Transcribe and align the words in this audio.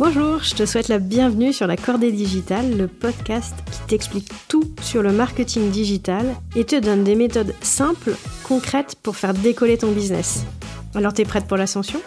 Bonjour, 0.00 0.42
je 0.42 0.54
te 0.54 0.64
souhaite 0.64 0.88
la 0.88 0.98
bienvenue 0.98 1.52
sur 1.52 1.66
la 1.66 1.76
Cordée 1.76 2.10
Digitale, 2.10 2.74
le 2.74 2.88
podcast 2.88 3.54
qui 3.70 3.80
t'explique 3.86 4.30
tout 4.48 4.64
sur 4.80 5.02
le 5.02 5.12
marketing 5.12 5.70
digital 5.70 6.24
et 6.56 6.64
te 6.64 6.80
donne 6.80 7.04
des 7.04 7.14
méthodes 7.14 7.54
simples, 7.60 8.16
concrètes 8.42 8.96
pour 9.02 9.16
faire 9.16 9.34
décoller 9.34 9.76
ton 9.76 9.92
business. 9.92 10.46
Alors 10.94 11.12
t'es 11.12 11.26
prête 11.26 11.46
pour 11.46 11.58
l'ascension? 11.58 12.00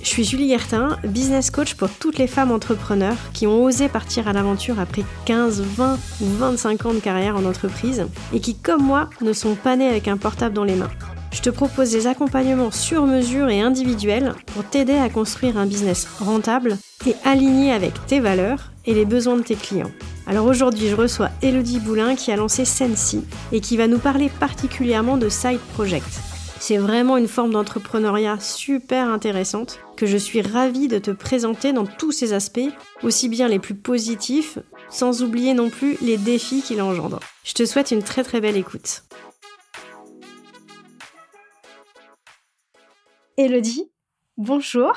Je 0.00 0.08
suis 0.08 0.24
Julie 0.24 0.48
Guertin, 0.48 0.96
business 1.04 1.50
coach 1.50 1.74
pour 1.74 1.90
toutes 1.90 2.16
les 2.16 2.28
femmes 2.28 2.50
entrepreneurs 2.50 3.18
qui 3.34 3.46
ont 3.46 3.62
osé 3.62 3.90
partir 3.90 4.26
à 4.26 4.32
l'aventure 4.32 4.80
après 4.80 5.04
15, 5.26 5.60
20 5.60 5.98
ou 6.22 6.26
25 6.38 6.86
ans 6.86 6.94
de 6.94 6.98
carrière 6.98 7.36
en 7.36 7.44
entreprise 7.44 8.06
et 8.32 8.40
qui, 8.40 8.54
comme 8.54 8.82
moi, 8.82 9.10
ne 9.20 9.34
sont 9.34 9.54
pas 9.54 9.76
nées 9.76 9.88
avec 9.88 10.08
un 10.08 10.16
portable 10.16 10.54
dans 10.54 10.64
les 10.64 10.76
mains. 10.76 10.90
Je 11.34 11.42
te 11.42 11.50
propose 11.50 11.90
des 11.90 12.06
accompagnements 12.06 12.70
sur 12.70 13.06
mesure 13.06 13.48
et 13.48 13.60
individuels 13.60 14.34
pour 14.46 14.62
t'aider 14.62 14.94
à 14.94 15.10
construire 15.10 15.58
un 15.58 15.66
business 15.66 16.06
rentable 16.20 16.78
et 17.08 17.16
aligné 17.24 17.72
avec 17.72 17.92
tes 18.06 18.20
valeurs 18.20 18.70
et 18.86 18.94
les 18.94 19.04
besoins 19.04 19.36
de 19.36 19.42
tes 19.42 19.56
clients. 19.56 19.90
Alors 20.28 20.46
aujourd'hui, 20.46 20.86
je 20.88 20.94
reçois 20.94 21.30
Elodie 21.42 21.80
Boulin 21.80 22.14
qui 22.14 22.30
a 22.30 22.36
lancé 22.36 22.64
Sensi 22.64 23.24
et 23.50 23.60
qui 23.60 23.76
va 23.76 23.88
nous 23.88 23.98
parler 23.98 24.30
particulièrement 24.38 25.16
de 25.16 25.28
Side 25.28 25.58
Project. 25.74 26.06
C'est 26.60 26.78
vraiment 26.78 27.16
une 27.16 27.28
forme 27.28 27.50
d'entrepreneuriat 27.50 28.38
super 28.38 29.08
intéressante 29.08 29.80
que 29.96 30.06
je 30.06 30.16
suis 30.16 30.40
ravie 30.40 30.86
de 30.86 31.00
te 31.00 31.10
présenter 31.10 31.72
dans 31.72 31.84
tous 31.84 32.12
ses 32.12 32.32
aspects, 32.32 32.70
aussi 33.02 33.28
bien 33.28 33.48
les 33.48 33.58
plus 33.58 33.74
positifs, 33.74 34.58
sans 34.88 35.24
oublier 35.24 35.52
non 35.52 35.68
plus 35.68 35.98
les 36.00 36.16
défis 36.16 36.62
qu'il 36.62 36.80
engendre. 36.80 37.18
Je 37.42 37.54
te 37.54 37.66
souhaite 37.66 37.90
une 37.90 38.04
très 38.04 38.22
très 38.22 38.40
belle 38.40 38.56
écoute. 38.56 39.02
Elodie, 43.36 43.90
bonjour. 44.36 44.92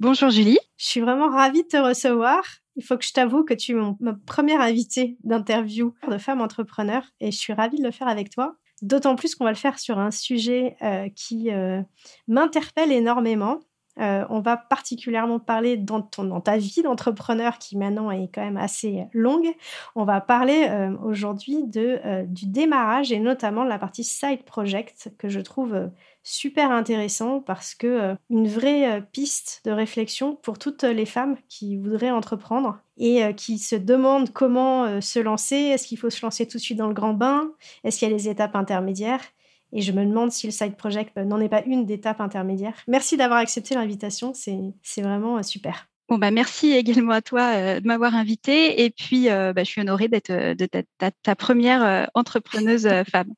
Bonjour 0.00 0.30
Julie. 0.30 0.58
Je 0.78 0.86
suis 0.86 1.00
vraiment 1.00 1.28
ravie 1.28 1.62
de 1.62 1.68
te 1.68 1.76
recevoir. 1.76 2.42
Il 2.76 2.82
faut 2.82 2.96
que 2.96 3.04
je 3.04 3.12
t'avoue 3.12 3.44
que 3.44 3.52
tu 3.52 3.72
es 3.72 3.74
mon, 3.74 3.98
ma 4.00 4.14
première 4.14 4.62
invitée 4.62 5.18
d'interview 5.24 5.92
de 6.08 6.16
femme 6.16 6.40
entrepreneur 6.40 7.04
et 7.20 7.30
je 7.30 7.36
suis 7.36 7.52
ravie 7.52 7.76
de 7.76 7.84
le 7.84 7.90
faire 7.90 8.08
avec 8.08 8.30
toi. 8.30 8.56
D'autant 8.80 9.14
plus 9.14 9.34
qu'on 9.34 9.44
va 9.44 9.50
le 9.50 9.58
faire 9.58 9.78
sur 9.78 9.98
un 9.98 10.10
sujet 10.10 10.76
euh, 10.80 11.10
qui 11.14 11.50
euh, 11.50 11.82
m'interpelle 12.28 12.92
énormément. 12.92 13.60
Euh, 14.00 14.24
on 14.30 14.40
va 14.40 14.56
particulièrement 14.56 15.38
parler 15.38 15.76
dans, 15.76 16.00
ton, 16.00 16.24
dans 16.24 16.40
ta 16.40 16.56
vie 16.56 16.80
d'entrepreneur 16.82 17.58
qui 17.58 17.76
maintenant 17.76 18.10
est 18.10 18.30
quand 18.32 18.40
même 18.40 18.56
assez 18.56 19.04
longue. 19.12 19.54
On 19.96 20.04
va 20.04 20.22
parler 20.22 20.66
aujourd'hui 21.04 21.64
de, 21.64 22.24
du 22.24 22.46
démarrage 22.46 23.12
et 23.12 23.20
notamment 23.20 23.64
de 23.64 23.68
la 23.68 23.78
partie 23.78 24.02
side 24.02 24.44
project 24.44 25.12
que 25.18 25.28
je 25.28 25.40
trouve 25.40 25.90
super 26.22 26.70
intéressant 26.70 27.40
parce 27.40 27.74
que 27.74 27.86
euh, 27.86 28.14
une 28.30 28.48
vraie 28.48 28.98
euh, 28.98 29.00
piste 29.00 29.62
de 29.64 29.70
réflexion 29.70 30.36
pour 30.36 30.58
toutes 30.58 30.84
les 30.84 31.06
femmes 31.06 31.36
qui 31.48 31.76
voudraient 31.76 32.10
entreprendre 32.10 32.78
et 32.96 33.24
euh, 33.24 33.32
qui 33.32 33.58
se 33.58 33.76
demandent 33.76 34.32
comment 34.32 35.00
se 35.00 35.18
lancer. 35.18 35.56
Est-ce 35.56 35.86
qu'il 35.86 35.98
faut 35.98 36.10
se 36.10 36.24
lancer 36.24 36.46
tout 36.46 36.58
de 36.58 36.62
suite 36.62 36.78
dans 36.78 36.88
le 36.88 36.94
grand 36.94 37.14
bain? 37.14 37.50
Est-ce 37.84 37.98
qu'il 37.98 38.08
y 38.08 38.12
a 38.12 38.16
des 38.16 38.28
étapes 38.28 38.54
intermédiaires? 38.54 39.22
Et 39.72 39.80
je 39.80 39.92
me 39.92 40.04
demande 40.04 40.30
si 40.30 40.46
le 40.46 40.52
side 40.52 40.76
project 40.76 41.16
n'en 41.16 41.40
est 41.40 41.48
pas 41.48 41.62
une 41.64 41.86
d'étape 41.86 42.20
intermédiaire. 42.20 42.74
Merci 42.86 43.16
d'avoir 43.16 43.38
accepté 43.38 43.74
l'invitation, 43.74 44.32
c'est 44.34 45.00
vraiment 45.00 45.42
super. 45.42 45.88
Bon, 46.10 46.18
bah, 46.18 46.30
merci 46.30 46.72
également 46.72 47.12
à 47.12 47.22
toi 47.22 47.80
de 47.80 47.86
m'avoir 47.86 48.14
invité. 48.14 48.84
Et 48.84 48.90
puis, 48.90 49.28
bah, 49.28 49.54
je 49.56 49.64
suis 49.64 49.80
honorée 49.80 50.08
d'être 50.08 50.30
de 50.30 50.68
ta, 51.22 51.34
première 51.34 52.10
entrepreneuse 52.12 52.86
femme. 53.10 53.32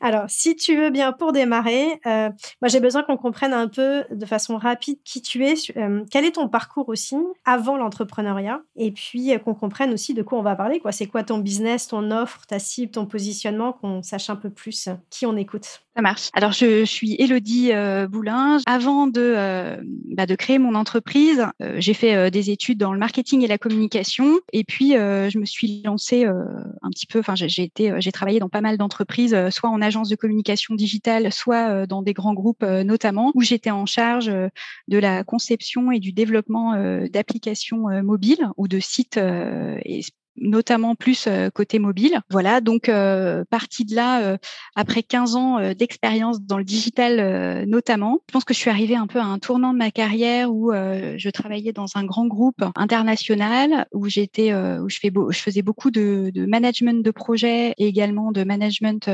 Alors, 0.00 0.24
si 0.28 0.56
tu 0.56 0.76
veux 0.76 0.90
bien, 0.90 1.12
pour 1.12 1.32
démarrer, 1.32 2.00
euh, 2.06 2.30
moi 2.62 2.68
j'ai 2.68 2.80
besoin 2.80 3.02
qu'on 3.02 3.16
comprenne 3.16 3.52
un 3.52 3.68
peu 3.68 4.04
de 4.10 4.26
façon 4.26 4.56
rapide 4.56 4.98
qui 5.04 5.22
tu 5.22 5.44
es, 5.44 5.54
euh, 5.76 6.04
quel 6.10 6.24
est 6.24 6.32
ton 6.32 6.48
parcours 6.48 6.88
aussi 6.88 7.16
avant 7.44 7.76
l'entrepreneuriat, 7.76 8.60
et 8.76 8.92
puis 8.92 9.32
euh, 9.32 9.38
qu'on 9.38 9.54
comprenne 9.54 9.92
aussi 9.92 10.14
de 10.14 10.22
quoi 10.22 10.38
on 10.38 10.42
va 10.42 10.54
parler. 10.54 10.80
Quoi, 10.80 10.92
c'est 10.92 11.06
quoi 11.06 11.24
ton 11.24 11.38
business, 11.38 11.88
ton 11.88 12.10
offre, 12.10 12.46
ta 12.46 12.58
cible, 12.58 12.92
ton 12.92 13.06
positionnement, 13.06 13.72
qu'on 13.72 14.02
sache 14.02 14.30
un 14.30 14.36
peu 14.36 14.50
plus 14.50 14.88
qui 15.10 15.26
on 15.26 15.36
écoute? 15.36 15.80
Ça 15.96 16.02
marche. 16.02 16.28
Alors, 16.32 16.52
je, 16.52 16.84
suis 16.84 17.16
Elodie 17.18 17.72
Boulin. 18.08 18.58
Avant 18.66 19.08
de, 19.08 19.78
bah, 20.14 20.26
de 20.26 20.34
créer 20.36 20.58
mon 20.58 20.76
entreprise, 20.76 21.44
j'ai 21.78 21.92
fait 21.92 22.30
des 22.30 22.50
études 22.50 22.78
dans 22.78 22.92
le 22.92 23.00
marketing 23.00 23.42
et 23.42 23.48
la 23.48 23.58
communication, 23.58 24.38
et 24.52 24.62
puis 24.62 24.92
je 24.92 25.38
me 25.38 25.44
suis 25.44 25.82
lancée 25.84 26.24
un 26.24 26.90
petit 26.90 27.06
peu. 27.06 27.18
Enfin, 27.18 27.34
j'ai 27.34 27.48
j'ai 27.76 28.12
travaillé 28.12 28.38
dans 28.38 28.48
pas 28.48 28.60
mal 28.60 28.78
d'entreprises, 28.78 29.36
soit 29.50 29.70
en 29.70 29.82
agence 29.88 30.08
de 30.08 30.16
communication 30.16 30.74
digitale, 30.74 31.32
soit 31.32 31.70
euh, 31.70 31.86
dans 31.86 32.02
des 32.02 32.12
grands 32.12 32.34
groupes 32.34 32.62
euh, 32.62 32.84
notamment, 32.84 33.32
où 33.34 33.42
j'étais 33.42 33.70
en 33.70 33.86
charge 33.86 34.28
euh, 34.28 34.48
de 34.86 34.98
la 34.98 35.24
conception 35.24 35.90
et 35.90 35.98
du 35.98 36.12
développement 36.12 36.74
d'applications 37.08 37.86
mobiles 38.02 38.48
ou 38.56 38.68
de 38.68 38.78
sites 38.78 39.16
et 39.16 40.00
notamment 40.40 40.94
plus 40.94 41.26
euh, 41.26 41.50
côté 41.50 41.78
mobile. 41.78 42.20
Voilà, 42.30 42.60
donc 42.60 42.88
euh, 42.88 43.44
partie 43.50 43.84
de 43.84 43.94
là, 43.94 44.22
euh, 44.22 44.36
après 44.74 45.02
15 45.02 45.36
ans 45.36 45.72
d'expérience 45.74 46.40
dans 46.40 46.58
le 46.58 46.64
digital 46.64 47.66
notamment, 47.66 48.20
je 48.28 48.32
pense 48.32 48.44
que 48.44 48.54
je 48.54 48.58
suis 48.58 48.70
arrivée 48.70 48.96
un 48.96 49.06
peu 49.06 49.18
à 49.18 49.24
un 49.24 49.38
tournant 49.38 49.72
de 49.72 49.78
ma 49.78 49.90
carrière 49.90 50.52
où 50.52 50.72
je 50.72 51.30
travaillais 51.30 51.72
dans 51.72 51.86
un 51.94 52.04
grand 52.04 52.26
groupe 52.26 52.62
international, 52.76 53.86
où 53.92 54.08
j'étais, 54.08 54.54
où 54.54 54.88
je, 54.88 54.98
fais 54.98 55.12
je 55.30 55.38
faisais 55.38 55.62
beaucoup 55.62 55.90
de, 55.90 56.30
de, 56.34 56.46
management 56.46 57.04
de 57.04 57.10
projets 57.10 57.74
et 57.78 57.86
également 57.86 58.32
de 58.32 58.44
management 58.44 59.10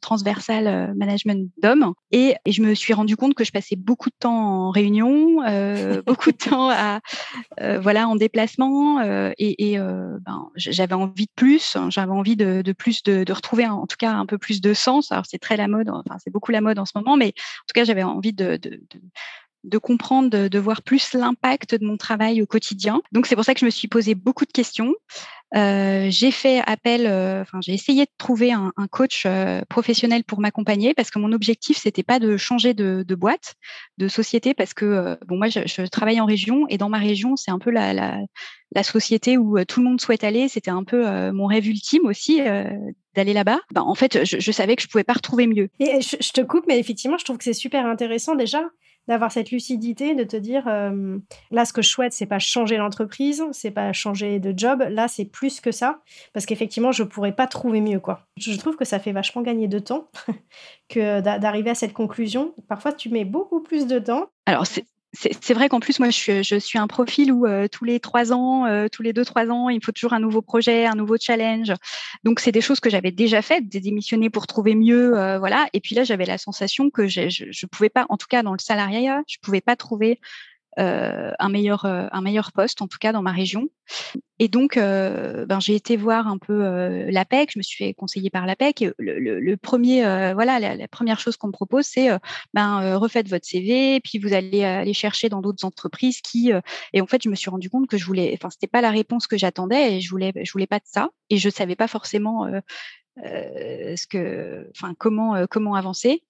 transversal, 0.00 0.94
management 0.96 1.50
d'hommes. 1.62 1.92
Et, 2.10 2.34
et, 2.44 2.52
je 2.52 2.62
me 2.62 2.74
suis 2.74 2.94
rendu 2.94 3.16
compte 3.16 3.34
que 3.34 3.44
je 3.44 3.52
passais 3.52 3.76
beaucoup 3.76 4.10
de 4.10 4.16
temps 4.18 4.66
en 4.66 4.70
réunion, 4.70 5.36
beaucoup 6.06 6.32
de 6.32 6.36
temps 6.36 6.70
à, 6.70 7.00
voilà, 7.80 8.08
en 8.08 8.16
déplacement 8.16 9.02
et, 9.38 9.72
et 9.72 9.78
ben, 9.78 10.50
j'avais 10.70 10.94
envie 10.94 11.26
de 11.26 11.32
plus, 11.34 11.76
hein, 11.76 11.88
j'avais 11.90 12.12
envie 12.12 12.36
de, 12.36 12.72
plus 12.72 13.02
de, 13.02 13.30
retrouver 13.32 13.66
en 13.66 13.86
tout 13.86 13.96
cas 13.98 14.12
un 14.12 14.26
peu 14.26 14.38
plus 14.38 14.60
de 14.60 14.74
sens. 14.74 15.12
Alors 15.12 15.24
c'est 15.26 15.38
très 15.38 15.56
la 15.56 15.68
mode, 15.68 15.88
enfin 15.90 16.16
c'est 16.22 16.30
beaucoup 16.30 16.52
la 16.52 16.60
mode 16.60 16.78
en 16.78 16.84
ce 16.84 16.92
moment, 16.94 17.16
mais 17.16 17.28
en 17.28 17.66
tout 17.68 17.74
cas 17.74 17.84
j'avais 17.84 18.02
envie 18.02 18.32
de, 18.32 18.56
de 18.56 18.80
comprendre, 19.78 20.48
de, 20.48 20.58
voir 20.58 20.82
plus 20.82 21.14
l'impact 21.14 21.74
de 21.74 21.84
mon 21.84 21.96
travail 21.96 22.42
au 22.42 22.46
quotidien. 22.46 23.02
Donc 23.12 23.26
c'est 23.26 23.34
pour 23.34 23.44
ça 23.44 23.54
que 23.54 23.60
je 23.60 23.64
me 23.64 23.70
suis 23.70 23.88
posé 23.88 24.14
beaucoup 24.14 24.44
de 24.44 24.52
questions. 24.52 24.94
Euh, 25.54 26.06
j'ai 26.08 26.30
fait 26.30 26.62
appel, 26.66 27.06
euh, 27.06 27.42
enfin 27.42 27.58
j'ai 27.60 27.74
essayé 27.74 28.06
de 28.06 28.10
trouver 28.16 28.52
un, 28.52 28.72
coach 28.90 29.24
euh, 29.26 29.60
professionnel 29.68 30.24
pour 30.24 30.40
m'accompagner 30.40 30.94
parce 30.94 31.10
que 31.10 31.18
mon 31.18 31.32
objectif 31.32 31.76
c'était 31.76 32.02
pas 32.02 32.18
de 32.18 32.38
changer 32.38 32.72
de, 32.72 33.14
boîte, 33.14 33.54
de 33.98 34.08
société 34.08 34.54
parce 34.54 34.72
que 34.72 35.18
bon 35.26 35.36
moi 35.36 35.48
je, 35.48 35.86
travaille 35.88 36.20
en 36.20 36.26
région 36.26 36.66
et 36.68 36.78
dans 36.78 36.88
ma 36.88 36.98
région 36.98 37.36
c'est 37.36 37.50
un 37.50 37.58
peu 37.58 37.70
la, 37.70 37.92
la, 37.92 38.82
société 38.82 39.36
où 39.36 39.62
tout 39.64 39.80
le 39.80 39.86
monde 39.86 40.00
souhaite 40.00 40.24
aller. 40.24 40.48
C'était 40.48 40.70
un 40.70 40.84
peu 40.84 41.30
mon 41.32 41.46
rêve 41.46 41.68
ultime 41.68 42.06
aussi 42.06 42.40
d'aller 43.14 43.34
là-bas. 43.34 43.60
Ben, 43.72 43.82
en 43.82 43.94
fait 43.94 44.24
je, 44.24 44.52
savais 44.52 44.74
que 44.74 44.82
je 44.82 44.88
pouvais 44.88 45.04
pas 45.04 45.12
retrouver 45.12 45.46
mieux. 45.46 45.68
Et 45.80 46.00
je, 46.00 46.16
je 46.18 46.32
te 46.32 46.40
coupe 46.40 46.64
mais 46.66 46.78
effectivement 46.78 47.18
je 47.18 47.24
trouve 47.24 47.36
que 47.36 47.44
c'est 47.44 47.52
super 47.52 47.84
intéressant 47.84 48.34
déjà 48.34 48.62
d'avoir 49.08 49.32
cette 49.32 49.50
lucidité, 49.50 50.14
de 50.14 50.24
te 50.24 50.36
dire 50.36 50.68
euh, 50.68 51.18
là, 51.50 51.64
ce 51.64 51.72
que 51.72 51.82
je 51.82 51.88
souhaite, 51.88 52.12
c'est 52.12 52.26
pas 52.26 52.38
changer 52.38 52.76
l'entreprise, 52.76 53.42
c'est 53.52 53.70
pas 53.70 53.92
changer 53.92 54.38
de 54.38 54.56
job. 54.56 54.84
Là, 54.88 55.08
c'est 55.08 55.24
plus 55.24 55.60
que 55.60 55.72
ça, 55.72 56.00
parce 56.32 56.46
qu'effectivement, 56.46 56.92
je 56.92 57.02
pourrais 57.02 57.34
pas 57.34 57.46
trouver 57.46 57.80
mieux, 57.80 58.00
quoi. 58.00 58.26
Je 58.36 58.56
trouve 58.56 58.76
que 58.76 58.84
ça 58.84 58.98
fait 58.98 59.12
vachement 59.12 59.42
gagner 59.42 59.68
de 59.68 59.78
temps 59.78 60.08
que 60.88 61.20
d'arriver 61.20 61.70
à 61.70 61.74
cette 61.74 61.92
conclusion. 61.92 62.54
Parfois, 62.68 62.92
tu 62.92 63.08
mets 63.08 63.24
beaucoup 63.24 63.62
plus 63.62 63.86
de 63.86 63.98
temps. 63.98 64.26
Alors, 64.46 64.66
c'est 65.14 65.52
vrai 65.52 65.68
qu'en 65.68 65.80
plus, 65.80 65.98
moi, 65.98 66.08
je 66.08 66.58
suis, 66.58 66.78
un 66.78 66.86
profil 66.86 67.32
où 67.32 67.46
euh, 67.46 67.68
tous 67.68 67.84
les 67.84 68.00
trois 68.00 68.32
ans, 68.32 68.64
euh, 68.64 68.88
tous 68.90 69.02
les 69.02 69.12
deux, 69.12 69.26
trois 69.26 69.48
ans, 69.50 69.68
il 69.68 69.84
faut 69.84 69.92
toujours 69.92 70.14
un 70.14 70.20
nouveau 70.20 70.40
projet, 70.40 70.86
un 70.86 70.94
nouveau 70.94 71.16
challenge. 71.20 71.72
Donc, 72.24 72.40
c'est 72.40 72.52
des 72.52 72.62
choses 72.62 72.80
que 72.80 72.88
j'avais 72.88 73.10
déjà 73.10 73.42
faites, 73.42 73.68
des 73.68 73.80
démissionner 73.80 74.30
pour 74.30 74.46
trouver 74.46 74.74
mieux, 74.74 75.18
euh, 75.18 75.38
voilà. 75.38 75.68
Et 75.74 75.80
puis 75.80 75.94
là, 75.94 76.04
j'avais 76.04 76.24
la 76.24 76.38
sensation 76.38 76.88
que 76.88 77.08
je 77.08 77.20
ne 77.20 77.66
pouvais 77.68 77.90
pas, 77.90 78.06
en 78.08 78.16
tout 78.16 78.26
cas 78.26 78.42
dans 78.42 78.52
le 78.52 78.58
salariat, 78.58 79.22
je 79.28 79.36
pouvais 79.42 79.60
pas 79.60 79.76
trouver 79.76 80.18
euh, 80.78 81.32
un 81.38 81.50
meilleur 81.50 81.84
euh, 81.84 82.06
un 82.12 82.22
meilleur 82.22 82.50
poste 82.50 82.80
en 82.80 82.88
tout 82.88 82.96
cas 82.98 83.12
dans 83.12 83.20
ma 83.20 83.32
région. 83.32 83.68
Et 84.38 84.48
donc 84.48 84.78
euh, 84.78 85.44
ben 85.44 85.60
j'ai 85.60 85.74
été 85.74 85.98
voir 85.98 86.26
un 86.28 86.38
peu 86.38 86.62
l'APEC 87.10 87.50
je 87.52 87.58
me 87.58 87.62
suis 87.62 87.84
fait 87.84 87.92
conseiller 87.92 88.30
par 88.30 88.46
l'APEC 88.46 88.86
le, 88.98 89.54
premier 89.56 90.02
voilà 90.32 90.58
la, 90.58 90.88
première 90.88 91.20
chose 91.20 91.36
qu'on 91.36 91.48
me 91.48 91.52
propose 91.52 91.84
c'est 91.84 92.08
ben 92.54 92.96
refaites 92.96 93.28
votre 93.28 93.46
CV 93.46 94.00
puis 94.00 94.18
vous 94.18 94.32
allez 94.32 94.64
aller 94.64 94.94
chercher 94.94 95.28
dans 95.28 95.42
d'autres 95.42 95.64
entreprises 95.64 96.20
qui 96.22 96.50
et 96.92 97.00
en 97.00 97.06
fait 97.06 97.22
je 97.22 97.28
me 97.28 97.34
suis 97.36 97.50
rendu 97.50 97.70
compte 97.70 97.86
que 97.86 97.98
je 97.98 98.04
voulais 98.06 98.32
enfin 98.34 98.50
c'était 98.50 98.66
pas 98.66 98.80
la 98.80 98.90
réponse 98.90 99.26
que 99.26 99.36
j'attendais 99.36 99.96
et 99.96 100.00
je 100.00 100.10
voulais 100.10 100.32
je 100.42 100.52
voulais 100.52 100.66
pas 100.66 100.78
de 100.78 100.86
ça 100.86 101.10
et 101.30 101.36
je 101.36 101.50
savais 101.50 101.76
pas 101.76 101.86
forcément 101.86 102.50
ce 103.18 104.06
que 104.08 104.68
enfin 104.74 104.94
comment 104.98 105.46
comment 105.48 105.74
avancer 105.74 106.24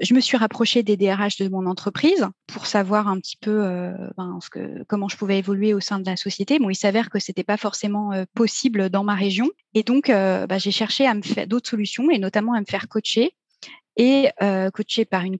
je 0.00 0.14
me 0.14 0.20
suis 0.20 0.36
rapprochée 0.36 0.82
des 0.82 0.96
DRH 0.96 1.38
de 1.38 1.48
mon 1.48 1.66
entreprise 1.66 2.26
pour 2.46 2.66
savoir 2.66 3.08
un 3.08 3.18
petit 3.18 3.36
peu 3.36 3.64
euh, 3.64 3.92
ben, 4.16 4.38
ce 4.40 4.50
que, 4.50 4.84
comment 4.84 5.08
je 5.08 5.16
pouvais 5.16 5.38
évoluer 5.38 5.74
au 5.74 5.80
sein 5.80 5.98
de 5.98 6.06
la 6.06 6.16
société. 6.16 6.58
Bon, 6.58 6.70
il 6.70 6.76
s'avère 6.76 7.10
que 7.10 7.18
c'était 7.18 7.44
pas 7.44 7.56
forcément 7.56 8.12
euh, 8.12 8.24
possible 8.34 8.90
dans 8.90 9.04
ma 9.04 9.14
région, 9.14 9.50
et 9.74 9.82
donc 9.82 10.10
euh, 10.10 10.46
bah, 10.46 10.58
j'ai 10.58 10.70
cherché 10.70 11.06
à 11.06 11.14
me 11.14 11.22
faire 11.22 11.46
d'autres 11.46 11.68
solutions 11.68 12.10
et 12.10 12.18
notamment 12.18 12.54
à 12.54 12.60
me 12.60 12.66
faire 12.66 12.88
coacher. 12.88 13.34
Et 13.98 14.30
coachée 14.72 15.04
par 15.04 15.24
une 15.24 15.36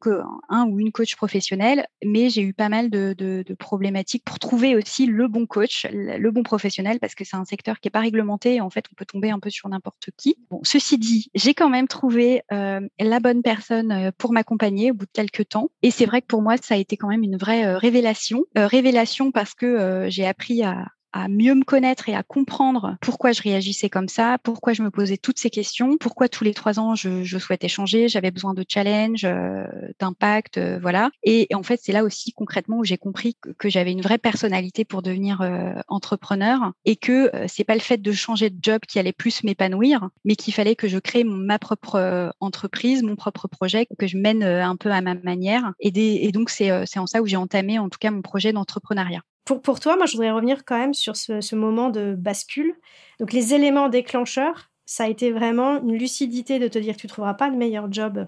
un 0.49 0.66
ou 0.66 0.78
une 0.81 0.93
coach 0.93 1.16
professionnelle. 1.16 1.87
Mais 2.05 2.28
j'ai 2.28 2.43
eu 2.43 2.52
pas 2.52 2.69
mal 2.69 2.90
de, 2.90 3.44
problématiques 3.58 4.25
pour 4.25 4.38
trouver 4.38 4.76
aussi 4.76 5.06
le 5.06 5.28
bon 5.28 5.46
coach, 5.46 5.87
le 5.90 6.31
bon 6.31 6.43
professionnel, 6.43 6.99
parce 7.00 7.14
que 7.14 7.25
c'est 7.25 7.37
un 7.37 7.44
secteur 7.44 7.81
qui 7.81 7.88
est 7.88 7.90
pas 7.90 8.00
réglementé. 8.00 8.56
Et 8.56 8.60
en 8.60 8.70
fait, 8.70 8.84
on 8.93 8.94
peut 8.94 9.06
tomber 9.06 9.31
un 9.31 9.38
peu 9.38 9.50
sur 9.50 9.69
n'importe 9.69 10.10
qui. 10.16 10.37
Bon, 10.50 10.60
ceci 10.64 10.99
dit, 10.99 11.31
j'ai 11.34 11.55
quand 11.55 11.70
même 11.70 11.88
trouvé 11.88 12.43
la 12.50 13.20
bonne 13.20 13.43
personne 13.43 14.12
pour 14.19 14.32
m'accompagner 14.32 14.90
au 14.90 14.94
bout 14.94 15.06
de 15.06 15.12
quelques 15.12 15.49
temps. 15.49 15.70
Et 15.82 15.90
c'est 15.90 16.06
vrai 16.06 16.20
que 16.20 16.26
pour 16.26 16.43
moi, 16.43 16.56
ça 16.61 16.75
a 16.75 16.78
été 16.78 16.96
quand 16.96 17.08
même 17.08 17.22
une 17.22 17.37
vraie 17.37 17.76
révélation. 17.76 18.44
révélation 18.56 19.31
parce 19.31 19.54
que 19.54 20.06
j'ai 20.08 20.26
appris 20.26 20.62
à, 20.62 20.87
à 21.18 21.28
mieux 21.28 21.54
me 21.54 21.64
connaître 21.64 22.08
et 22.08 22.14
à 22.14 22.22
comprendre 22.22 22.96
pourquoi 23.00 23.32
je 23.32 23.42
réagissais 23.42 23.90
comme 23.90 24.08
ça, 24.08 24.38
pourquoi 24.42 24.72
je 24.72 24.82
me 24.82 24.90
posais 24.90 25.16
toutes 25.16 25.38
ces 25.38 25.50
questions, 25.50 25.96
pourquoi 25.98 26.28
tous 26.28 26.44
les 26.44 26.54
trois 26.54 26.78
ans 26.78 26.94
je, 26.94 27.38
souhaitais 27.38 27.68
changer, 27.68 28.08
j'avais 28.08 28.30
besoin 28.30 28.54
de 28.54 28.64
challenge, 28.66 29.24
euh, 29.24 29.64
d'impact, 29.98 30.58
euh, 30.58 30.78
voilà. 30.80 31.10
Et, 31.24 31.48
en 31.54 31.62
fait, 31.62 31.80
c'est 31.82 31.92
là 31.92 32.04
aussi 32.04 32.32
concrètement 32.32 32.78
où 32.78 32.84
j'ai 32.84 32.98
compris 32.98 33.36
que, 33.58 33.68
j'avais 33.68 33.92
une 33.92 34.00
vraie 34.00 34.18
personnalité 34.18 34.84
pour 34.84 35.02
devenir 35.02 35.40
euh, 35.40 35.72
entrepreneur 35.88 36.72
et 36.84 36.96
que 36.96 37.30
c'est 37.46 37.64
pas 37.64 37.74
le 37.74 37.80
fait 37.80 37.98
de 37.98 38.12
changer 38.12 38.50
de 38.50 38.58
job 38.62 38.80
qui 38.86 38.98
allait 38.98 39.12
plus 39.12 39.44
m'épanouir, 39.44 40.08
mais 40.24 40.36
qu'il 40.36 40.54
fallait 40.54 40.76
que 40.76 40.88
je 40.88 40.98
crée 40.98 41.24
ma 41.24 41.58
propre 41.58 42.32
entreprise, 42.40 43.02
mon 43.02 43.16
propre 43.16 43.48
projet, 43.48 43.86
que 43.98 44.06
je 44.06 44.16
mène 44.16 44.42
un 44.42 44.76
peu 44.76 44.90
à 44.90 45.00
ma 45.00 45.14
manière. 45.14 45.72
Et, 45.80 45.92
et 46.26 46.32
donc 46.32 46.50
c'est 46.50 46.70
en 46.98 47.06
ça 47.06 47.20
où 47.20 47.26
j'ai 47.26 47.36
entamé 47.36 47.78
en 47.78 47.88
tout 47.88 47.98
cas 48.00 48.10
mon 48.10 48.22
projet 48.22 48.52
d'entrepreneuriat. 48.52 49.22
Pour, 49.56 49.80
toi, 49.80 49.96
moi, 49.96 50.06
je 50.06 50.12
voudrais 50.12 50.30
revenir 50.30 50.64
quand 50.64 50.78
même 50.78 50.94
sur 50.94 51.16
ce, 51.16 51.54
moment 51.54 51.88
de 51.88 52.14
bascule. 52.14 52.74
Donc, 53.18 53.32
les 53.32 53.54
éléments 53.54 53.88
déclencheurs, 53.88 54.70
ça 54.84 55.04
a 55.04 55.08
été 55.08 55.30
vraiment 55.30 55.80
une 55.82 55.96
lucidité 55.96 56.58
de 56.58 56.68
te 56.68 56.78
dire 56.78 56.96
tu 56.96 57.06
ne 57.06 57.10
trouveras 57.10 57.34
pas 57.34 57.50
de 57.50 57.56
meilleur 57.56 57.90
job 57.92 58.26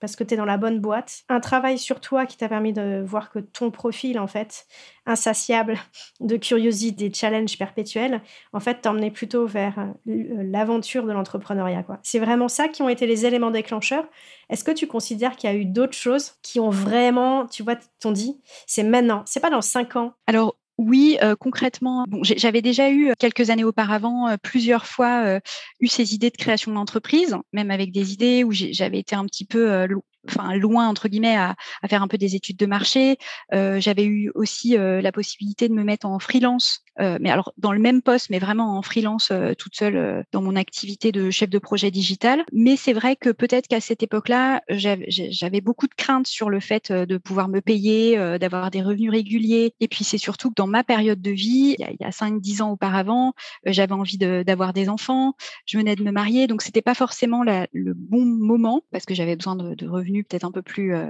parce 0.00 0.16
que 0.16 0.24
tu 0.24 0.34
es 0.34 0.36
dans 0.36 0.44
la 0.44 0.58
bonne 0.58 0.80
boîte. 0.80 1.22
Un 1.28 1.40
travail 1.40 1.78
sur 1.78 2.00
toi 2.00 2.26
qui 2.26 2.36
t'a 2.36 2.48
permis 2.48 2.72
de 2.72 3.02
voir 3.04 3.30
que 3.30 3.38
ton 3.38 3.70
profil, 3.70 4.18
en 4.18 4.26
fait, 4.26 4.66
insatiable 5.06 5.78
de 6.20 6.36
curiosité, 6.36 7.08
de 7.08 7.14
challenge 7.14 7.56
perpétuels, 7.58 8.20
en 8.52 8.60
fait, 8.60 8.82
t'emmenait 8.82 9.10
plutôt 9.10 9.46
vers 9.46 9.78
euh, 9.78 10.42
l'aventure 10.42 11.04
de 11.04 11.12
l'entrepreneuriat. 11.12 11.84
C'est 12.02 12.18
vraiment 12.18 12.48
ça 12.48 12.68
qui 12.68 12.82
ont 12.82 12.88
été 12.88 13.06
les 13.06 13.26
éléments 13.26 13.50
déclencheurs. 13.50 14.06
Est-ce 14.50 14.64
que 14.64 14.70
tu 14.70 14.86
considères 14.86 15.36
qu'il 15.36 15.50
y 15.50 15.52
a 15.52 15.56
eu 15.56 15.64
d'autres 15.64 15.96
choses 15.96 16.34
qui 16.42 16.60
ont 16.60 16.70
vraiment, 16.70 17.46
tu 17.46 17.62
vois, 17.62 17.76
t'ont 18.00 18.12
dit, 18.12 18.40
c'est 18.66 18.82
maintenant, 18.82 19.22
c'est 19.26 19.40
pas 19.40 19.50
dans 19.50 19.62
cinq 19.62 19.96
ans? 19.96 20.14
Alors, 20.26 20.55
oui, 20.78 21.16
euh, 21.22 21.36
concrètement, 21.36 22.04
bon, 22.06 22.20
j'avais 22.22 22.60
déjà 22.60 22.90
eu 22.90 23.12
quelques 23.18 23.48
années 23.50 23.64
auparavant 23.64 24.28
euh, 24.28 24.36
plusieurs 24.42 24.86
fois 24.86 25.40
eu 25.80 25.88
ces 25.88 26.14
idées 26.14 26.30
de 26.30 26.36
création 26.36 26.72
d'entreprise, 26.72 27.36
même 27.52 27.70
avec 27.70 27.92
des 27.92 28.12
idées 28.12 28.44
où 28.44 28.52
j'avais 28.52 28.98
été 28.98 29.16
un 29.16 29.24
petit 29.24 29.44
peu 29.44 29.86
enfin 30.28 30.54
loin 30.56 30.88
entre 30.88 31.08
guillemets 31.08 31.36
à, 31.36 31.54
faire 31.88 32.02
un 32.02 32.08
peu 32.08 32.18
des 32.18 32.34
études 32.34 32.56
de 32.56 32.66
marché. 32.66 33.16
Euh, 33.54 33.80
j'avais 33.80 34.04
eu 34.04 34.30
aussi 34.34 34.76
euh, 34.76 35.00
la 35.00 35.12
possibilité 35.12 35.68
de 35.68 35.74
me 35.74 35.84
mettre 35.84 36.06
en 36.06 36.18
freelance, 36.18 36.80
euh, 37.00 37.18
mais 37.20 37.30
alors 37.30 37.52
dans 37.58 37.72
le 37.72 37.78
même 37.78 38.02
poste, 38.02 38.30
mais 38.30 38.38
vraiment 38.38 38.78
en 38.78 38.82
freelance 38.82 39.32
toute 39.58 39.76
seule 39.76 40.24
dans 40.32 40.42
mon 40.42 40.56
activité 40.56 41.12
de 41.12 41.30
chef 41.30 41.50
de 41.50 41.58
projet 41.58 41.90
digital. 41.90 42.44
Mais 42.52 42.76
c'est 42.76 42.92
vrai 42.92 43.16
que 43.16 43.30
peut-être 43.30 43.68
qu'à 43.68 43.80
cette 43.80 44.02
époque-là, 44.02 44.62
j'avais 44.68 45.60
beaucoup 45.60 45.86
de 45.86 45.94
craintes 45.94 46.26
sur 46.26 46.50
le 46.50 46.60
fait 46.60 46.92
de 46.92 47.16
pouvoir 47.18 47.48
me 47.48 47.60
payer, 47.60 48.16
d'avoir 48.38 48.70
des 48.70 48.82
revenus 48.82 49.10
réguliers. 49.10 49.74
Et 49.80 49.88
puis 49.88 50.04
c'est 50.04 50.18
surtout 50.18 50.50
que 50.50 50.54
dans 50.56 50.66
ma 50.66 50.84
période 50.84 51.20
de 51.20 51.30
vie, 51.30 51.76
il 51.78 51.96
y 52.00 52.04
a, 52.04 52.10
5-10 52.10 52.62
ans 52.62 52.70
auparavant, 52.72 53.34
j'avais 53.64 53.92
envie 53.92 54.18
d'avoir 54.18 54.72
des 54.72 54.88
enfants, 54.88 55.34
je 55.66 55.78
venais 55.78 55.96
de 55.96 56.02
me 56.02 56.10
marier, 56.10 56.46
donc 56.46 56.62
c'était 56.62 56.82
pas 56.82 56.94
forcément 56.94 57.42
le 57.44 57.92
bon 57.94 58.24
moment 58.24 58.82
parce 58.90 59.04
que 59.04 59.14
j'avais 59.14 59.36
besoin 59.36 59.56
de 59.56 59.88
revenus 59.88 60.24
peut-être 60.28 60.44
un 60.44 60.52
peu 60.52 60.62
plus 60.62 60.94
euh, 60.94 61.06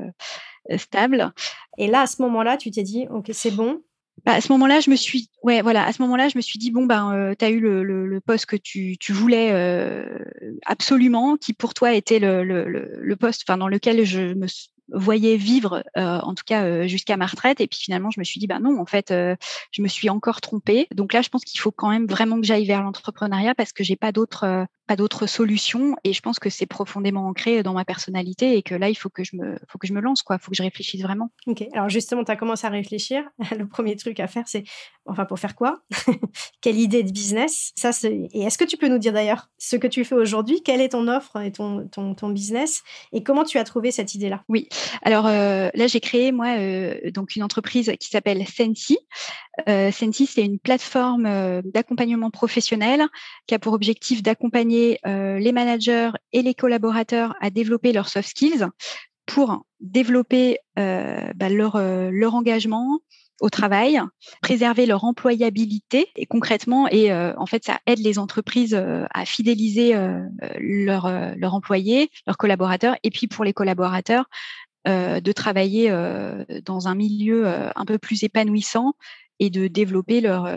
euh, 0.71 0.79
stable. 0.79 1.33
Et 1.79 1.88
là, 1.88 2.03
à 2.03 2.06
ce 2.06 2.23
moment-là, 2.23 2.56
tu 2.56 2.71
t'es 2.71 2.83
dit, 2.83 3.06
ok, 3.11 3.31
c'est 3.33 3.50
bon. 3.50 3.83
Bah, 4.24 4.32
à 4.32 4.40
ce 4.40 4.50
moment-là, 4.52 4.80
je 4.80 4.90
me 4.90 4.96
suis, 4.96 5.30
ouais, 5.42 5.62
voilà, 5.62 5.84
à 5.86 5.92
ce 5.92 6.02
moment-là, 6.02 6.28
je 6.28 6.36
me 6.36 6.42
suis 6.42 6.58
dit 6.58 6.70
bon 6.70 6.86
ben, 6.86 7.14
euh, 7.14 7.34
tu 7.38 7.44
as 7.44 7.50
eu 7.50 7.60
le, 7.60 8.20
poste 8.24 8.46
que 8.46 8.56
tu, 8.56 8.96
voulais 9.12 9.52
absolument, 10.64 11.36
qui 11.36 11.52
pour 11.52 11.74
toi 11.74 11.94
était 11.94 12.18
le, 12.18 12.42
le 12.44 13.16
poste, 13.16 13.44
enfin 13.46 13.58
dans 13.58 13.68
lequel 13.68 14.04
je 14.04 14.34
me 14.34 14.46
voyais 14.88 15.36
vivre, 15.36 15.82
euh, 15.96 16.18
en 16.20 16.34
tout 16.34 16.44
cas 16.44 16.64
euh, 16.64 16.86
jusqu'à 16.86 17.16
ma 17.16 17.26
retraite. 17.26 17.60
Et 17.60 17.66
puis 17.66 17.78
finalement, 17.78 18.10
je 18.10 18.20
me 18.20 18.24
suis 18.24 18.40
dit, 18.40 18.46
bah 18.46 18.60
non, 18.60 18.78
en 18.80 18.86
fait, 18.86 19.10
euh, 19.10 19.36
je 19.72 19.82
me 19.82 19.88
suis 19.88 20.10
encore 20.10 20.40
trompée. 20.40 20.86
Donc 20.94 21.12
là, 21.12 21.22
je 21.22 21.28
pense 21.28 21.44
qu'il 21.44 21.60
faut 21.60 21.72
quand 21.72 21.90
même 21.90 22.06
vraiment 22.06 22.40
que 22.40 22.46
j'aille 22.46 22.66
vers 22.66 22.82
l'entrepreneuriat 22.82 23.54
parce 23.54 23.72
que 23.72 23.84
j'ai 23.84 23.96
pas 23.96 24.12
d'autres 24.12 24.66
pas 24.87 24.97
d'autres 24.97 25.27
solutions. 25.27 25.97
Et 26.05 26.12
je 26.12 26.21
pense 26.21 26.38
que 26.38 26.50
c'est 26.50 26.67
profondément 26.67 27.27
ancré 27.27 27.62
dans 27.62 27.73
ma 27.73 27.85
personnalité 27.85 28.56
et 28.56 28.62
que 28.62 28.75
là, 28.75 28.88
il 28.88 28.94
faut 28.94 29.09
que 29.09 29.25
je 29.25 29.37
me, 29.37 29.59
faut 29.69 29.79
que 29.79 29.87
je 29.87 29.93
me 29.93 30.00
lance, 30.00 30.23
quoi. 30.23 30.37
Il 30.37 30.44
faut 30.44 30.50
que 30.50 30.56
je 30.56 30.62
réfléchisse 30.62 31.03
vraiment. 31.03 31.31
Ok. 31.47 31.65
Alors 31.73 31.88
justement, 31.88 32.25
tu 32.25 32.31
as 32.31 32.37
commencé 32.37 32.67
à 32.67 32.71
réfléchir. 32.71 33.25
Le 33.56 33.67
premier 33.67 33.97
truc 33.97 34.21
à 34.21 34.27
faire, 34.27 34.44
c'est, 34.47 34.65
enfin, 35.06 35.25
pour 35.25 35.38
faire 35.38 35.55
quoi? 35.55 35.81
Quelle 36.61 36.79
idée 36.79 37.03
de 37.03 37.11
business? 37.11 37.73
Ça, 37.77 37.93
c'est. 37.93 38.29
Et 38.33 38.43
est-ce 38.43 38.59
que 38.59 38.65
tu 38.65 38.77
peux 38.77 38.88
nous 38.88 38.99
dire 38.99 39.12
d'ailleurs 39.12 39.49
ce 39.59 39.77
que 39.77 39.87
tu 39.87 40.05
fais 40.05 40.15
aujourd'hui? 40.15 40.62
Quelle 40.62 40.81
est 40.81 40.91
ton 40.91 41.09
offre 41.09 41.41
et 41.41 41.53
ton, 41.53 41.88
ton, 41.88 42.15
ton 42.15 42.29
business? 42.29 42.83
Et 43.12 43.23
comment 43.23 43.44
tu 43.44 43.59
as 43.59 43.65
trouvé 43.65 43.91
cette 43.91 44.15
idée-là? 44.15 44.44
Oui. 44.49 44.69
Alors 45.03 45.27
euh, 45.27 45.69
là, 45.75 45.87
j'ai 45.87 46.00
créé 46.00 46.33
moi 46.33 46.56
euh, 46.59 47.11
donc 47.11 47.37
une 47.37 47.43
entreprise 47.43 47.93
qui 47.99 48.09
s'appelle 48.09 48.44
Sensi. 48.47 48.99
Euh, 49.69 49.91
Sensi, 49.91 50.26
c'est 50.26 50.44
une 50.44 50.58
plateforme 50.58 51.62
d'accompagnement 51.62 52.31
professionnel 52.31 53.06
qui 53.47 53.55
a 53.55 53.58
pour 53.58 53.73
objectif 53.73 54.23
d'accompagner 54.23 54.99
les 55.05 55.53
managers 55.53 56.11
et 56.32 56.43
les 56.43 56.55
collaborateurs 56.55 57.35
à 57.41 57.50
développer 57.50 57.93
leurs 57.93 58.08
soft 58.08 58.29
skills 58.29 58.67
pour 59.25 59.64
développer 59.81 60.58
bah, 60.76 61.49
leur, 61.49 61.75
engagement, 62.35 63.00
au 63.41 63.50
travail, 63.50 64.00
préserver 64.41 64.87
leur 64.87 65.05
employabilité 65.05 66.09
et 66.17 66.26
concrètement 66.26 66.88
et 66.88 67.12
en 67.12 67.47
fait 67.47 67.64
ça 67.64 67.81
aide 67.87 67.99
les 67.99 68.19
entreprises 68.19 68.75
à 68.75 69.25
fidéliser 69.25 69.94
leurs 70.59 71.37
leur 71.37 71.55
employés, 71.55 72.11
leurs 72.26 72.37
collaborateurs 72.37 72.97
et 73.02 73.11
puis 73.11 73.26
pour 73.26 73.44
les 73.44 73.52
collaborateurs 73.52 74.26
euh, 74.87 75.20
de 75.20 75.32
travailler 75.32 75.91
euh, 75.91 76.44
dans 76.64 76.87
un 76.87 76.94
milieu 76.94 77.49
euh, 77.49 77.70
un 77.75 77.85
peu 77.85 77.99
plus 77.99 78.23
épanouissant 78.23 78.94
et 79.41 79.50
de 79.50 79.67
développer 79.67 80.21
leurs 80.21 80.49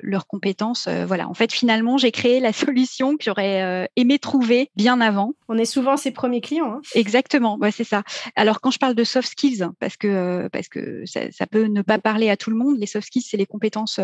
leurs 0.00 0.26
compétences. 0.26 0.88
voilà. 1.06 1.28
En 1.28 1.34
fait, 1.34 1.52
finalement, 1.52 1.98
j'ai 1.98 2.10
créé 2.10 2.40
la 2.40 2.52
solution 2.52 3.16
que 3.16 3.24
j'aurais 3.24 3.88
aimé 3.96 4.18
trouver 4.18 4.70
bien 4.76 5.00
avant. 5.00 5.34
On 5.48 5.58
est 5.58 5.64
souvent 5.64 5.96
ses 5.96 6.10
premiers 6.10 6.40
clients. 6.40 6.74
Hein. 6.74 6.80
Exactement. 6.94 7.58
Ouais, 7.58 7.70
c'est 7.70 7.84
ça. 7.84 8.02
Alors, 8.36 8.60
quand 8.60 8.70
je 8.70 8.78
parle 8.78 8.94
de 8.94 9.04
soft 9.04 9.28
skills, 9.28 9.64
parce 9.78 9.96
que 9.96 10.48
parce 10.52 10.68
que 10.68 11.04
ça, 11.06 11.46
peut 11.46 11.64
ne 11.64 11.82
pas 11.82 11.98
parler 11.98 12.30
à 12.30 12.36
tout 12.36 12.50
le 12.50 12.56
monde, 12.56 12.78
les 12.78 12.86
soft 12.86 13.06
skills, 13.06 13.22
c'est 13.22 13.36
les 13.36 13.46
compétences, 13.46 14.00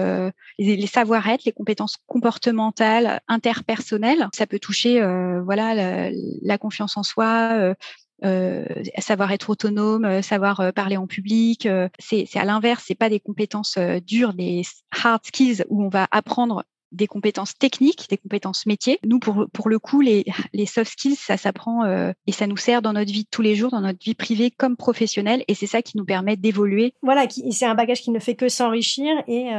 les, 0.59 0.87
savoir-être, 0.87 1.45
les 1.45 1.53
compétences 1.53 1.97
comportementales, 2.07 3.21
interpersonnelles. 3.29 4.29
Ça 4.35 4.47
peut 4.47 4.59
toucher, 4.59 5.01
voilà, 5.45 5.75
la, 5.75 6.11
la, 6.43 6.59
confiance 6.59 6.97
en 6.97 7.03
soi, 7.03 7.51
euh, 7.53 7.75
savoir 8.23 9.33
être 9.33 9.51
autonome, 9.51 10.05
euh, 10.05 10.23
savoir 10.23 10.61
euh, 10.61 10.73
parler 10.73 10.97
en 10.97 11.07
public. 11.07 11.69
c'est 11.99 12.37
à 12.37 12.45
l'inverse, 12.45 12.85
c'est 12.87 12.95
pas 12.95 13.09
des 13.09 13.21
compétences 13.21 13.79
dures, 14.07 14.35
des 14.35 14.63
hard 14.91 15.25
skills 15.25 15.65
où 15.69 15.83
on 15.83 15.89
va 15.89 16.07
apprendre 16.11 16.65
des 16.93 17.09
compétences 17.09 17.59
techniques, 17.59 18.07
des 18.09 18.17
compétences 18.17 18.65
métiers. 18.65 18.99
Nous, 19.05 19.19
pour, 19.19 19.69
le 19.69 19.79
coup, 19.79 20.01
les, 20.01 20.25
soft 20.67 20.93
skills, 20.93 21.17
ça 21.17 21.37
s'apprend 21.37 21.85
et 22.27 22.33
ça 22.33 22.47
nous 22.47 22.57
sert 22.57 22.81
dans 22.81 22.93
notre 22.93 23.13
vie 23.13 23.25
de 23.25 23.29
tous 23.31 23.43
les 23.43 23.57
jours, 23.57 23.73
dans 23.73 23.81
notre 23.81 23.99
vie 24.03 24.15
privée 24.15 24.51
comme 24.51 24.77
professionnelle, 24.77 25.45
et 25.49 25.55
c'est 25.55 25.67
ça 25.67 25.83
qui 25.83 25.99
nous 25.99 26.05
permet 26.05 26.37
d'évoluer. 26.37 26.95
Voilà, 27.03 27.27
c'est 27.29 27.67
un 27.67 27.75
bagage 27.75 28.03
qui 28.03 28.13
ne 28.13 28.21
fait 28.21 28.37
que 28.37 28.49
s'enrichir 28.49 29.13
et 29.27 29.51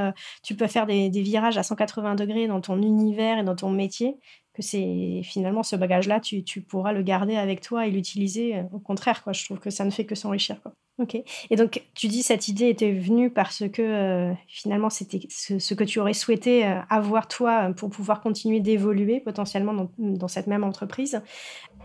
tu 0.41 0.55
peux 0.55 0.67
faire 0.67 0.87
des, 0.87 1.09
virages 1.09 1.57
à 1.57 1.63
180 1.63 2.15
degrés 2.15 2.47
dans 2.47 2.61
ton 2.61 2.81
univers 2.81 3.37
et 3.37 3.43
dans 3.43 3.55
ton 3.55 3.69
métier 3.69 4.15
que 4.57 4.63
c'est 4.63 5.21
finalement 5.23 5.61
ce 5.61 5.75
bagage-là, 5.75 6.19
tu, 6.19 6.43
pourras 6.61 6.91
le 6.91 7.03
garder 7.03 7.35
avec 7.35 7.61
toi 7.61 7.85
et 7.85 7.91
l'utiliser. 7.91 8.55
Euh, 8.55 8.63
au 8.73 8.79
contraire, 8.79 9.23
quoi. 9.23 9.31
Je 9.31 9.45
trouve 9.45 9.59
que 9.59 9.69
ça 9.69 9.85
ne 9.85 9.91
fait 9.91 10.05
que 10.05 10.15
s'enrichir. 10.15 10.57
Ok. 10.97 11.15
Et 11.51 11.55
donc, 11.55 11.83
tu 11.93 12.07
dis 12.07 12.23
cette 12.23 12.47
idée 12.47 12.69
était 12.69 12.91
venue 12.91 13.29
parce 13.29 13.63
que 13.71 13.83
euh, 13.83 14.33
finalement, 14.47 14.89
c'était 14.89 15.19
ce, 15.29 15.73
que 15.75 15.83
tu 15.83 15.99
aurais 15.99 16.13
souhaité 16.13 16.65
euh, 16.65 16.79
avoir 16.89 17.27
toi 17.27 17.71
pour 17.77 17.91
pouvoir 17.91 18.19
continuer 18.19 18.59
d'évoluer 18.59 19.19
potentiellement 19.19 19.73
dans, 19.73 19.91
dans, 19.99 20.27
cette 20.27 20.47
même 20.47 20.63
entreprise. 20.63 21.21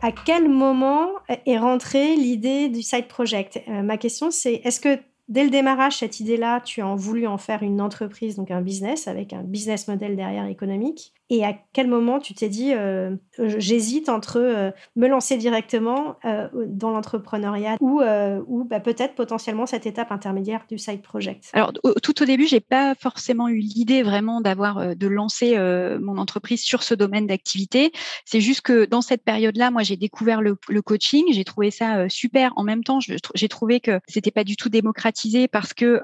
À 0.00 0.12
quel 0.12 0.48
moment 0.48 1.08
est 1.28 1.58
rentrée 1.58 2.16
l'idée 2.16 2.70
du 2.70 2.80
side 2.80 3.06
project? 3.06 3.60
Ma 3.68 3.98
question, 3.98 4.30
c'est 4.30 4.62
est-ce 4.64 4.80
que 4.80 4.98
dès 5.28 5.44
le 5.44 5.50
démarrage, 5.50 5.98
cette 5.98 6.20
idée-là, 6.20 6.60
tu 6.60 6.80
as 6.80 6.94
voulu 6.94 7.26
en 7.26 7.38
faire 7.38 7.62
une 7.62 7.80
entreprise, 7.80 8.36
donc 8.36 8.50
un 8.50 8.60
business, 8.60 9.08
avec 9.08 9.32
un 9.32 9.42
business 9.42 9.88
model 9.88 10.16
derrière 10.16 10.46
économique? 10.46 11.12
Et 11.30 11.44
à 11.44 11.54
quel 11.72 11.88
moment 11.88 12.20
tu 12.20 12.34
t'es 12.34 12.48
dit, 12.50 12.74
euh, 12.74 13.16
j'hésite 13.38 14.10
entre 14.10 14.38
euh, 14.38 14.70
me 14.96 15.08
lancer 15.08 15.38
directement 15.38 16.16
euh, 16.24 16.48
dans 16.66 16.90
l'entrepreneuriat 16.90 17.76
ou, 17.80 18.02
ou 18.02 18.64
bah, 18.64 18.80
peut-être 18.80 19.14
potentiellement 19.14 19.64
cette 19.64 19.86
étape 19.86 20.12
intermédiaire 20.12 20.64
du 20.68 20.78
side 20.78 21.00
project? 21.00 21.50
Alors, 21.54 21.72
tout 22.02 22.22
au 22.22 22.26
début, 22.26 22.46
j'ai 22.46 22.60
pas 22.60 22.94
forcément 22.94 23.48
eu 23.48 23.58
l'idée 23.58 24.02
vraiment 24.02 24.40
d'avoir 24.40 24.94
de 24.94 25.06
lancer 25.06 25.56
mon 26.00 26.18
entreprise 26.18 26.62
sur 26.62 26.82
ce 26.82 26.94
domaine 26.94 27.26
d'activité. 27.26 27.92
C'est 28.24 28.40
juste 28.40 28.60
que 28.60 28.84
dans 28.84 29.00
cette 29.00 29.24
période-là, 29.24 29.70
moi, 29.70 29.82
j'ai 29.82 29.96
découvert 29.96 30.42
le, 30.42 30.56
le 30.68 30.82
coaching, 30.82 31.24
j'ai 31.30 31.44
trouvé 31.44 31.70
ça 31.70 32.08
super. 32.08 32.52
En 32.56 32.64
même 32.64 32.84
temps, 32.84 32.98
j'ai 33.00 33.48
trouvé 33.48 33.80
que 33.80 34.00
c'était 34.06 34.30
pas 34.30 34.44
du 34.44 34.56
tout 34.56 34.68
démocratisé 34.68 35.48
parce 35.48 35.72
que 35.72 36.02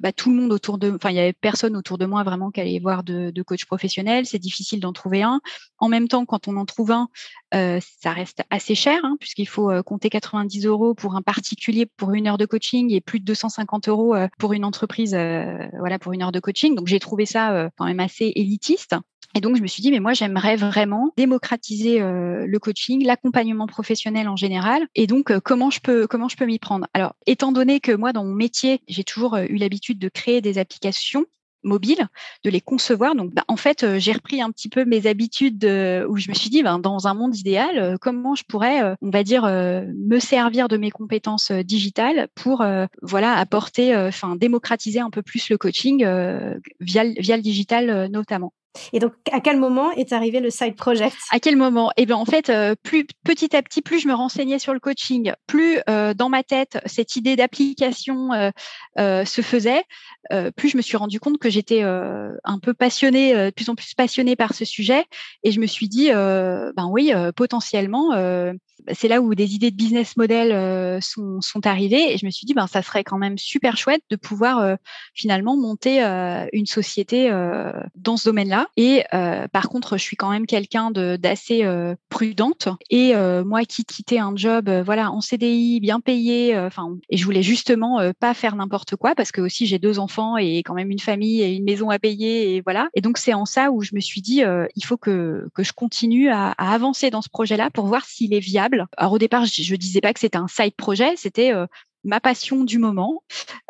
bah, 0.00 0.12
tout 0.12 0.30
le 0.30 0.36
monde 0.36 0.52
autour 0.52 0.78
de, 0.78 0.90
enfin, 0.90 1.10
il 1.10 1.16
y 1.16 1.20
avait 1.20 1.32
personne 1.32 1.76
autour 1.76 1.98
de 1.98 2.06
moi 2.06 2.22
vraiment 2.24 2.50
qui 2.50 2.60
allait 2.60 2.78
voir 2.78 3.02
de, 3.02 3.30
de 3.30 3.42
coach 3.42 3.64
professionnel. 3.64 4.26
C'est 4.26 4.38
difficile 4.38 4.80
d'en 4.80 4.92
trouver 4.92 5.22
un. 5.22 5.40
En 5.78 5.88
même 5.88 6.08
temps, 6.08 6.24
quand 6.24 6.48
on 6.48 6.56
en 6.56 6.64
trouve 6.64 6.90
un, 6.90 7.08
euh, 7.54 7.80
ça 8.00 8.12
reste 8.12 8.42
assez 8.50 8.74
cher, 8.74 9.00
hein, 9.04 9.16
puisqu'il 9.20 9.48
faut 9.48 9.70
euh, 9.70 9.82
compter 9.82 10.10
90 10.10 10.66
euros 10.66 10.94
pour 10.94 11.16
un 11.16 11.22
particulier 11.22 11.86
pour 11.86 12.12
une 12.12 12.26
heure 12.26 12.38
de 12.38 12.46
coaching 12.46 12.92
et 12.92 13.00
plus 13.00 13.20
de 13.20 13.24
250 13.24 13.88
euros 13.88 14.16
pour 14.38 14.52
une 14.52 14.64
entreprise, 14.64 15.12
voilà, 15.78 15.98
pour 15.98 16.12
une 16.12 16.22
heure 16.22 16.32
de 16.32 16.40
coaching. 16.40 16.74
Donc 16.74 16.86
j'ai 16.86 17.00
trouvé 17.00 17.26
ça 17.26 17.70
quand 17.76 17.84
même 17.84 18.00
assez 18.00 18.32
élitiste. 18.34 18.96
Et 19.38 19.40
donc, 19.40 19.56
je 19.56 19.62
me 19.62 19.68
suis 19.68 19.82
dit, 19.82 19.92
mais 19.92 20.00
moi, 20.00 20.14
j'aimerais 20.14 20.56
vraiment 20.56 21.12
démocratiser 21.16 22.02
euh, 22.02 22.44
le 22.44 22.58
coaching, 22.58 23.06
l'accompagnement 23.06 23.68
professionnel 23.68 24.28
en 24.28 24.34
général. 24.34 24.88
Et 24.96 25.06
donc, 25.06 25.30
euh, 25.30 25.38
comment 25.38 25.70
je 25.70 25.78
peux, 25.78 26.08
comment 26.08 26.28
je 26.28 26.36
peux 26.36 26.44
m'y 26.44 26.58
prendre? 26.58 26.88
Alors, 26.92 27.14
étant 27.24 27.52
donné 27.52 27.78
que 27.78 27.92
moi, 27.92 28.12
dans 28.12 28.24
mon 28.24 28.34
métier, 28.34 28.80
j'ai 28.88 29.04
toujours 29.04 29.34
euh, 29.34 29.44
eu 29.48 29.54
l'habitude 29.54 30.00
de 30.00 30.08
créer 30.08 30.40
des 30.40 30.58
applications 30.58 31.24
mobiles, 31.62 32.08
de 32.42 32.50
les 32.50 32.60
concevoir. 32.60 33.14
Donc, 33.14 33.32
bah, 33.32 33.44
en 33.46 33.54
fait, 33.54 33.98
j'ai 33.98 34.10
repris 34.10 34.42
un 34.42 34.50
petit 34.50 34.68
peu 34.68 34.84
mes 34.84 35.06
habitudes 35.06 35.64
où 35.64 36.16
je 36.16 36.28
me 36.30 36.34
suis 36.34 36.50
dit, 36.50 36.64
ben, 36.64 36.80
dans 36.80 37.06
un 37.06 37.14
monde 37.14 37.36
idéal, 37.36 37.96
comment 38.00 38.34
je 38.34 38.42
pourrais, 38.42 38.96
on 39.02 39.10
va 39.10 39.22
dire, 39.22 39.44
me 39.44 40.18
servir 40.18 40.66
de 40.66 40.76
mes 40.76 40.90
compétences 40.90 41.50
digitales 41.50 42.28
pour, 42.34 42.64
voilà, 43.02 43.34
apporter, 43.34 43.96
enfin, 43.96 44.36
démocratiser 44.36 45.00
un 45.00 45.10
peu 45.10 45.22
plus 45.22 45.50
le 45.50 45.58
coaching 45.58 45.98
via, 46.80 47.04
via 47.04 47.36
le 47.36 47.42
digital 47.42 48.08
notamment. 48.08 48.52
Et 48.92 48.98
donc, 48.98 49.12
à 49.32 49.40
quel 49.40 49.58
moment 49.58 49.90
est 49.92 50.12
arrivé 50.12 50.40
le 50.40 50.50
side 50.50 50.76
project? 50.76 51.16
À 51.30 51.40
quel 51.40 51.56
moment? 51.56 51.90
Eh 51.96 52.06
bien, 52.06 52.16
en 52.16 52.24
fait, 52.24 52.50
euh, 52.50 52.74
plus 52.82 53.06
petit 53.24 53.54
à 53.56 53.62
petit, 53.62 53.82
plus 53.82 54.00
je 54.00 54.08
me 54.08 54.14
renseignais 54.14 54.58
sur 54.58 54.72
le 54.72 54.80
coaching, 54.80 55.32
plus 55.46 55.78
euh, 55.88 56.14
dans 56.14 56.28
ma 56.28 56.42
tête 56.42 56.78
cette 56.86 57.16
idée 57.16 57.36
d'application 57.36 58.30
euh, 58.98 59.24
se 59.24 59.42
faisait, 59.42 59.82
plus 60.56 60.68
je 60.70 60.76
me 60.76 60.82
suis 60.82 60.96
rendu 60.96 61.20
compte 61.20 61.38
que 61.38 61.48
j'étais 61.48 61.82
un 61.82 62.58
peu 62.60 62.74
passionnée, 62.74 63.34
de 63.34 63.50
plus 63.50 63.68
en 63.68 63.74
plus 63.74 63.94
passionnée 63.94 64.36
par 64.36 64.54
ce 64.54 64.64
sujet, 64.64 65.04
et 65.42 65.52
je 65.52 65.60
me 65.60 65.66
suis 65.66 65.88
dit, 65.88 66.10
ben 66.10 66.88
oui, 66.90 67.12
potentiellement 67.34 68.12
c'est 68.92 69.08
là 69.08 69.20
où 69.20 69.34
des 69.34 69.54
idées 69.54 69.70
de 69.70 69.76
business 69.76 70.16
model 70.16 71.00
sont, 71.02 71.40
arrivées. 71.64 72.12
Et 72.12 72.18
je 72.18 72.26
me 72.26 72.30
suis 72.30 72.46
dit 72.46 72.54
ben 72.54 72.66
ça 72.66 72.82
serait 72.82 73.04
quand 73.04 73.18
même 73.18 73.38
super 73.38 73.76
chouette 73.76 74.02
de 74.10 74.16
pouvoir 74.16 74.76
finalement 75.14 75.56
monter 75.56 76.00
une 76.52 76.66
société 76.66 77.30
dans 77.94 78.16
ce 78.16 78.28
domaine-là 78.28 78.67
et 78.76 79.04
par 79.52 79.68
contre 79.68 79.96
je 79.96 80.02
suis 80.02 80.16
quand 80.16 80.30
même 80.30 80.46
quelqu'un 80.46 80.90
d'assez 80.90 81.66
prudente. 82.08 82.68
Et 82.90 83.14
moi 83.44 83.64
qui 83.64 83.84
quittais 83.84 84.18
un 84.18 84.34
job 84.36 84.70
voilà 84.84 85.10
en 85.10 85.20
CDI 85.20 85.80
bien 85.80 86.00
payé 86.00 86.56
enfin 86.58 86.96
et 87.10 87.16
je 87.16 87.24
voulais 87.24 87.42
justement 87.42 88.00
pas 88.20 88.34
faire 88.34 88.56
n'importe 88.56 88.96
quoi 88.96 89.14
parce 89.14 89.32
que 89.32 89.40
aussi 89.40 89.66
j'ai 89.66 89.78
deux 89.78 89.98
enfants 89.98 90.36
et 90.36 90.58
quand 90.58 90.74
même 90.74 90.90
une 90.90 90.98
famille 90.98 91.42
et 91.42 91.54
une 91.54 91.64
maison 91.64 91.90
à 91.90 91.98
payer 91.98 92.56
et 92.56 92.60
voilà. 92.60 92.88
Et 92.94 93.00
donc 93.00 93.18
c'est 93.18 93.34
en 93.34 93.44
ça 93.44 93.70
où 93.70 93.82
je 93.82 93.94
me 93.94 94.00
suis 94.00 94.20
dit 94.20 94.42
il 94.76 94.84
faut 94.84 94.96
que 94.96 95.46
que 95.54 95.62
je 95.62 95.72
continue 95.72 96.30
à, 96.30 96.52
à 96.58 96.72
avancer 96.72 97.10
dans 97.10 97.22
ce 97.22 97.28
projet-là 97.28 97.70
pour 97.70 97.86
voir 97.86 98.04
s'il 98.04 98.34
est 98.34 98.40
viable. 98.40 98.86
Alors 98.96 99.12
au 99.12 99.18
départ, 99.18 99.44
je, 99.44 99.72
ne 99.72 99.76
disais 99.76 100.00
pas 100.00 100.12
que 100.12 100.20
c'était 100.20 100.38
un 100.38 100.48
side 100.48 100.74
projet, 100.74 101.14
c'était 101.16 101.52
euh, 101.52 101.66
ma 102.04 102.20
passion 102.20 102.64
du 102.64 102.78
moment, 102.78 103.22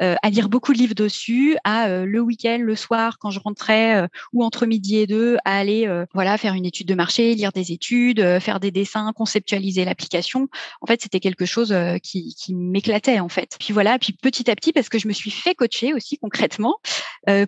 euh, 0.02 0.14
à 0.23 0.30
lire 0.30 0.49
beaucoup 0.49 0.73
de 0.73 0.78
livres 0.78 0.94
dessus, 0.94 1.56
à 1.64 1.88
le 1.88 2.20
week-end, 2.20 2.58
le 2.61 2.76
soir, 2.76 3.18
quand 3.18 3.30
je 3.30 3.40
rentrais 3.40 4.08
ou 4.32 4.44
entre 4.44 4.66
midi 4.66 4.99
et 4.99 5.06
deux, 5.06 5.37
à 5.44 5.58
aller 5.58 5.88
voilà 6.14 6.37
faire 6.38 6.54
une 6.54 6.66
étude 6.66 6.87
de 6.87 6.94
marché, 6.94 7.35
lire 7.35 7.52
des 7.52 7.73
études, 7.73 8.38
faire 8.40 8.61
des 8.61 8.70
dessins, 8.70 9.12
conceptualiser 9.14 9.85
l'application. 9.85 10.49
En 10.80 10.87
fait, 10.87 11.02
c'était 11.02 11.20
quelque 11.20 11.47
chose 11.47 11.75
qui, 12.02 12.35
m'éclatait 12.50 13.20
en 13.20 13.28
fait. 13.28 13.56
Puis 13.58 13.73
voilà, 13.73 13.99
puis 13.99 14.12
petit 14.12 14.50
à 14.50 14.56
petit, 14.56 14.73
parce 14.73 14.88
que 14.88 14.99
je 14.99 15.08
me 15.08 15.12
suis 15.12 15.30
fait 15.30 15.54
coacher 15.54 15.94
aussi 15.94 16.18
concrètement 16.18 16.76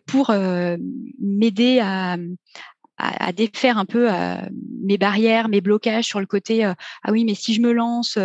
pour 0.06 0.32
m'aider 1.20 1.80
à, 1.80 2.16
défaire 3.32 3.78
un 3.78 3.86
peu 3.86 4.08
mes 4.82 4.98
barrières, 4.98 5.48
mes 5.48 5.60
blocages 5.60 6.04
sur 6.04 6.20
le 6.20 6.26
côté 6.26 6.64
ah 6.64 7.12
oui, 7.12 7.24
mais 7.24 7.34
si 7.34 7.54
je 7.54 7.60
me 7.60 7.72
lance, 7.72 8.18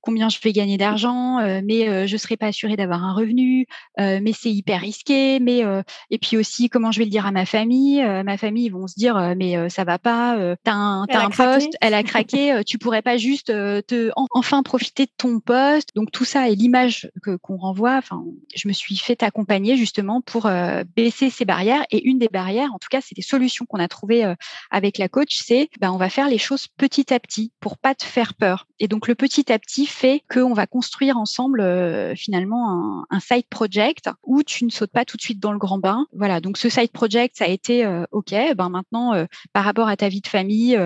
combien 0.00 0.28
je 0.28 0.38
vais 0.42 0.52
gagner 0.52 0.76
d'argent, 0.76 1.38
euh, 1.38 1.60
mais 1.64 1.88
euh, 1.88 2.06
je 2.06 2.14
ne 2.14 2.18
serai 2.18 2.36
pas 2.36 2.46
assurée 2.46 2.76
d'avoir 2.76 3.04
un 3.04 3.12
revenu, 3.12 3.66
euh, 3.98 4.20
mais 4.22 4.32
c'est 4.32 4.50
hyper 4.50 4.80
risqué, 4.80 5.40
mais 5.40 5.62
et 6.10 6.18
puis 6.18 6.36
aussi 6.36 6.68
comment 6.68 6.92
je 6.92 6.98
vais 6.98 7.04
le 7.04 7.10
dire 7.10 7.26
à 7.26 7.32
ma 7.32 7.44
famille, 7.44 8.02
ma 8.02 8.36
famille 8.36 8.66
ils 8.66 8.72
vont 8.72 8.86
se 8.86 8.94
dire 8.94 9.34
mais 9.36 9.68
ça 9.68 9.84
va 9.84 9.98
pas, 9.98 10.36
tu 10.64 10.70
as 10.70 10.74
un, 10.74 11.02
un 11.02 11.30
poste, 11.30 11.76
elle 11.80 11.94
a 11.94 12.02
craqué, 12.02 12.62
tu 12.66 12.78
pourrais 12.78 13.02
pas 13.02 13.16
juste 13.16 13.46
te 13.46 14.10
enfin 14.14 14.62
profiter 14.62 15.06
de 15.06 15.10
ton 15.16 15.40
poste. 15.40 15.90
Donc 15.94 16.10
tout 16.10 16.24
ça 16.24 16.48
et 16.48 16.54
l'image 16.54 17.10
que 17.22 17.36
qu'on 17.36 17.56
renvoie, 17.56 17.96
enfin 17.96 18.24
je 18.54 18.68
me 18.68 18.72
suis 18.72 18.96
fait 18.96 19.22
accompagner 19.22 19.76
justement 19.76 20.20
pour 20.20 20.50
baisser 20.96 21.30
ces 21.30 21.44
barrières 21.44 21.84
et 21.90 22.06
une 22.06 22.18
des 22.18 22.28
barrières, 22.28 22.72
en 22.72 22.78
tout 22.78 22.88
cas 22.90 23.00
c'est 23.00 23.16
des 23.16 23.22
solutions 23.22 23.66
qu'on 23.66 23.80
a 23.80 23.88
trouvées 23.88 24.32
avec 24.70 24.98
la 24.98 25.08
coach, 25.08 25.38
c'est 25.42 25.68
ben, 25.80 25.90
on 25.90 25.98
va 25.98 26.08
faire 26.08 26.28
les 26.28 26.38
choses 26.38 26.68
petit 26.68 27.12
à 27.12 27.20
petit 27.20 27.52
pour 27.60 27.78
pas 27.78 27.94
te 27.94 28.04
faire 28.04 28.34
peur. 28.34 28.67
Et 28.80 28.88
donc 28.88 29.08
le 29.08 29.14
petit 29.14 29.52
à 29.52 29.58
petit 29.58 29.86
fait 29.86 30.22
qu'on 30.30 30.52
va 30.52 30.66
construire 30.66 31.16
ensemble 31.16 31.60
euh, 31.60 32.14
finalement 32.14 33.04
un, 33.10 33.20
side 33.20 33.46
project 33.50 34.08
où 34.22 34.42
tu 34.42 34.64
ne 34.64 34.70
sautes 34.70 34.92
pas 34.92 35.04
tout 35.04 35.16
de 35.16 35.22
suite 35.22 35.40
dans 35.40 35.52
le 35.52 35.58
grand 35.58 35.78
bain. 35.78 36.06
Voilà, 36.12 36.40
donc 36.40 36.56
ce 36.56 36.68
side 36.68 36.92
project, 36.92 37.36
ça 37.36 37.44
a 37.44 37.48
été 37.48 37.84
euh, 37.84 38.04
OK, 38.12 38.34
ben 38.56 38.68
maintenant, 38.68 39.14
euh, 39.14 39.26
par 39.52 39.64
rapport 39.64 39.88
à 39.88 39.96
ta 39.96 40.08
vie 40.08 40.20
de 40.20 40.28
famille, 40.28 40.78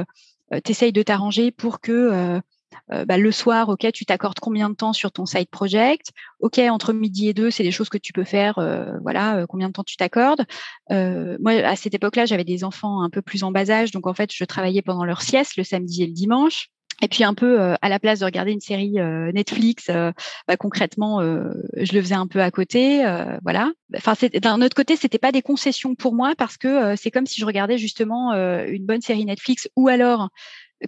tu 0.64 0.70
essayes 0.70 0.92
de 0.92 1.02
t'arranger 1.02 1.50
pour 1.50 1.80
que 1.80 2.40
bah, 2.88 3.16
le 3.16 3.32
soir, 3.32 3.70
ok, 3.70 3.90
tu 3.92 4.04
t'accordes 4.04 4.38
combien 4.38 4.68
de 4.68 4.74
temps 4.74 4.92
sur 4.92 5.10
ton 5.10 5.24
side 5.24 5.48
project? 5.48 6.10
Ok, 6.40 6.58
entre 6.58 6.92
midi 6.92 7.28
et 7.28 7.34
deux, 7.34 7.50
c'est 7.50 7.62
des 7.62 7.70
choses 7.70 7.88
que 7.88 7.96
tu 7.96 8.12
peux 8.12 8.24
faire. 8.24 8.54
voilà, 9.02 9.46
combien 9.48 9.68
de 9.68 9.72
temps 9.72 9.84
tu 9.84 9.96
t'accordes? 9.96 10.44
Moi, 10.90 11.52
à 11.64 11.76
cette 11.76 11.94
époque-là, 11.94 12.26
j'avais 12.26 12.44
des 12.44 12.64
enfants 12.64 13.02
un 13.02 13.08
peu 13.08 13.22
plus 13.22 13.44
en 13.44 13.50
bas 13.50 13.70
âge, 13.70 13.92
donc 13.92 14.06
en 14.06 14.14
fait, 14.14 14.30
je 14.32 14.44
travaillais 14.44 14.82
pendant 14.82 15.04
leur 15.04 15.22
sieste 15.22 15.56
le 15.56 15.64
samedi 15.64 16.02
et 16.02 16.06
le 16.06 16.12
dimanche. 16.12 16.68
Et 17.02 17.08
puis 17.08 17.24
un 17.24 17.34
peu 17.34 17.60
euh, 17.60 17.74
à 17.82 17.88
la 17.88 17.98
place 17.98 18.20
de 18.20 18.24
regarder 18.24 18.52
une 18.52 18.60
série 18.60 19.00
euh, 19.00 19.32
Netflix, 19.32 19.88
euh, 19.90 20.12
bah, 20.46 20.56
concrètement, 20.56 21.20
je 21.20 21.92
le 21.92 22.00
faisais 22.00 22.14
un 22.14 22.28
peu 22.28 22.40
à 22.40 22.50
côté, 22.50 23.04
voilà. 23.42 23.72
Enfin, 23.96 24.14
d'un 24.40 24.62
autre 24.62 24.76
côté, 24.76 24.96
c'était 24.96 25.18
pas 25.18 25.32
des 25.32 25.42
concessions 25.42 25.94
pour 25.94 26.14
moi 26.14 26.34
parce 26.38 26.56
que 26.56 26.94
c'est 26.96 27.10
comme 27.10 27.26
si 27.26 27.40
je 27.40 27.46
regardais 27.46 27.78
justement 27.78 28.32
une 28.32 28.86
bonne 28.86 29.00
série 29.00 29.24
Netflix 29.24 29.68
ou 29.76 29.88
alors 29.88 30.28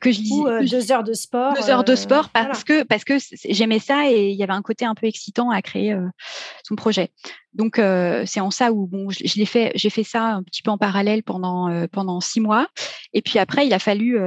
que 0.01 0.11
je 0.11 0.21
lisais 0.21 0.35
Ou, 0.35 0.69
deux 0.69 0.93
heures 0.93 1.05
de 1.05 1.13
sport. 1.13 1.55
Deux 1.55 1.71
heures 1.71 1.85
de 1.85 1.95
sport 1.95 2.31
parce 2.31 2.65
que 2.65 2.83
parce 2.83 3.05
que 3.05 3.15
j'aimais 3.49 3.79
ça 3.79 4.11
et 4.11 4.31
il 4.31 4.37
y 4.37 4.43
avait 4.43 4.53
un 4.53 4.63
côté 4.63 4.85
un 4.85 4.95
peu 4.95 5.07
excitant 5.07 5.51
à 5.51 5.63
créer 5.63 5.97
son 6.63 6.75
projet. 6.75 7.11
Donc 7.53 7.81
c'est 8.27 8.41
en 8.41 8.51
ça 8.51 8.73
où 8.73 8.87
bon, 8.87 9.11
je, 9.11 9.39
l'ai 9.39 9.47
fait, 9.47 9.73
j'ai 9.75 9.91
fait 9.91 10.03
ça 10.03 10.35
un 10.35 10.43
petit 10.43 10.63
peu 10.63 10.71
en 10.71 10.79
parallèle 10.79 11.23
pendant 11.23 11.87
pendant 11.89 12.21
six 12.21 12.41
mois. 12.41 12.69
Et 13.13 13.23
puis 13.23 13.39
après, 13.39 13.67
il 13.67 13.73
a 13.73 13.79
fallu 13.79 14.19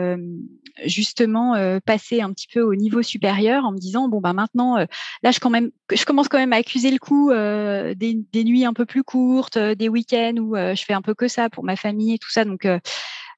justement 0.86 1.55
passer 1.86 2.21
un 2.21 2.31
petit 2.31 2.47
peu 2.51 2.62
au 2.62 2.75
niveau 2.75 3.01
supérieur 3.01 3.65
en 3.65 3.71
me 3.71 3.77
disant 3.77 4.07
bon 4.09 4.21
bah 4.21 4.33
maintenant 4.33 4.77
là 5.24 5.31
je 5.31 5.39
quand 5.39 5.50
même 5.50 5.71
je 5.91 6.05
commence 6.05 6.27
quand 6.27 6.38
même 6.38 6.53
à 6.53 6.57
accuser 6.57 6.91
le 6.91 7.00
coup 7.00 7.31
des, 7.31 8.19
des, 8.31 8.43
nuits 8.43 8.65
un 8.65 8.74
peu 8.74 8.86
plus 8.86 9.03
courtes, 9.03 9.57
des 9.57 9.89
week-ends 9.89 10.36
où 10.39 10.55
je 10.55 10.83
fais 10.86 10.93
un 10.93 11.01
peu 11.01 11.13
que 11.13 11.27
ça 11.27 11.50
pour 11.50 11.63
ma 11.63 11.75
famille 11.75 12.13
et 12.13 12.19
tout 12.19 12.31
ça. 12.31 12.45
Donc 12.45 12.65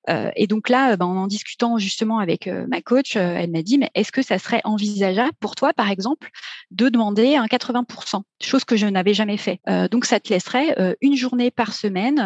euh, 0.10 0.32
et 0.36 0.48
donc 0.48 0.70
là, 0.70 0.96
ben, 0.98 1.06
en 1.06 1.28
discutant 1.28 1.78
justement 1.78 2.20
avec 2.20 2.48
euh, 2.48 2.66
ma 2.68 2.82
coach, 2.82 3.16
euh, 3.16 3.36
elle 3.38 3.52
m'a 3.52 3.62
dit, 3.62 3.78
mais 3.78 3.90
est-ce 3.96 4.12
que 4.12 4.22
ça 4.22 4.40
serait 4.40 4.62
envisageable 4.64 5.34
pour 5.40 5.56
toi, 5.56 5.74
par 5.74 5.90
exemple, 5.90 6.30
de 6.72 6.90
demander 6.90 7.36
un 7.36 7.46
80%, 7.46 8.22
chose 8.42 8.66
que 8.66 8.76
je 8.76 8.88
n'avais 8.88 9.14
jamais 9.14 9.38
fait? 9.38 9.60
donc 9.92 10.06
ça 10.06 10.20
te 10.20 10.30
laisserait 10.30 10.96
une 11.02 11.16
journée 11.16 11.52
par 11.52 11.74
semaine 11.74 12.20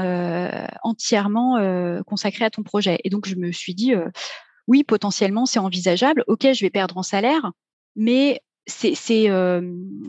entièrement 0.83 1.57
consacrée 2.05 2.45
à 2.45 2.49
ton 2.49 2.63
projet. 2.63 2.99
Et 3.03 3.09
donc 3.09 3.27
je 3.27 3.35
me 3.35 3.51
suis 3.51 3.73
dit, 3.73 3.93
oui, 4.67 4.83
potentiellement, 4.83 5.45
c'est 5.45 5.59
envisageable. 5.59 6.23
Ok, 6.27 6.47
je 6.53 6.61
vais 6.61 6.69
perdre 6.69 6.97
en 6.97 7.03
salaire, 7.03 7.51
mais 7.95 8.41
c'est 8.65 9.29
euh, 9.29 9.62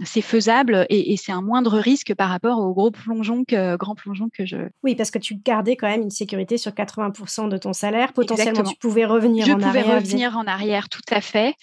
faisable 0.04 0.86
et, 0.88 1.16
c'est 1.16 1.32
un 1.32 1.42
moindre 1.42 1.78
risque 1.78 2.14
par 2.14 2.28
rapport 2.28 2.58
au 2.58 2.72
gros 2.72 2.90
plongeon 2.90 3.44
que 3.44 3.76
grand 3.76 3.94
plongeon 3.94 4.28
que 4.32 4.46
je. 4.46 4.56
Oui, 4.82 4.94
parce 4.94 5.10
que 5.10 5.18
tu 5.18 5.34
gardais 5.36 5.76
quand 5.76 5.88
même 5.88 6.02
une 6.02 6.10
sécurité 6.10 6.56
sur 6.56 6.72
80% 6.72 7.48
de 7.48 7.56
ton 7.56 7.72
salaire. 7.72 8.12
Potentiellement, 8.12 8.62
tu 8.62 8.76
pouvais 8.76 9.04
revenir 9.04 9.48
en 9.48 9.60
arrière. 9.60 9.72
Je 9.72 9.80
pouvais 9.80 9.94
revenir 9.94 10.36
en 10.36 10.46
arrière, 10.46 10.88
tout 10.88 11.00
à 11.10 11.20
fait. 11.20 11.54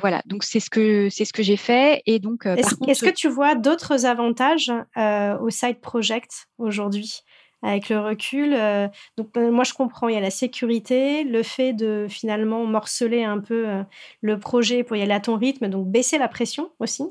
voilà, 0.00 0.22
donc 0.26 0.44
c'est 0.44 0.60
ce 0.60 0.70
que 0.70 1.08
c'est 1.10 1.24
ce 1.24 1.32
que 1.32 1.42
j'ai 1.42 1.56
fait. 1.56 2.02
Et 2.06 2.18
donc, 2.18 2.46
est-ce, 2.46 3.04
que 3.04 3.10
tu 3.10 3.28
vois 3.28 3.54
d'autres 3.54 4.06
avantages 4.06 4.72
au 4.96 5.50
side 5.50 5.80
project 5.80 6.46
aujourd'hui? 6.58 7.22
Avec 7.62 7.88
le 7.88 7.98
recul. 8.00 8.54
Euh, 8.54 8.88
donc 9.16 9.36
euh, 9.36 9.50
moi 9.50 9.64
je 9.64 9.74
comprends, 9.74 10.08
il 10.08 10.14
y 10.14 10.18
a 10.18 10.20
la 10.20 10.30
sécurité, 10.30 11.24
le 11.24 11.42
fait 11.42 11.72
de 11.72 12.06
finalement 12.08 12.64
morceler 12.64 13.24
un 13.24 13.38
peu 13.38 13.68
euh, 13.68 13.82
le 14.22 14.38
projet 14.38 14.84
pour 14.84 14.96
y 14.96 15.02
aller 15.02 15.12
à 15.12 15.20
ton 15.20 15.36
rythme, 15.36 15.68
donc 15.68 15.88
baisser 15.88 16.18
la 16.18 16.28
pression 16.28 16.70
aussi. 16.78 17.04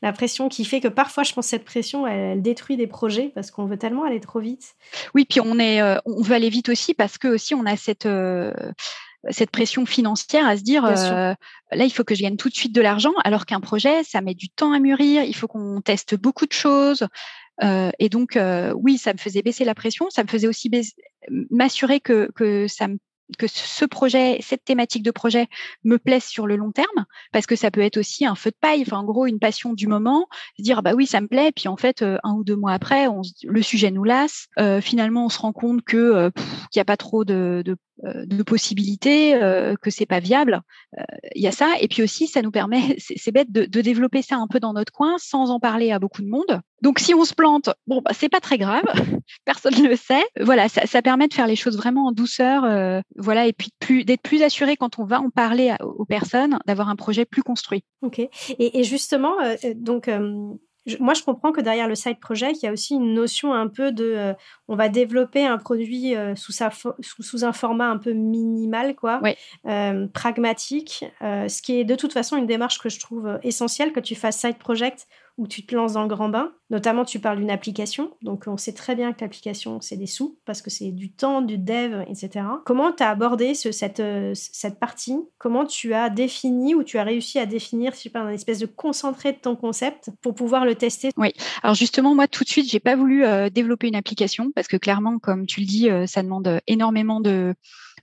La 0.00 0.12
pression 0.12 0.48
qui 0.48 0.64
fait 0.64 0.80
que 0.80 0.88
parfois 0.88 1.24
je 1.24 1.32
pense 1.32 1.46
que 1.46 1.50
cette 1.50 1.64
pression 1.64 2.06
elle, 2.06 2.42
détruit 2.42 2.76
des 2.76 2.86
projets 2.86 3.30
parce 3.34 3.50
qu'on 3.50 3.66
veut 3.66 3.78
tellement 3.78 4.04
aller 4.04 4.20
trop 4.20 4.40
vite. 4.40 4.74
Oui, 5.14 5.26
puis 5.28 5.40
on 5.40 5.58
est 5.58 5.82
on 6.06 6.22
veut 6.22 6.34
aller 6.34 6.50
vite 6.50 6.68
aussi 6.68 6.94
parce 6.94 7.18
que 7.18 7.28
aussi 7.28 7.54
on 7.54 7.66
a 7.66 7.76
cette 7.76 8.08
cette 9.30 9.50
pression 9.50 9.86
financière 9.86 10.46
à 10.46 10.56
se 10.56 10.62
dire 10.62 10.82
là 10.82 11.36
il 11.70 11.92
faut 11.92 12.02
que 12.04 12.14
je 12.14 12.22
gagne 12.22 12.36
tout 12.36 12.48
de 12.48 12.54
suite 12.54 12.74
de 12.74 12.80
l'argent 12.80 13.12
alors 13.24 13.46
qu'un 13.46 13.60
projet 13.60 14.02
ça 14.02 14.20
met 14.20 14.34
du 14.34 14.48
temps 14.48 14.72
à 14.72 14.80
mûrir 14.80 15.22
il 15.22 15.34
faut 15.34 15.46
qu'on 15.46 15.80
teste 15.80 16.16
beaucoup 16.16 16.46
de 16.46 16.52
choses 16.52 17.02
euh, 17.02 17.06
et 17.60 18.08
donc, 18.08 18.38
oui, 18.76 18.98
ça 18.98 19.12
me 19.12 19.18
faisait 19.18 19.42
baisser 19.42 19.64
la 19.64 19.74
pression. 19.74 20.10
Ça 20.10 20.22
me 20.22 20.28
faisait 20.28 20.48
aussi 20.48 20.70
m'assurer 21.50 22.00
que, 22.00 22.28
ce 23.46 23.84
projet, 23.84 24.38
cette 24.42 24.64
thématique 24.64 25.02
de 25.02 25.10
projet 25.10 25.46
me 25.84 25.96
plaise 25.98 26.24
sur 26.24 26.46
le 26.46 26.56
long 26.56 26.72
terme, 26.72 27.06
parce 27.32 27.46
que 27.46 27.56
ça 27.56 27.70
peut 27.70 27.80
être 27.80 27.96
aussi 27.96 28.26
un 28.26 28.34
feu 28.34 28.50
de 28.50 28.56
paille, 28.60 28.82
enfin 28.82 28.98
en 28.98 29.04
gros 29.04 29.26
une 29.26 29.38
passion 29.38 29.72
du 29.72 29.86
moment, 29.86 30.26
se 30.58 30.62
dire 30.62 30.82
bah 30.82 30.92
oui 30.94 31.06
ça 31.06 31.20
me 31.20 31.28
plaît, 31.28 31.50
puis 31.54 31.68
en 31.68 31.76
fait 31.76 32.02
un 32.02 32.32
ou 32.34 32.44
deux 32.44 32.56
mois 32.56 32.72
après, 32.72 33.06
le 33.44 33.62
sujet 33.62 33.90
nous 33.90 34.04
lasse. 34.04 34.48
finalement, 34.80 35.26
on 35.26 35.28
se 35.28 35.38
rend 35.38 35.52
compte 35.52 35.82
que 35.82 36.30
qu'il 36.70 36.78
n'y 36.78 36.82
a 36.82 36.84
pas 36.84 36.96
trop 36.96 37.24
de, 37.24 37.62
de 38.02 38.42
possibilités, 38.42 39.34
euh, 39.34 39.74
que 39.80 39.90
c'est 39.90 40.06
pas 40.06 40.20
viable. 40.20 40.62
Euh, 40.98 41.04
il 41.34 41.42
y 41.42 41.46
a 41.46 41.52
ça. 41.52 41.74
Et 41.80 41.88
puis 41.88 42.02
aussi, 42.02 42.26
ça 42.26 42.42
nous 42.42 42.50
permet, 42.50 42.96
c'est 42.98 43.32
bête, 43.32 43.50
de, 43.50 43.80
développer 43.80 44.22
ça 44.22 44.36
un 44.36 44.46
peu 44.46 44.60
dans 44.60 44.72
notre 44.72 44.92
coin 44.92 45.16
sans 45.18 45.50
en 45.50 45.60
parler 45.60 45.92
à 45.92 45.98
beaucoup 45.98 46.22
de 46.22 46.28
monde. 46.28 46.60
Donc, 46.82 46.98
si 46.98 47.14
on 47.14 47.24
se 47.24 47.34
plante, 47.34 47.70
bon, 47.86 48.00
bah, 48.04 48.10
c'est 48.14 48.28
pas 48.28 48.40
très 48.40 48.58
grave. 48.58 48.84
Personne 49.44 49.74
ne 49.80 49.88
le 49.88 49.96
sait. 49.96 50.24
Voilà, 50.40 50.68
ça, 50.68 51.02
permet 51.02 51.28
de 51.28 51.34
faire 51.34 51.46
les 51.46 51.56
choses 51.56 51.76
vraiment 51.76 52.06
en 52.06 52.12
douceur. 52.12 52.62
voilà, 53.16 53.46
et 53.46 53.52
puis 53.52 54.04
d'être 54.04 54.22
plus 54.22 54.42
assuré 54.42 54.76
quand 54.76 54.98
on 54.98 55.04
va 55.04 55.20
en 55.20 55.30
parler 55.30 55.74
aux 55.80 56.04
personnes, 56.04 56.58
d'avoir 56.66 56.88
un 56.88 56.96
projet 56.96 57.24
plus 57.24 57.42
construit. 57.42 57.84
Ok. 58.02 58.20
Et, 58.58 58.84
justement, 58.84 59.34
donc 59.76 60.08
moi, 60.98 61.14
je 61.14 61.22
comprends 61.22 61.52
que 61.52 61.60
derrière 61.60 61.88
le 61.88 61.94
side 61.94 62.18
project, 62.18 62.62
il 62.62 62.66
y 62.66 62.68
a 62.68 62.72
aussi 62.72 62.94
une 62.94 63.14
notion 63.14 63.54
un 63.54 63.68
peu 63.68 63.92
de, 63.92 64.04
euh, 64.04 64.34
on 64.68 64.74
va 64.74 64.88
développer 64.88 65.44
un 65.44 65.58
produit 65.58 66.16
euh, 66.16 66.34
sous, 66.34 66.52
sa 66.52 66.70
sous, 66.70 67.44
un 67.44 67.52
format 67.52 67.88
un 67.88 67.98
peu 67.98 68.12
minimal, 68.12 68.96
quoi, 68.96 69.20
euh, 69.66 70.06
pragmatique, 70.08 71.04
ce 71.20 71.62
qui 71.62 71.78
est 71.78 71.84
de 71.84 71.94
toute 71.94 72.12
façon 72.12 72.36
une 72.36 72.46
démarche 72.46 72.78
que 72.78 72.88
je 72.88 72.98
trouve 72.98 73.38
essentielle 73.42 73.92
que 73.92 74.00
tu 74.00 74.14
fasses 74.14 74.38
side 74.38 74.58
project 74.58 75.06
où 75.38 75.46
tu 75.46 75.64
te 75.64 75.74
lances 75.74 75.94
dans 75.94 76.02
le 76.02 76.08
grand 76.08 76.28
bain. 76.28 76.52
Notamment, 76.70 77.04
tu 77.04 77.20
parles 77.20 77.38
d'une 77.38 77.50
application. 77.50 78.12
Donc, 78.22 78.44
on 78.46 78.56
sait 78.56 78.72
très 78.72 78.94
bien 78.94 79.12
que 79.12 79.20
l'application, 79.20 79.80
c'est 79.80 79.96
des 79.96 80.06
sous 80.06 80.38
parce 80.44 80.62
que 80.62 80.70
c'est 80.70 80.90
du 80.90 81.12
temps, 81.12 81.42
du 81.42 81.58
dev, 81.58 82.02
etc. 82.08 82.46
Comment 82.64 82.92
tu 82.92 83.02
as 83.02 83.10
abordé 83.10 83.54
ce, 83.54 83.72
cette, 83.72 84.00
euh, 84.00 84.32
cette 84.34 84.78
partie? 84.78 85.16
Comment 85.38 85.66
tu 85.66 85.94
as 85.94 86.10
défini 86.10 86.74
ou 86.74 86.82
tu 86.82 86.98
as 86.98 87.04
réussi 87.04 87.38
à 87.38 87.46
définir, 87.46 87.92
je 87.92 87.98
sais 87.98 88.10
pas, 88.10 88.20
une 88.20 88.30
espèce 88.30 88.58
de 88.58 88.66
concentré 88.66 89.32
de 89.32 89.38
ton 89.38 89.56
concept 89.56 90.10
pour 90.22 90.34
pouvoir 90.34 90.64
le 90.64 90.74
tester? 90.74 91.10
Oui. 91.16 91.32
Alors, 91.62 91.74
justement, 91.74 92.14
moi, 92.14 92.28
tout 92.28 92.44
de 92.44 92.48
suite, 92.48 92.70
j'ai 92.70 92.80
pas 92.80 92.96
voulu 92.96 93.24
euh, 93.24 93.50
développer 93.50 93.88
une 93.88 93.96
application 93.96 94.50
parce 94.54 94.68
que 94.68 94.76
clairement, 94.76 95.18
comme 95.18 95.46
tu 95.46 95.60
le 95.60 95.66
dis, 95.66 95.90
euh, 95.90 96.06
ça 96.06 96.22
demande 96.22 96.60
énormément 96.66 97.20
de 97.20 97.54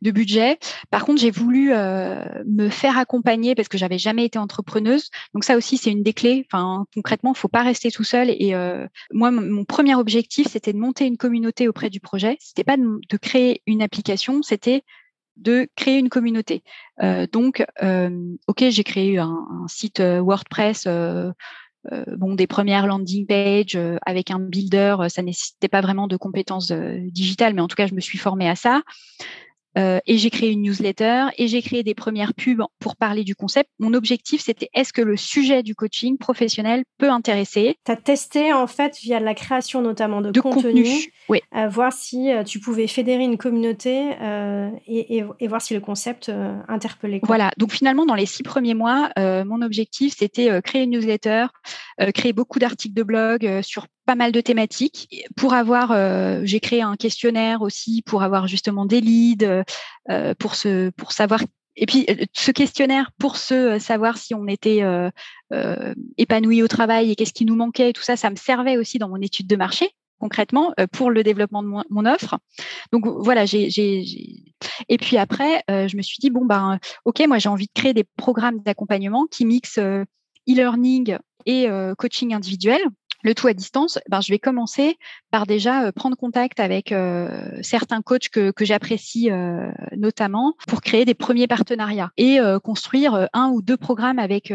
de 0.02 0.12
budget. 0.12 0.58
Par 0.90 1.06
contre, 1.06 1.22
j'ai 1.22 1.32
voulu 1.32 1.72
euh, 1.74 2.24
me 2.46 2.70
faire 2.70 2.98
accompagner 2.98 3.56
parce 3.56 3.68
que 3.68 3.78
j'avais 3.78 3.98
jamais 3.98 4.26
été 4.26 4.40
entrepreneuse. 4.40 5.10
Donc 5.34 5.44
ça 5.44 5.58
aussi, 5.58 5.78
c'est 5.78 5.92
une 5.92 6.04
des 6.04 6.14
clés. 6.14 6.46
Enfin, 6.52 6.86
concrètement, 6.94 7.34
il 7.36 7.38
faut 7.38 7.48
pas 7.48 7.64
rester 7.64 7.92
tout 7.92 8.04
seul. 8.04 8.30
Et 8.30 8.56
euh, 8.56 8.88
moi, 9.12 9.32
mon 9.32 9.66
premier 9.66 9.96
objectif, 9.96 10.48
c'était 10.48 10.74
de 10.74 10.80
monter 10.80 11.06
une 11.06 11.18
communauté 11.18 11.68
auprès 11.68 11.90
du 11.90 12.00
projet. 12.00 12.38
C'était 12.40 12.64
pas 12.64 12.78
de, 12.78 13.18
créer 13.18 13.62
une 13.68 13.82
application, 13.82 14.42
c'était 14.42 14.84
de 15.36 15.68
créer 15.76 15.98
une 15.98 16.10
communauté. 16.10 16.64
Euh, 17.02 17.28
donc, 17.32 17.66
ok, 18.48 18.64
j'ai 18.70 18.84
créé 18.84 19.18
un, 19.18 19.66
site 19.68 20.00
WordPress. 20.00 20.88
bon, 22.18 22.36
des 22.36 22.48
premières 22.48 22.88
landing 22.88 23.26
pages 23.26 23.78
avec 24.06 24.32
un 24.32 24.40
builder, 24.40 24.96
ça 25.10 25.22
nécessitait 25.22 25.68
pas 25.68 25.82
vraiment 25.82 26.08
de 26.08 26.18
compétences 26.18 26.72
digitales, 26.72 27.54
mais 27.54 27.62
en 27.62 27.68
tout 27.68 27.76
cas, 27.76 27.88
je 27.88 27.96
me 27.96 28.02
suis 28.02 28.18
formée 28.18 28.50
à 28.50 28.56
ça. 28.56 28.82
Euh, 29.80 30.00
et 30.06 30.18
j'ai 30.18 30.30
créé 30.30 30.52
une 30.52 30.62
newsletter 30.62 31.28
et 31.38 31.48
j'ai 31.48 31.62
créé 31.62 31.84
des 31.84 31.94
premières 31.94 32.34
pubs 32.34 32.64
pour 32.80 32.96
parler 32.96 33.24
du 33.24 33.36
concept. 33.36 33.70
Mon 33.80 33.94
objectif, 33.94 34.42
c'était 34.42 34.70
est-ce 34.74 34.92
que 34.92 35.02
le 35.02 35.16
sujet 35.16 35.64
du 35.64 35.76
coaching 35.76 36.18
professionnel 36.18 36.84
peut 36.98 37.10
intéresser? 37.10 37.78
Tu 37.86 37.92
as 37.92 37.96
testé 37.96 38.52
en 38.52 38.68
fait 38.68 38.98
via 38.98 39.20
la 39.20 39.34
création 39.34 39.82
notamment 39.82 40.22
de, 40.22 40.40
contenu, 40.40 40.86
oui. 41.30 41.40
voir 41.70 41.94
si 41.94 42.32
euh, 42.32 42.44
tu 42.44 42.60
pouvais 42.60 42.88
fédérer 42.88 43.24
une 43.24 43.38
communauté 43.38 44.12
euh, 44.22 44.70
et, 44.88 45.24
voir 45.48 45.62
si 45.62 45.74
le 45.74 45.80
concept 45.80 46.32
interpellait. 46.68 47.22
Voilà, 47.24 47.52
donc 47.58 47.72
finalement, 47.72 48.06
dans 48.06 48.16
les 48.16 48.26
six 48.26 48.44
premiers 48.44 48.74
mois, 48.74 49.10
mon 49.18 49.62
objectif, 49.62 50.16
c'était 50.18 50.62
créer 50.62 50.84
une 50.84 50.92
newsletter, 50.92 51.48
créer 52.14 52.34
beaucoup 52.34 52.60
d'articles 52.60 52.94
de 52.94 53.04
blog 53.04 53.62
sur 53.62 53.88
pas 54.10 54.16
mal 54.16 54.32
de 54.32 54.42
thématiques. 54.42 55.24
Pour 55.38 55.54
avoir, 55.54 55.92
euh, 55.92 56.42
j'ai 56.44 56.60
créé 56.60 56.82
un 56.82 56.96
questionnaire 56.96 57.62
aussi 57.62 58.02
pour 58.02 58.24
avoir 58.24 58.48
justement 58.48 58.88
des 58.88 59.02
leads, 59.02 59.64
euh, 60.10 60.34
pour 60.40 60.56
se, 60.56 60.90
pour 60.90 61.12
savoir. 61.12 61.42
Et 61.76 61.86
puis 61.86 62.08
euh, 62.10 62.26
ce 62.34 62.50
questionnaire 62.50 63.12
pour 63.20 63.38
se 63.38 63.78
savoir 63.78 64.18
si 64.18 64.34
on 64.34 64.48
était 64.48 64.82
épanoui 66.18 66.64
au 66.64 66.68
travail 66.68 67.12
et 67.12 67.16
qu'est-ce 67.16 67.34
qui 67.34 67.46
nous 67.46 67.56
manquait, 67.56 67.94
tout 67.94 68.02
ça, 68.02 68.16
ça 68.16 68.32
me 68.32 68.36
servait 68.36 68.78
aussi 68.78 68.98
dans 68.98 69.10
mon 69.10 69.22
étude 69.22 69.46
de 69.46 69.56
marché 69.56 69.92
concrètement 70.18 70.74
pour 70.92 71.12
le 71.12 71.22
développement 71.22 71.62
de 71.62 71.68
mon, 71.68 72.06
offre. 72.08 72.40
Donc 72.92 73.06
voilà, 73.06 73.46
j'ai, 73.46 73.70
et 74.90 74.98
puis 74.98 75.18
après, 75.18 75.64
je 75.70 75.96
me 75.96 76.02
suis 76.02 76.18
dit 76.20 76.32
bon 76.32 76.46
ben 76.46 76.80
ok, 77.06 77.22
moi 77.28 77.38
j'ai 77.38 77.50
envie 77.50 77.68
de 77.68 77.80
créer 77.80 77.94
des 77.94 78.06
programmes 78.18 78.60
d'accompagnement 78.64 79.28
qui 79.28 79.46
mixent 79.46 79.78
e-learning 79.78 81.20
et 81.46 81.68
coaching 82.00 82.34
individuel 82.34 82.82
le 83.22 83.36
tout 83.36 83.48
à 83.48 83.54
distance, 83.54 84.00
ben, 84.10 84.22
je 84.22 84.32
vais 84.32 84.40
commencer 84.40 84.98
par 85.32 85.46
déjà 85.46 85.84
euh, 85.84 85.92
prendre 85.92 86.16
contact 86.16 86.60
avec 86.60 86.92
euh, 86.92 87.58
certains 87.62 88.02
coachs 88.02 88.30
que, 88.30 88.52
que 88.52 88.66
j'apprécie 88.66 89.30
euh, 89.30 89.72
notamment 89.96 90.54
pour 90.68 90.82
créer 90.82 91.06
des 91.06 91.14
premiers 91.14 91.48
partenariats 91.48 92.12
et 92.18 92.40
construire 92.64 93.28
un 93.34 93.50
ou 93.50 93.62
deux 93.62 93.78
programmes 93.78 94.20
avec 94.20 94.54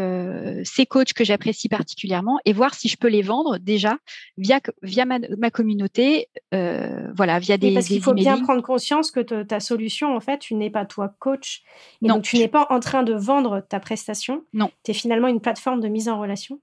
ces 0.63 0.85
coachs 0.85 1.13
que 1.13 1.23
j'apprécie 1.23 1.69
particulièrement 1.69 2.39
et 2.45 2.53
voir 2.53 2.73
si 2.73 2.87
je 2.87 2.97
peux 2.97 3.07
les 3.07 3.21
vendre 3.21 3.57
déjà 3.57 3.97
via, 4.37 4.59
via 4.81 5.05
ma, 5.05 5.19
ma 5.37 5.51
communauté, 5.51 6.27
voilà, 6.51 7.39
via 7.39 7.57
des. 7.57 7.73
parce 7.73 7.87
qu'il 7.87 8.01
faut 8.01 8.13
bien 8.13 8.39
prendre 8.41 8.61
conscience 8.61 9.11
que 9.11 9.19
ta 9.43 9.59
solution, 9.59 10.15
en 10.15 10.19
fait, 10.19 10.39
tu 10.39 10.55
n'es 10.55 10.69
pas 10.69 10.85
toi 10.85 11.13
coach. 11.19 11.63
Et 12.01 12.07
non. 12.07 12.15
Donc, 12.15 12.23
tu 12.23 12.37
n'es 12.37 12.47
pas 12.47 12.67
en 12.69 12.79
train 12.79 13.03
de 13.03 13.13
vendre 13.13 13.61
ta 13.67 13.79
prestation. 13.79 14.43
Non. 14.53 14.71
Tu 14.83 14.91
es 14.91 14.93
finalement 14.93 15.27
une 15.27 15.41
plateforme 15.41 15.81
de 15.81 15.87
mise 15.87 16.09
en 16.09 16.19
relation. 16.19 16.59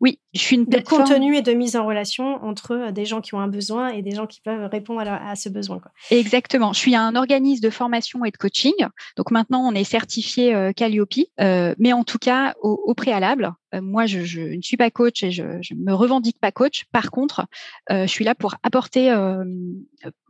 Oui, 0.00 0.20
je 0.34 0.40
suis 0.40 0.56
une 0.56 0.66
plateforme... 0.66 1.02
de 1.02 1.08
contenu 1.08 1.36
et 1.36 1.42
de 1.42 1.52
mise 1.52 1.76
en 1.76 1.86
relation 1.86 2.44
entre 2.44 2.72
euh, 2.72 2.92
des 2.92 3.04
gens 3.04 3.20
qui 3.20 3.34
ont 3.34 3.40
un 3.40 3.48
besoin 3.48 3.88
et 3.88 4.02
des 4.02 4.12
gens 4.12 4.26
qui 4.26 4.40
peuvent 4.40 4.68
répondre 4.70 5.00
à, 5.00 5.34
ce 5.36 5.48
besoin. 5.48 5.80
Exactement. 6.10 6.72
Je 6.72 6.78
suis 6.78 6.94
un 6.94 7.14
organisme 7.16 7.62
de 7.62 7.70
formation 7.70 8.24
et 8.24 8.30
de 8.30 8.36
coaching. 8.36 8.74
Donc 9.16 9.30
maintenant, 9.30 9.66
on 9.66 9.72
est 9.72 9.84
certifié 9.84 10.54
euh, 10.54 10.72
Calliope, 10.72 11.06
euh, 11.40 11.74
mais 11.78 11.92
en 11.92 12.04
tout 12.04 12.18
cas, 12.18 12.54
au, 12.62 12.94
préalable, 12.94 13.52
moi, 13.74 14.06
je, 14.06 14.20
ne 14.56 14.62
suis 14.62 14.76
pas 14.76 14.90
coach 14.90 15.22
et 15.22 15.30
je, 15.30 15.42
ne 15.42 15.84
me 15.84 15.92
revendique 15.92 16.38
pas 16.40 16.50
coach. 16.50 16.84
Par 16.92 17.10
contre, 17.10 17.46
je 17.90 18.06
suis 18.06 18.24
là 18.24 18.34
pour 18.34 18.54
apporter, 18.62 19.14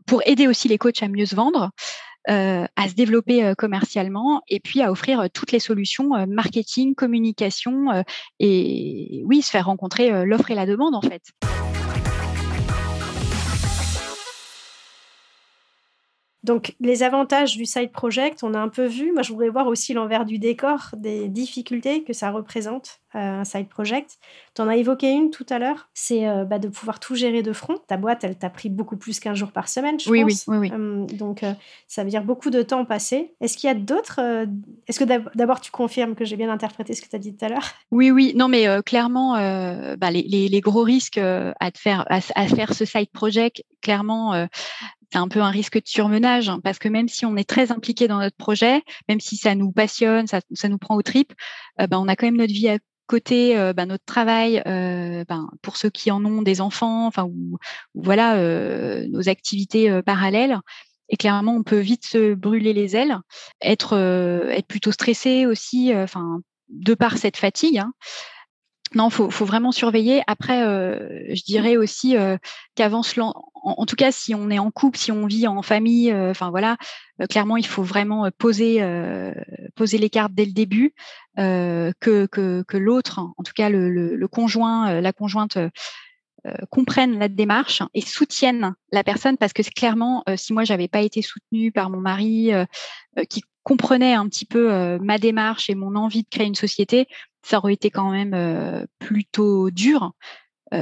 pour 0.06 0.22
aider 0.26 0.48
aussi 0.48 0.66
les 0.66 0.78
coachs 0.78 1.02
à 1.02 1.08
mieux 1.08 1.26
se 1.26 1.36
vendre. 1.36 1.70
Euh, 2.28 2.66
à 2.74 2.88
se 2.88 2.94
développer 2.94 3.44
euh, 3.44 3.54
commercialement 3.54 4.42
et 4.48 4.58
puis 4.58 4.82
à 4.82 4.90
offrir 4.90 5.20
euh, 5.20 5.26
toutes 5.32 5.52
les 5.52 5.60
solutions 5.60 6.26
marketing, 6.26 6.96
communication 6.96 8.04
et 8.40 9.22
oui, 9.26 9.42
se 9.42 9.50
faire 9.50 9.66
rencontrer 9.66 10.24
l'offre 10.24 10.50
et 10.50 10.54
la 10.54 10.66
demande 10.66 10.94
en 10.94 11.02
fait. 11.02 11.22
Donc, 16.46 16.76
les 16.78 17.02
avantages 17.02 17.56
du 17.56 17.66
side 17.66 17.90
project, 17.90 18.44
on 18.44 18.54
a 18.54 18.58
un 18.60 18.68
peu 18.68 18.86
vu. 18.86 19.12
Moi, 19.12 19.22
je 19.22 19.32
voudrais 19.32 19.48
voir 19.48 19.66
aussi 19.66 19.94
l'envers 19.94 20.24
du 20.24 20.38
décor 20.38 20.90
des 20.96 21.26
difficultés 21.26 22.04
que 22.04 22.12
ça 22.12 22.30
représente 22.30 23.00
un 23.14 23.44
side 23.44 23.68
project. 23.68 24.18
Tu 24.54 24.62
en 24.62 24.68
as 24.68 24.76
évoqué 24.76 25.10
une 25.10 25.30
tout 25.30 25.46
à 25.48 25.58
l'heure, 25.58 25.88
c'est 25.92 26.28
euh, 26.28 26.44
bah, 26.44 26.60
de 26.60 26.68
pouvoir 26.68 27.00
tout 27.00 27.16
gérer 27.16 27.42
de 27.42 27.52
front. 27.52 27.78
Ta 27.88 27.96
boîte, 27.96 28.22
elle 28.22 28.36
t'a 28.36 28.50
pris 28.50 28.68
beaucoup 28.68 28.96
plus 28.96 29.18
qu'un 29.18 29.34
jour 29.34 29.50
par 29.50 29.68
semaine, 29.68 29.98
je 29.98 30.08
oui, 30.08 30.22
pense. 30.22 30.44
Oui, 30.46 30.58
oui, 30.58 30.70
oui. 30.70 31.16
donc, 31.16 31.42
euh, 31.42 31.52
ça 31.88 32.04
veut 32.04 32.10
dire 32.10 32.22
beaucoup 32.22 32.50
de 32.50 32.62
temps 32.62 32.84
passé. 32.84 33.34
Est-ce 33.40 33.56
qu'il 33.56 33.66
y 33.66 33.70
a 33.70 33.74
d'autres 33.74 34.20
euh, 34.20 34.46
Est-ce 34.86 35.00
que 35.00 35.34
d'abord 35.34 35.60
tu 35.60 35.72
confirmes 35.72 36.14
que 36.14 36.24
j'ai 36.24 36.36
bien 36.36 36.50
interprété 36.50 36.94
ce 36.94 37.02
que 37.02 37.08
tu 37.08 37.16
as 37.16 37.18
dit 37.18 37.34
tout 37.34 37.44
à 37.44 37.48
l'heure? 37.48 37.72
Oui, 37.90 38.12
oui. 38.12 38.34
Non, 38.36 38.46
mais 38.46 38.66
clairement, 38.84 39.32
bah, 39.32 40.10
les, 40.12 40.22
les, 40.48 40.60
gros 40.60 40.82
risques 40.82 41.18
à, 41.18 41.70
te 41.72 41.78
faire, 41.78 42.04
à, 42.08 42.20
faire 42.20 42.72
ce 42.72 42.84
side 42.84 43.10
project, 43.10 43.64
clairement, 43.80 44.46
c'est 45.12 45.18
un 45.18 45.28
peu 45.28 45.40
un 45.40 45.50
risque 45.50 45.76
de 45.76 45.86
surmenage 45.86 46.48
hein, 46.48 46.60
parce 46.62 46.78
que 46.78 46.88
même 46.88 47.08
si 47.08 47.24
on 47.26 47.36
est 47.36 47.48
très 47.48 47.72
impliqué 47.72 48.08
dans 48.08 48.18
notre 48.18 48.36
projet, 48.36 48.82
même 49.08 49.20
si 49.20 49.36
ça 49.36 49.54
nous 49.54 49.72
passionne, 49.72 50.26
ça, 50.26 50.40
nous 50.68 50.78
prend 50.78 50.96
aux 50.96 51.02
tripes, 51.02 51.32
ben, 51.78 51.98
on 51.98 52.08
a 52.08 52.16
quand 52.16 52.26
même 52.26 52.36
notre 52.36 52.52
vie 52.52 52.68
à 52.68 52.78
côté, 53.06 53.54
ben, 53.74 53.86
notre 53.86 54.04
travail, 54.04 54.62
ben, 54.64 55.48
pour 55.62 55.76
ceux 55.76 55.90
qui 55.90 56.10
en 56.10 56.24
ont 56.24 56.42
des 56.42 56.60
enfants, 56.60 57.06
enfin 57.06 57.24
ou, 57.24 57.58
voilà 57.94 58.36
nos 59.06 59.28
activités 59.28 60.02
parallèles. 60.02 60.58
Et 61.08 61.16
clairement, 61.16 61.54
on 61.54 61.62
peut 61.62 61.78
vite 61.78 62.04
se 62.04 62.34
brûler 62.34 62.72
les 62.72 62.96
ailes, 62.96 63.16
être 63.62 63.96
être 64.50 64.66
plutôt 64.66 64.92
stressé 64.92 65.46
aussi, 65.46 65.94
enfin 65.94 66.40
de 66.68 66.94
par 66.94 67.16
cette 67.18 67.36
fatigue. 67.36 67.78
Hein. 67.78 67.92
Non, 68.96 69.10
faut, 69.10 69.28
faut 69.28 69.44
vraiment 69.44 69.72
surveiller. 69.72 70.22
Après, 70.26 70.62
euh, 70.62 71.22
je 71.28 71.42
dirais 71.42 71.76
aussi 71.76 72.16
euh, 72.16 72.38
qu'avance 72.76 73.14
en, 73.18 73.84
tout 73.84 73.94
cas, 73.94 74.10
si 74.10 74.34
on 74.34 74.48
est 74.48 74.58
en 74.58 74.70
couple, 74.70 74.96
si 74.96 75.12
on 75.12 75.26
vit 75.26 75.46
en 75.46 75.60
famille, 75.60 76.10
euh, 76.10 76.32
voilà, 76.50 76.78
clairement, 77.28 77.58
il 77.58 77.66
faut 77.66 77.82
vraiment 77.82 78.30
poser 78.38 78.80
les 78.80 80.10
cartes 80.10 80.32
dès 80.32 80.46
le 80.46 80.52
début, 80.52 80.94
que 81.36 82.76
l'autre, 82.78 83.20
en 83.36 83.42
tout 83.42 83.52
cas 83.54 83.68
le, 83.68 83.90
le, 83.90 84.28
conjoint, 84.28 85.02
la 85.02 85.12
conjointe. 85.12 85.58
comprennent 86.70 87.18
la 87.18 87.28
démarche 87.28 87.82
et 87.92 88.00
soutiennent 88.00 88.74
la 88.92 89.04
personne 89.04 89.36
parce 89.36 89.52
que 89.52 89.62
clairement, 89.62 90.24
si 90.36 90.54
moi 90.54 90.64
j'avais 90.64 90.88
pas 90.88 91.02
été 91.02 91.20
soutenue 91.20 91.70
par 91.70 91.90
mon 91.90 92.00
mari 92.00 92.50
qui 93.28 93.42
comprenait 93.62 94.14
un 94.14 94.28
petit 94.28 94.46
peu 94.46 94.96
ma 95.00 95.18
démarche 95.18 95.68
et 95.68 95.74
mon 95.74 95.96
envie 95.96 96.22
de 96.22 96.28
créer 96.30 96.46
une 96.46 96.54
société, 96.54 97.08
ça 97.46 97.58
aurait 97.58 97.74
été 97.74 97.90
quand 97.90 98.10
même 98.10 98.86
plutôt 98.98 99.70
dur 99.70 100.12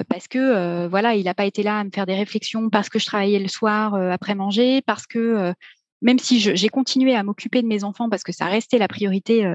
parce 0.08 0.28
que 0.28 0.86
voilà, 0.86 1.14
il 1.14 1.24
n'a 1.24 1.34
pas 1.34 1.44
été 1.44 1.62
là 1.62 1.78
à 1.78 1.84
me 1.84 1.90
faire 1.90 2.06
des 2.06 2.14
réflexions 2.14 2.70
parce 2.70 2.88
que 2.88 2.98
je 2.98 3.04
travaillais 3.04 3.38
le 3.38 3.48
soir 3.48 3.94
après 3.94 4.34
manger, 4.34 4.80
parce 4.82 5.06
que 5.06 5.52
même 6.00 6.18
si 6.18 6.40
j'ai 6.40 6.68
continué 6.68 7.14
à 7.14 7.22
m'occuper 7.22 7.60
de 7.60 7.66
mes 7.66 7.84
enfants 7.84 8.08
parce 8.08 8.22
que 8.22 8.32
ça 8.32 8.46
restait 8.46 8.78
la 8.78 8.88
priorité 8.88 9.46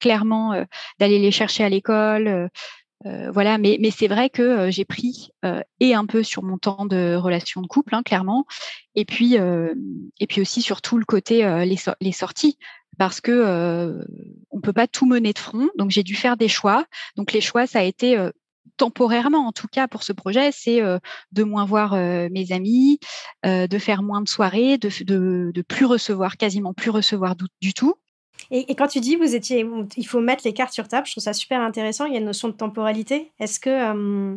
clairement 0.00 0.54
d'aller 0.98 1.18
les 1.18 1.30
chercher 1.30 1.62
à 1.62 1.68
l'école. 1.68 2.48
voilà, 3.04 3.58
mais, 3.58 3.76
mais 3.80 3.90
c'est 3.90 4.08
vrai 4.08 4.30
que 4.30 4.70
j'ai 4.70 4.86
pris 4.86 5.28
et 5.80 5.94
un 5.94 6.06
peu 6.06 6.22
sur 6.22 6.42
mon 6.42 6.56
temps 6.56 6.86
de 6.86 7.14
relation 7.14 7.60
de 7.60 7.66
couple, 7.66 7.94
hein, 7.94 8.02
clairement, 8.02 8.46
et 8.94 9.04
puis 9.04 9.34
et 9.34 10.26
puis 10.26 10.40
aussi 10.40 10.62
sur 10.62 10.80
tout 10.80 10.96
le 10.96 11.04
côté 11.04 11.46
les, 12.00 12.12
sorties 12.12 12.56
parce 12.96 13.20
que 13.20 14.02
peut 14.66 14.72
pas 14.72 14.86
tout 14.86 15.06
mener 15.06 15.32
de 15.32 15.38
front. 15.38 15.68
Donc 15.76 15.90
j'ai 15.90 16.02
dû 16.02 16.14
faire 16.14 16.36
des 16.36 16.48
choix. 16.48 16.84
Donc 17.16 17.32
les 17.32 17.40
choix, 17.40 17.66
ça 17.66 17.78
a 17.78 17.82
été 17.82 18.18
euh, 18.18 18.30
temporairement, 18.76 19.46
en 19.46 19.52
tout 19.52 19.68
cas 19.68 19.86
pour 19.86 20.02
ce 20.02 20.12
projet, 20.12 20.50
c'est 20.52 20.82
euh, 20.82 20.98
de 21.32 21.44
moins 21.44 21.64
voir 21.64 21.94
euh, 21.94 22.28
mes 22.30 22.52
amis, 22.52 22.98
de 23.44 23.78
faire 23.78 24.02
moins 24.02 24.20
de 24.20 24.28
soirées, 24.28 24.76
de, 24.76 24.90
de, 25.04 25.52
de, 25.54 25.62
plus 25.62 25.86
recevoir, 25.86 26.36
quasiment 26.36 26.74
plus 26.74 26.90
recevoir 26.90 27.36
du, 27.60 27.74
tout. 27.74 27.94
Et, 28.50 28.74
quand 28.74 28.88
tu 28.88 29.00
dis 29.00 29.14
vous 29.14 29.34
étiez, 29.36 29.64
il 29.96 30.06
faut 30.06 30.20
mettre 30.20 30.42
les 30.44 30.52
cartes 30.52 30.72
sur 30.72 30.88
table, 30.88 31.06
je 31.06 31.12
trouve 31.12 31.22
ça 31.22 31.32
super 31.32 31.60
intéressant. 31.60 32.06
Il 32.06 32.12
y 32.12 32.16
a 32.16 32.18
une 32.18 32.26
notion 32.26 32.48
de 32.48 32.54
temporalité. 32.54 33.32
Est-ce 33.38 33.60
que 33.60 34.36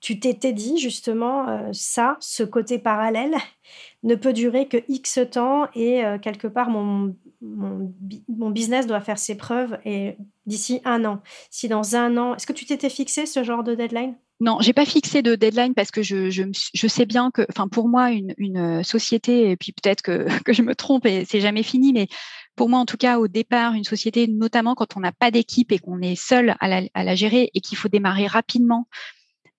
tu 0.00 0.20
t'étais 0.20 0.52
dit 0.52 0.78
justement 0.78 1.72
ça, 1.72 2.16
ce 2.20 2.42
côté 2.42 2.78
parallèle, 2.78 3.34
ne 4.02 4.14
peut 4.14 4.32
durer 4.32 4.68
que 4.68 4.78
X 4.88 5.18
temps 5.30 5.66
et 5.74 6.02
quelque 6.22 6.46
part 6.46 6.70
mon, 6.70 7.14
mon, 7.40 8.50
business 8.50 8.86
doit 8.86 9.00
faire 9.00 9.18
ses 9.18 9.36
preuves 9.36 9.78
et 9.84 10.16
d'ici 10.46 10.80
un 10.84 11.04
an. 11.04 11.20
Si 11.50 11.68
dans 11.68 11.96
un 11.96 12.16
an, 12.16 12.34
est-ce 12.34 12.46
que 12.46 12.52
tu 12.52 12.64
t'étais 12.64 12.90
fixé 12.90 13.26
ce 13.26 13.44
genre 13.44 13.62
de 13.62 13.74
deadline? 13.74 14.14
Non, 14.40 14.58
j'ai 14.60 14.72
pas 14.72 14.84
fixé 14.84 15.20
de 15.20 15.34
deadline 15.34 15.74
parce 15.74 15.90
que 15.90 16.02
je, 16.02 16.52
sais 16.86 17.06
bien 17.06 17.30
que, 17.32 17.44
enfin, 17.50 17.66
pour 17.66 17.88
moi, 17.88 18.12
une, 18.12 18.34
une, 18.38 18.84
société, 18.84 19.50
et 19.50 19.56
puis 19.56 19.72
peut-être 19.72 20.02
que, 20.02 20.52
je 20.52 20.62
me 20.62 20.74
trompe 20.74 21.06
et 21.06 21.24
c'est 21.24 21.40
jamais 21.40 21.64
fini, 21.64 21.92
mais 21.92 22.06
pour 22.54 22.68
moi, 22.68 22.78
en 22.78 22.86
tout 22.86 22.96
cas, 22.96 23.18
au 23.18 23.28
départ, 23.28 23.74
une 23.74 23.84
société, 23.84 24.26
notamment 24.28 24.74
quand 24.74 24.96
on 24.96 25.00
n'a 25.00 25.12
pas 25.12 25.30
d'équipe 25.30 25.72
et 25.72 25.78
qu'on 25.78 26.00
est 26.00 26.16
seul 26.16 26.56
à 26.60 27.04
la 27.04 27.14
gérer 27.14 27.50
et 27.54 27.60
qu'il 27.60 27.78
faut 27.78 27.88
démarrer 27.88 28.26
rapidement, 28.26 28.88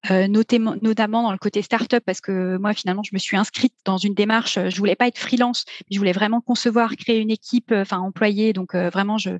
euh, 0.10 0.28
notamment 0.28 1.24
dans 1.24 1.32
le 1.32 1.38
côté 1.38 1.62
startup, 1.62 2.02
parce 2.06 2.22
que 2.22 2.58
moi, 2.58 2.74
finalement, 2.74 3.04
je 3.04 3.12
me 3.14 3.20
suis 3.20 3.36
inscrite 3.36 3.74
dans 3.84 3.98
une 3.98 4.14
démarche, 4.14 4.58
je 4.70 4.78
voulais 4.78 4.96
pas 4.96 5.08
être 5.08 5.18
freelance, 5.18 5.66
je 5.92 5.98
voulais 5.98 6.14
vraiment 6.14 6.40
concevoir, 6.40 6.96
créer 6.96 7.20
une 7.20 7.32
équipe, 7.32 7.72
euh, 7.72 7.82
enfin, 7.82 8.00
employée. 8.00 8.54
Donc, 8.54 8.76
euh, 8.76 8.90
vraiment, 8.90 9.18
je, 9.18 9.32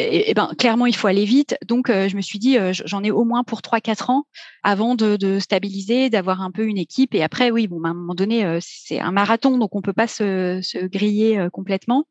et, 0.00 0.34
ben, 0.34 0.50
clairement, 0.58 0.86
il 0.86 0.96
faut 0.96 1.06
aller 1.06 1.24
vite. 1.24 1.56
Donc, 1.66 1.90
euh, 1.90 2.08
je 2.08 2.16
me 2.16 2.20
suis 2.20 2.38
dit, 2.38 2.58
euh, 2.58 2.72
j'en 2.72 3.02
ai 3.02 3.10
au 3.10 3.24
moins 3.24 3.44
pour 3.44 3.60
3-4 3.60 4.10
ans 4.10 4.24
avant 4.62 4.94
de, 4.94 5.38
stabiliser, 5.38 6.10
d'avoir 6.10 6.42
un 6.42 6.50
peu 6.50 6.64
une 6.64 6.78
équipe. 6.78 7.14
Et 7.14 7.22
après, 7.22 7.50
oui, 7.50 7.66
bon, 7.66 7.82
à 7.84 7.88
un 7.88 7.94
moment 7.94 8.14
donné, 8.14 8.44
euh, 8.44 8.58
c'est 8.60 9.00
un 9.00 9.12
marathon, 9.12 9.58
donc 9.58 9.74
on 9.74 9.82
peut 9.82 9.92
pas 9.92 10.06
se, 10.06 10.60
griller 10.86 11.48
complètement. 11.52 12.04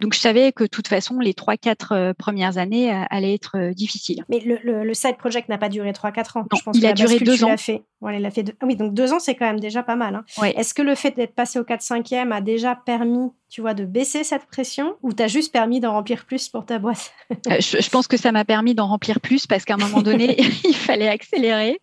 Donc, 0.00 0.14
je 0.14 0.20
savais 0.20 0.52
que 0.52 0.64
de 0.64 0.68
toute 0.68 0.88
façon, 0.88 1.18
les 1.18 1.32
3-4 1.32 2.14
premières 2.14 2.58
années 2.58 2.90
allaient 3.10 3.34
être 3.34 3.72
difficiles. 3.74 4.24
Mais 4.28 4.40
le, 4.40 4.94
side 4.94 5.16
project 5.16 5.48
n'a 5.48 5.58
pas 5.58 5.68
duré 5.68 5.90
3-4 5.92 6.38
ans. 6.38 6.46
je 6.54 6.62
pense 6.62 6.76
il 6.76 6.86
a 6.86 6.92
duré 6.92 7.18
2 7.18 7.44
ans. 7.44 7.56
Fait. 7.56 7.82
il 8.02 8.26
a 8.26 8.30
fait 8.30 8.54
Ah 8.60 8.66
oui, 8.66 8.76
donc 8.76 8.94
2 8.94 9.12
ans, 9.12 9.18
c'est 9.18 9.34
quand 9.34 9.46
même 9.46 9.60
déjà 9.60 9.82
pas 9.82 9.96
mal. 9.96 10.14
Hein. 10.14 10.44
Est-ce 10.56 10.74
que 10.74 10.82
le 10.82 10.94
fait 10.94 11.12
d'être 11.16 11.34
passé 11.34 11.58
au 11.58 11.64
4-5e 11.64 12.30
a 12.32 12.40
déjà 12.40 12.74
permis 12.74 13.30
tu 13.52 13.60
vois, 13.60 13.74
de 13.74 13.84
baisser 13.84 14.24
cette 14.24 14.46
pression 14.46 14.96
ou 15.02 15.12
t'as 15.12 15.26
juste 15.26 15.52
permis 15.52 15.78
d'en 15.78 15.92
remplir 15.92 16.24
plus 16.24 16.48
pour 16.48 16.64
ta 16.64 16.78
boîte? 16.78 17.12
Euh, 17.50 17.60
je, 17.60 17.90
pense 17.90 18.08
que 18.08 18.16
ça 18.16 18.32
m'a 18.32 18.46
permis 18.46 18.74
d'en 18.74 18.86
remplir 18.86 19.20
plus 19.20 19.46
parce 19.46 19.66
qu'à 19.66 19.74
un 19.74 19.76
moment 19.76 20.00
donné, 20.00 20.36
il 20.64 20.74
fallait 20.74 21.08
accélérer 21.08 21.78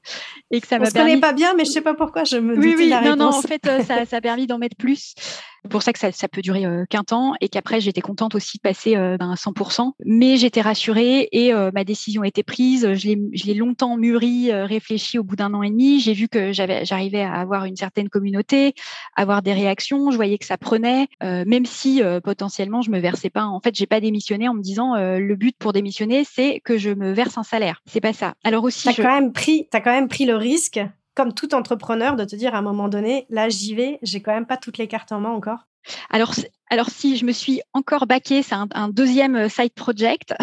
et 0.50 0.62
que 0.62 0.68
ça 0.68 0.80
m'a 0.80 0.90
permis. 0.90 1.12
Je 1.12 1.14
connais 1.14 1.22
pas 1.22 1.34
bien, 1.34 1.54
mais 1.54 1.66
je 1.66 1.70
sais 1.70 1.82
pas 1.82 1.94
pourquoi 1.94 2.24
je 2.24 2.38
me 2.38 2.58
oui, 2.58 2.74
oui, 2.76 2.90
la 2.90 3.02
non, 3.02 3.16
non, 3.16 3.28
en 3.28 3.42
fait, 3.44 3.68
euh, 3.68 3.84
ça, 3.84 4.04
ça 4.08 4.18
a 4.18 4.22
permis 4.22 4.48
d'en 4.48 4.58
mettre 4.58 4.78
plus. 4.78 5.14
C'est 5.64 5.72
pour 5.72 5.84
ça 5.84 5.94
que 5.94 6.00
ça, 6.00 6.12
ça 6.12 6.28
peut 6.28 6.42
durer 6.42 6.66
euh, 6.66 6.86
qu'un 6.90 7.04
temps 7.04 7.34
et 7.42 7.50
qu'après 7.50 7.82
j'étais 7.82 8.02
contente 8.02 8.36
aussi 8.36 8.58
de 8.58 8.62
passer 8.62 8.96
euh, 8.96 9.18
ben, 9.18 9.32
à 9.32 9.36
100%. 9.36 9.92
Mais 10.06 10.38
j'étais 10.38 10.62
rassurée 10.62 11.28
et 11.32 11.54
euh, 11.54 11.72
ma 11.74 11.84
décision 11.84 12.24
était 12.24 12.44
prise. 12.44 12.94
Je 12.94 13.46
l'ai 13.46 13.54
longtemps 13.54 13.98
mûri, 13.98 14.52
réfléchi 14.54 15.20
au 15.20 15.24
bout 15.24 15.36
d'un 15.36 15.54
an 15.54 15.64
et 15.64 15.70
demi. 15.70 16.00
J'ai 16.00 16.14
vu 16.14 16.28
que 16.28 16.52
j'arrivais 16.54 17.22
à 17.22 17.34
avoir 17.34 17.66
une 17.66 17.76
certaine 17.76 18.10
communauté, 18.10 18.74
avoir 19.16 19.42
des 19.42 19.54
réactions. 19.54 20.12
Je 20.12 20.16
voyais 20.16 20.38
que 20.38 20.46
ça 20.46 20.58
prenait, 20.58 21.08
même 21.22 21.66
si 21.66 22.02
potentiellement 22.24 22.82
je 22.82 22.92
me 22.92 23.00
versais 23.00 23.30
pas. 23.30 23.46
En 23.46 23.60
fait, 23.60 23.76
j'ai 23.76 23.88
pas 23.88 24.00
démissionné 24.00 24.48
en 24.48 24.54
me 24.54 24.62
disant 24.62 24.96
le 24.96 25.36
but 25.36 25.56
pour 25.58 25.74
démissionner, 25.74 26.24
c'est 26.24 26.62
que 26.64 26.78
je 26.78 26.90
me 26.90 27.12
verse 27.12 27.38
un 27.38 27.44
salaire. 27.44 27.82
C'est 27.86 28.02
pas 28.02 28.14
ça. 28.14 28.34
Alors 28.44 28.64
aussi, 28.64 28.84
t'as 28.84 28.94
quand 28.94 29.20
même 29.20 29.34
pris, 29.34 29.68
as 29.74 29.82
quand 29.82 29.92
même 29.92 30.08
pris 30.08 30.26
le 30.26 30.36
risque 30.36 30.80
comme 31.20 31.34
tout 31.34 31.54
entrepreneur, 31.54 32.16
de 32.16 32.24
te 32.24 32.38
dire 32.38 32.56
à 32.56 32.60
un 32.60 32.62
moment 32.62 32.88
donné, 32.88 33.26
là, 33.30 33.50
j'y 33.50 33.76
vais, 33.76 34.00
j'ai 34.02 34.22
quand 34.22 34.34
même 34.34 34.46
pas 34.46 34.56
toutes 34.56 34.78
les 34.78 34.88
cartes 34.88 35.12
en 35.12 35.20
main 35.20 35.32
encore 35.32 35.68
alors, 36.10 36.34
alors 36.70 36.90
si 36.90 37.18
je 37.18 37.26
me 37.26 37.32
suis 37.32 37.62
encore 37.74 38.06
baqué, 38.06 38.44
c'est 38.44 38.56
un, 38.56 38.90
deuxième 38.90 39.36
euh, 39.36 39.50
side 39.50 39.74
project. 39.74 40.34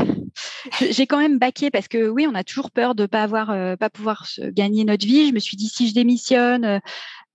J'ai 0.90 1.06
quand 1.06 1.18
même 1.18 1.38
baqué 1.38 1.70
parce 1.70 1.88
que 1.88 2.08
oui, 2.08 2.26
on 2.30 2.34
a 2.34 2.42
toujours 2.42 2.70
peur 2.70 2.94
de 2.94 3.06
pas 3.06 3.22
avoir, 3.22 3.50
euh, 3.50 3.76
pas 3.76 3.90
pouvoir 3.90 4.26
gagner 4.38 4.84
notre 4.84 5.06
vie. 5.06 5.28
Je 5.28 5.34
me 5.34 5.38
suis 5.38 5.56
dit 5.56 5.68
si 5.68 5.88
je 5.88 5.94
démissionne, 5.94 6.64
euh, 6.64 6.78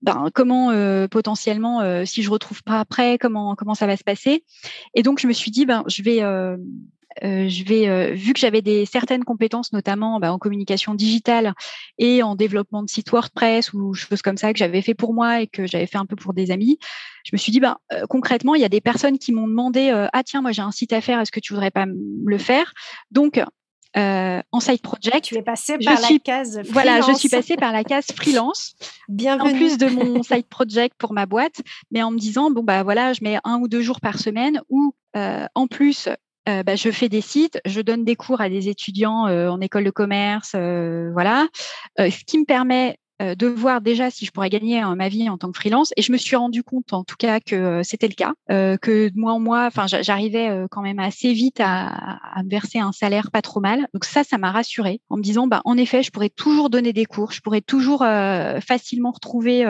ben, 0.02 0.28
comment 0.34 0.72
potentiellement, 1.08 2.04
si 2.04 2.22
je 2.24 2.30
retrouve 2.30 2.64
pas 2.64 2.80
après, 2.80 3.18
comment 3.18 3.54
comment 3.54 3.74
ça 3.74 3.86
va 3.86 3.96
se 3.96 4.02
passer? 4.02 4.44
Et 4.94 5.04
donc 5.04 5.20
je 5.20 5.28
me 5.28 5.32
suis 5.32 5.52
dit 5.52 5.64
ben 5.64 5.84
je 5.86 6.02
vais 6.02 6.22
euh, 7.22 7.48
je 7.48 7.64
vais, 7.64 7.88
euh, 7.88 8.12
vu 8.12 8.32
que 8.32 8.40
j'avais 8.40 8.62
des 8.62 8.86
certaines 8.86 9.24
compétences, 9.24 9.72
notamment 9.72 10.18
bah, 10.20 10.32
en 10.32 10.38
communication 10.38 10.94
digitale 10.94 11.54
et 11.98 12.22
en 12.22 12.34
développement 12.34 12.82
de 12.82 12.88
sites 12.88 13.10
WordPress 13.10 13.72
ou 13.72 13.94
choses 13.94 14.22
comme 14.22 14.36
ça 14.36 14.52
que 14.52 14.58
j'avais 14.58 14.82
fait 14.82 14.94
pour 14.94 15.14
moi 15.14 15.40
et 15.40 15.46
que 15.46 15.66
j'avais 15.66 15.86
fait 15.86 15.98
un 15.98 16.06
peu 16.06 16.16
pour 16.16 16.32
des 16.32 16.50
amis, 16.50 16.78
je 17.24 17.30
me 17.32 17.38
suis 17.38 17.52
dit, 17.52 17.60
bah, 17.60 17.78
euh, 17.92 18.06
concrètement, 18.08 18.54
il 18.54 18.62
y 18.62 18.64
a 18.64 18.68
des 18.68 18.80
personnes 18.80 19.18
qui 19.18 19.32
m'ont 19.32 19.48
demandé, 19.48 19.90
ah 20.12 20.22
tiens, 20.24 20.42
moi 20.42 20.52
j'ai 20.52 20.62
un 20.62 20.70
site 20.70 20.92
à 20.92 21.00
faire, 21.00 21.20
est-ce 21.20 21.32
que 21.32 21.40
tu 21.40 21.52
voudrais 21.52 21.70
pas 21.70 21.86
le 21.86 22.38
faire? 22.38 22.72
Donc 23.10 23.42
en 23.94 24.60
side 24.60 24.80
project. 24.80 25.24
Tu 25.24 25.36
es 25.36 25.42
passé 25.42 25.76
par 25.78 26.00
la 26.00 26.18
case 26.18 26.52
freelance. 26.52 26.72
Voilà, 26.72 27.00
je 27.02 27.12
suis 27.12 27.28
passée 27.28 27.56
par 27.56 27.72
la 27.72 27.84
case 27.84 28.06
freelance. 28.16 28.74
Bienvenue. 29.08 29.50
En 29.50 29.54
plus 29.54 29.76
de 29.76 29.86
mon 29.86 30.22
side 30.22 30.46
project 30.46 30.94
pour 30.98 31.12
ma 31.12 31.26
boîte, 31.26 31.60
mais 31.90 32.02
en 32.02 32.10
me 32.10 32.18
disant 32.18 32.50
bon 32.50 32.62
bah 32.62 32.82
voilà, 32.82 33.12
je 33.12 33.22
mets 33.22 33.38
un 33.44 33.58
ou 33.58 33.68
deux 33.68 33.82
jours 33.82 34.00
par 34.00 34.18
semaine 34.18 34.62
ou 34.70 34.94
en 35.14 35.66
plus 35.66 36.08
euh, 36.48 36.62
bah, 36.62 36.74
je 36.74 36.90
fais 36.90 37.08
des 37.08 37.20
sites, 37.20 37.60
je 37.64 37.80
donne 37.80 38.04
des 38.04 38.16
cours 38.16 38.40
à 38.40 38.48
des 38.48 38.68
étudiants 38.68 39.26
euh, 39.28 39.48
en 39.48 39.60
école 39.60 39.84
de 39.84 39.90
commerce, 39.90 40.52
euh, 40.56 41.10
voilà, 41.12 41.46
ce 41.98 42.24
qui 42.24 42.38
me 42.38 42.44
permet 42.44 42.98
euh, 43.22 43.34
de 43.34 43.46
voir 43.46 43.80
déjà 43.80 44.10
si 44.10 44.26
je 44.26 44.30
pourrais 44.30 44.50
gagner 44.50 44.80
hein, 44.80 44.96
ma 44.96 45.08
vie 45.08 45.28
en 45.28 45.38
tant 45.38 45.50
que 45.52 45.58
freelance. 45.58 45.92
Et 45.96 46.02
je 46.02 46.12
me 46.12 46.16
suis 46.16 46.36
rendu 46.36 46.62
compte, 46.62 46.92
en 46.92 47.04
tout 47.04 47.16
cas, 47.16 47.40
que 47.40 47.54
euh, 47.54 47.82
c'était 47.84 48.08
le 48.08 48.14
cas, 48.14 48.32
euh, 48.50 48.76
que 48.76 49.10
mois 49.14 49.32
en 49.32 49.40
mois, 49.40 49.66
enfin, 49.66 49.86
j'arrivais 49.86 50.66
quand 50.70 50.82
même 50.82 50.98
assez 50.98 51.32
vite 51.32 51.60
à, 51.60 52.32
me 52.44 52.50
verser 52.50 52.78
un 52.78 52.92
salaire 52.92 53.30
pas 53.30 53.42
trop 53.42 53.60
mal. 53.60 53.86
Donc 53.94 54.04
ça, 54.04 54.24
ça 54.24 54.38
m'a 54.38 54.50
rassurée 54.50 55.00
en 55.08 55.16
me 55.16 55.22
disant, 55.22 55.46
bah, 55.46 55.60
en 55.64 55.76
effet, 55.76 56.02
je 56.02 56.10
pourrais 56.10 56.30
toujours 56.30 56.70
donner 56.70 56.92
des 56.92 57.04
cours, 57.04 57.32
je 57.32 57.40
pourrais 57.40 57.60
toujours 57.60 58.00
facilement 58.00 59.12
retrouver 59.12 59.64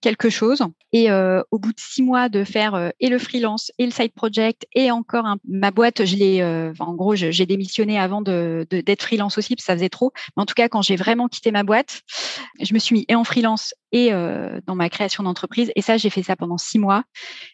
quelque 0.00 0.30
chose. 0.30 0.62
Et 0.92 1.10
au 1.10 1.58
bout 1.58 1.72
de 1.72 1.80
six 1.80 2.02
mois 2.02 2.28
de 2.28 2.44
faire 2.44 2.92
et 3.00 3.08
le 3.08 3.18
freelance 3.18 3.70
et 3.78 3.84
le 3.86 3.92
side 3.92 4.12
project 4.12 4.66
et 4.74 4.90
encore 4.90 5.26
ma 5.46 5.70
boîte, 5.70 6.04
je 6.04 6.16
l'ai, 6.16 6.72
en 6.78 6.94
gros, 6.94 7.14
j'ai 7.14 7.46
démissionné 7.46 7.98
avant 7.98 8.22
de 8.22 8.66
d'être 8.70 9.02
freelance 9.02 9.38
aussi 9.38 9.54
parce 9.54 9.64
que 9.64 9.72
ça 9.72 9.76
faisait 9.76 9.88
trop. 9.88 10.12
Mais 10.36 10.42
en 10.42 10.46
tout 10.46 10.54
cas, 10.54 10.68
quand 10.68 10.82
j'ai 10.82 10.96
vraiment 10.96 11.28
quitté 11.28 11.50
ma 11.50 11.64
boîte, 11.64 12.02
je 12.60 12.72
me 12.72 12.78
suis 12.78 12.85
suis 12.86 13.04
et 13.08 13.14
en 13.14 13.24
freelance 13.24 13.74
et 13.92 14.10
dans 14.10 14.74
ma 14.74 14.88
création 14.88 15.22
d'entreprise. 15.22 15.72
Et 15.76 15.82
ça, 15.82 15.96
j'ai 15.96 16.10
fait 16.10 16.22
ça 16.22 16.36
pendant 16.36 16.58
six 16.58 16.78
mois. 16.78 17.04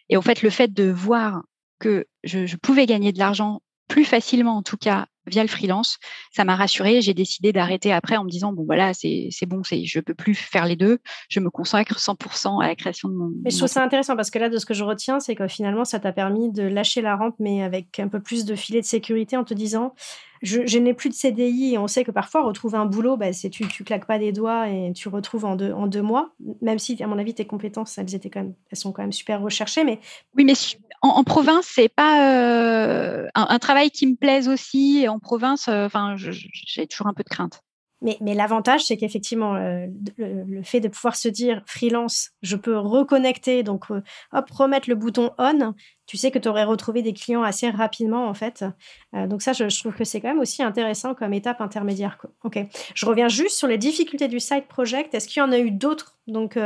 Et 0.08 0.16
en 0.16 0.22
fait, 0.22 0.42
le 0.42 0.50
fait 0.50 0.72
de 0.72 0.90
voir 0.90 1.42
que 1.78 2.06
je 2.24 2.56
pouvais 2.56 2.86
gagner 2.86 3.12
de 3.12 3.18
l'argent 3.18 3.60
plus 3.88 4.04
facilement, 4.04 4.56
en 4.56 4.62
tout 4.62 4.76
cas, 4.76 5.06
via 5.26 5.42
le 5.42 5.48
freelance. 5.48 5.98
Ça 6.32 6.44
m'a 6.44 6.56
rassurée. 6.56 7.00
J'ai 7.00 7.14
décidé 7.14 7.52
d'arrêter 7.52 7.92
après 7.92 8.16
en 8.16 8.24
me 8.24 8.30
disant 8.30 8.52
bon 8.52 8.64
voilà 8.64 8.92
c'est 8.94 9.30
bon 9.46 9.62
c'est 9.62 9.84
je 9.84 10.00
peux 10.00 10.14
plus 10.14 10.34
faire 10.34 10.66
les 10.66 10.76
deux. 10.76 10.98
Je 11.28 11.40
me 11.40 11.50
consacre 11.50 11.98
100% 11.98 12.62
à 12.62 12.68
la 12.68 12.74
création 12.74 13.08
de 13.08 13.14
mon. 13.14 13.30
Mais 13.44 13.50
je 13.50 13.56
trouve 13.56 13.68
ça 13.68 13.82
intéressant 13.82 14.16
parce 14.16 14.30
que 14.30 14.38
là 14.38 14.48
de 14.48 14.58
ce 14.58 14.66
que 14.66 14.74
je 14.74 14.84
retiens 14.84 15.20
c'est 15.20 15.34
que 15.34 15.46
finalement 15.48 15.84
ça 15.84 16.00
t'a 16.00 16.12
permis 16.12 16.50
de 16.50 16.62
lâcher 16.62 17.02
la 17.02 17.16
rampe 17.16 17.36
mais 17.38 17.62
avec 17.62 17.98
un 18.00 18.08
peu 18.08 18.20
plus 18.20 18.44
de 18.44 18.54
filet 18.54 18.80
de 18.80 18.86
sécurité 18.86 19.36
en 19.36 19.44
te 19.44 19.54
disant 19.54 19.94
je, 20.42 20.78
n'ai 20.78 20.92
plus 20.92 21.08
de 21.08 21.14
CDI 21.14 21.74
et 21.74 21.78
on 21.78 21.86
sait 21.86 22.04
que 22.04 22.10
parfois 22.10 22.42
retrouver 22.42 22.76
un 22.76 22.86
boulot, 22.86 23.16
bah, 23.16 23.32
c'est 23.32 23.48
tu, 23.48 23.66
tu 23.68 23.84
claques 23.84 24.06
pas 24.06 24.18
des 24.18 24.32
doigts 24.32 24.68
et 24.68 24.92
tu 24.92 25.08
retrouves 25.08 25.44
en 25.44 25.56
deux, 25.56 26.02
mois. 26.02 26.32
Même 26.60 26.78
si, 26.78 27.00
à 27.02 27.06
mon 27.06 27.18
avis, 27.18 27.34
tes 27.34 27.46
compétences, 27.46 27.96
elles, 27.98 28.14
étaient 28.14 28.30
quand 28.30 28.46
elles 28.70 28.78
sont 28.78 28.92
quand 28.92 29.02
même 29.02 29.12
super 29.12 29.40
recherchées. 29.40 29.84
Mais... 29.84 30.00
Oui, 30.36 30.44
mais 30.44 30.54
en, 31.00 31.22
province, 31.24 31.66
c'est 31.72 31.88
pas 31.88 32.34
euh, 32.36 33.28
un, 33.34 33.58
travail 33.58 33.90
qui 33.90 34.06
me 34.06 34.16
plaise 34.16 34.48
aussi. 34.48 35.06
En 35.08 35.18
province, 35.18 35.68
euh, 35.68 35.88
j'ai 36.16 36.86
toujours 36.86 37.06
un 37.06 37.14
peu 37.14 37.22
de 37.22 37.28
crainte. 37.28 37.62
Mais, 38.02 38.34
l'avantage, 38.34 38.84
c'est 38.84 38.96
qu'effectivement, 38.96 39.54
euh, 39.54 39.86
le, 40.18 40.62
fait 40.64 40.80
de 40.80 40.88
pouvoir 40.88 41.14
se 41.14 41.28
dire 41.28 41.62
freelance, 41.66 42.30
je 42.42 42.56
peux 42.56 42.76
reconnecter, 42.76 43.62
donc 43.62 43.84
hop, 43.90 44.50
remettre 44.50 44.88
le 44.88 44.96
bouton 44.96 45.30
on, 45.38 45.74
tu 46.06 46.16
sais 46.16 46.32
que 46.32 46.38
tu 46.40 46.48
aurais 46.48 46.64
retrouvé 46.64 47.02
des 47.02 47.12
clients 47.12 47.44
assez 47.44 47.70
rapidement, 47.70 48.26
en 48.26 48.34
fait. 48.34 48.64
donc 49.12 49.40
ça, 49.40 49.52
je, 49.52 49.64
trouve 49.78 49.94
que 49.94 50.04
c'est 50.04 50.20
quand 50.20 50.28
même 50.28 50.40
aussi 50.40 50.62
intéressant 50.62 51.14
comme 51.14 51.32
étape 51.32 51.60
intermédiaire. 51.60 52.18
Ok. 52.42 52.58
Je 52.94 53.06
reviens 53.06 53.28
juste 53.28 53.56
sur 53.56 53.68
les 53.68 53.78
difficultés 53.78 54.26
du 54.26 54.40
side 54.40 54.66
project. 54.66 55.14
Est-ce 55.14 55.28
qu'il 55.28 55.40
y 55.40 55.44
en 55.44 55.52
a 55.52 55.58
eu 55.58 55.70
d'autres? 55.70 56.18
Donc, 56.26 56.58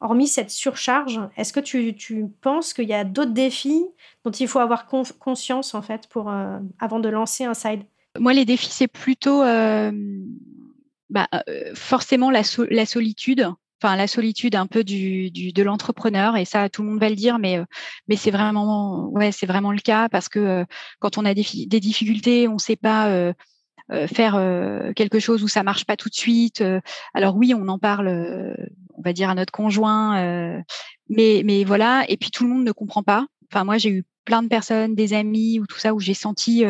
hormis 0.00 0.28
cette 0.28 0.50
surcharge, 0.50 1.20
est-ce 1.36 1.52
que 1.52 1.60
tu, 1.60 1.94
tu 1.94 2.26
penses 2.40 2.72
qu'il 2.72 2.88
y 2.88 2.94
a 2.94 3.04
d'autres 3.04 3.32
défis 3.32 3.84
dont 4.24 4.30
il 4.30 4.48
faut 4.48 4.60
avoir 4.60 4.86
conscience, 4.86 5.74
en 5.74 5.82
fait, 5.82 6.06
pour, 6.08 6.32
avant 6.78 7.00
de 7.00 7.08
lancer 7.10 7.44
un 7.44 7.54
side? 7.54 7.82
Moi, 8.18 8.32
les 8.32 8.44
défis, 8.44 8.70
c'est 8.70 8.88
plutôt 8.88 9.42
bah, 11.10 11.28
forcément 11.74 12.30
la, 12.30 12.44
solitude, 12.44 13.48
enfin 13.82 13.96
la 13.96 14.06
solitude 14.06 14.54
un 14.54 14.66
peu 14.66 14.84
du, 14.84 15.30
du 15.30 15.52
de 15.52 15.62
l'entrepreneur 15.62 16.36
et 16.36 16.44
ça 16.44 16.68
tout 16.68 16.82
le 16.82 16.88
monde 16.88 17.00
va 17.00 17.08
le 17.08 17.16
dire, 17.16 17.38
mais 17.38 17.60
mais 18.08 18.16
c'est 18.16 18.30
vraiment 18.30 19.08
ouais 19.08 19.30
vraiment 19.42 19.72
le 19.72 19.80
cas 19.80 20.08
parce 20.08 20.28
que 20.28 20.64
quand 21.00 21.18
on 21.18 21.24
a 21.24 21.34
des, 21.34 21.44
des 21.66 21.80
difficultés, 21.80 22.48
on 22.48 22.54
ne 22.54 22.58
sait 22.58 22.76
pas 22.76 23.32
faire 24.06 24.92
quelque 24.94 25.18
chose 25.18 25.42
où 25.42 25.48
ça 25.48 25.64
marche 25.64 25.84
pas 25.84 25.96
tout 25.96 26.08
de 26.08 26.14
suite. 26.14 26.62
alors 27.12 27.36
oui, 27.36 27.54
on 27.54 27.66
en 27.68 27.78
parle, 27.78 28.08
on 28.94 29.02
va 29.02 29.12
dire 29.12 29.30
à 29.30 29.34
notre 29.34 29.52
conjoint, 29.52 30.62
mais 31.08 31.42
mais 31.44 31.64
voilà. 31.64 32.04
Et 32.08 32.16
puis 32.16 32.30
tout 32.30 32.44
le 32.44 32.50
monde 32.50 32.64
ne 32.64 32.72
comprend 32.72 33.02
pas. 33.02 33.26
Enfin 33.50 33.64
moi 33.64 33.78
j'ai 33.78 33.90
eu 33.90 34.04
plein 34.24 34.44
de 34.44 34.48
personnes, 34.48 34.94
des 34.94 35.12
amis 35.12 35.58
ou 35.58 35.66
tout 35.66 35.78
ça 35.78 35.92
où 35.92 35.98
j'ai 35.98 36.14
senti 36.14 36.64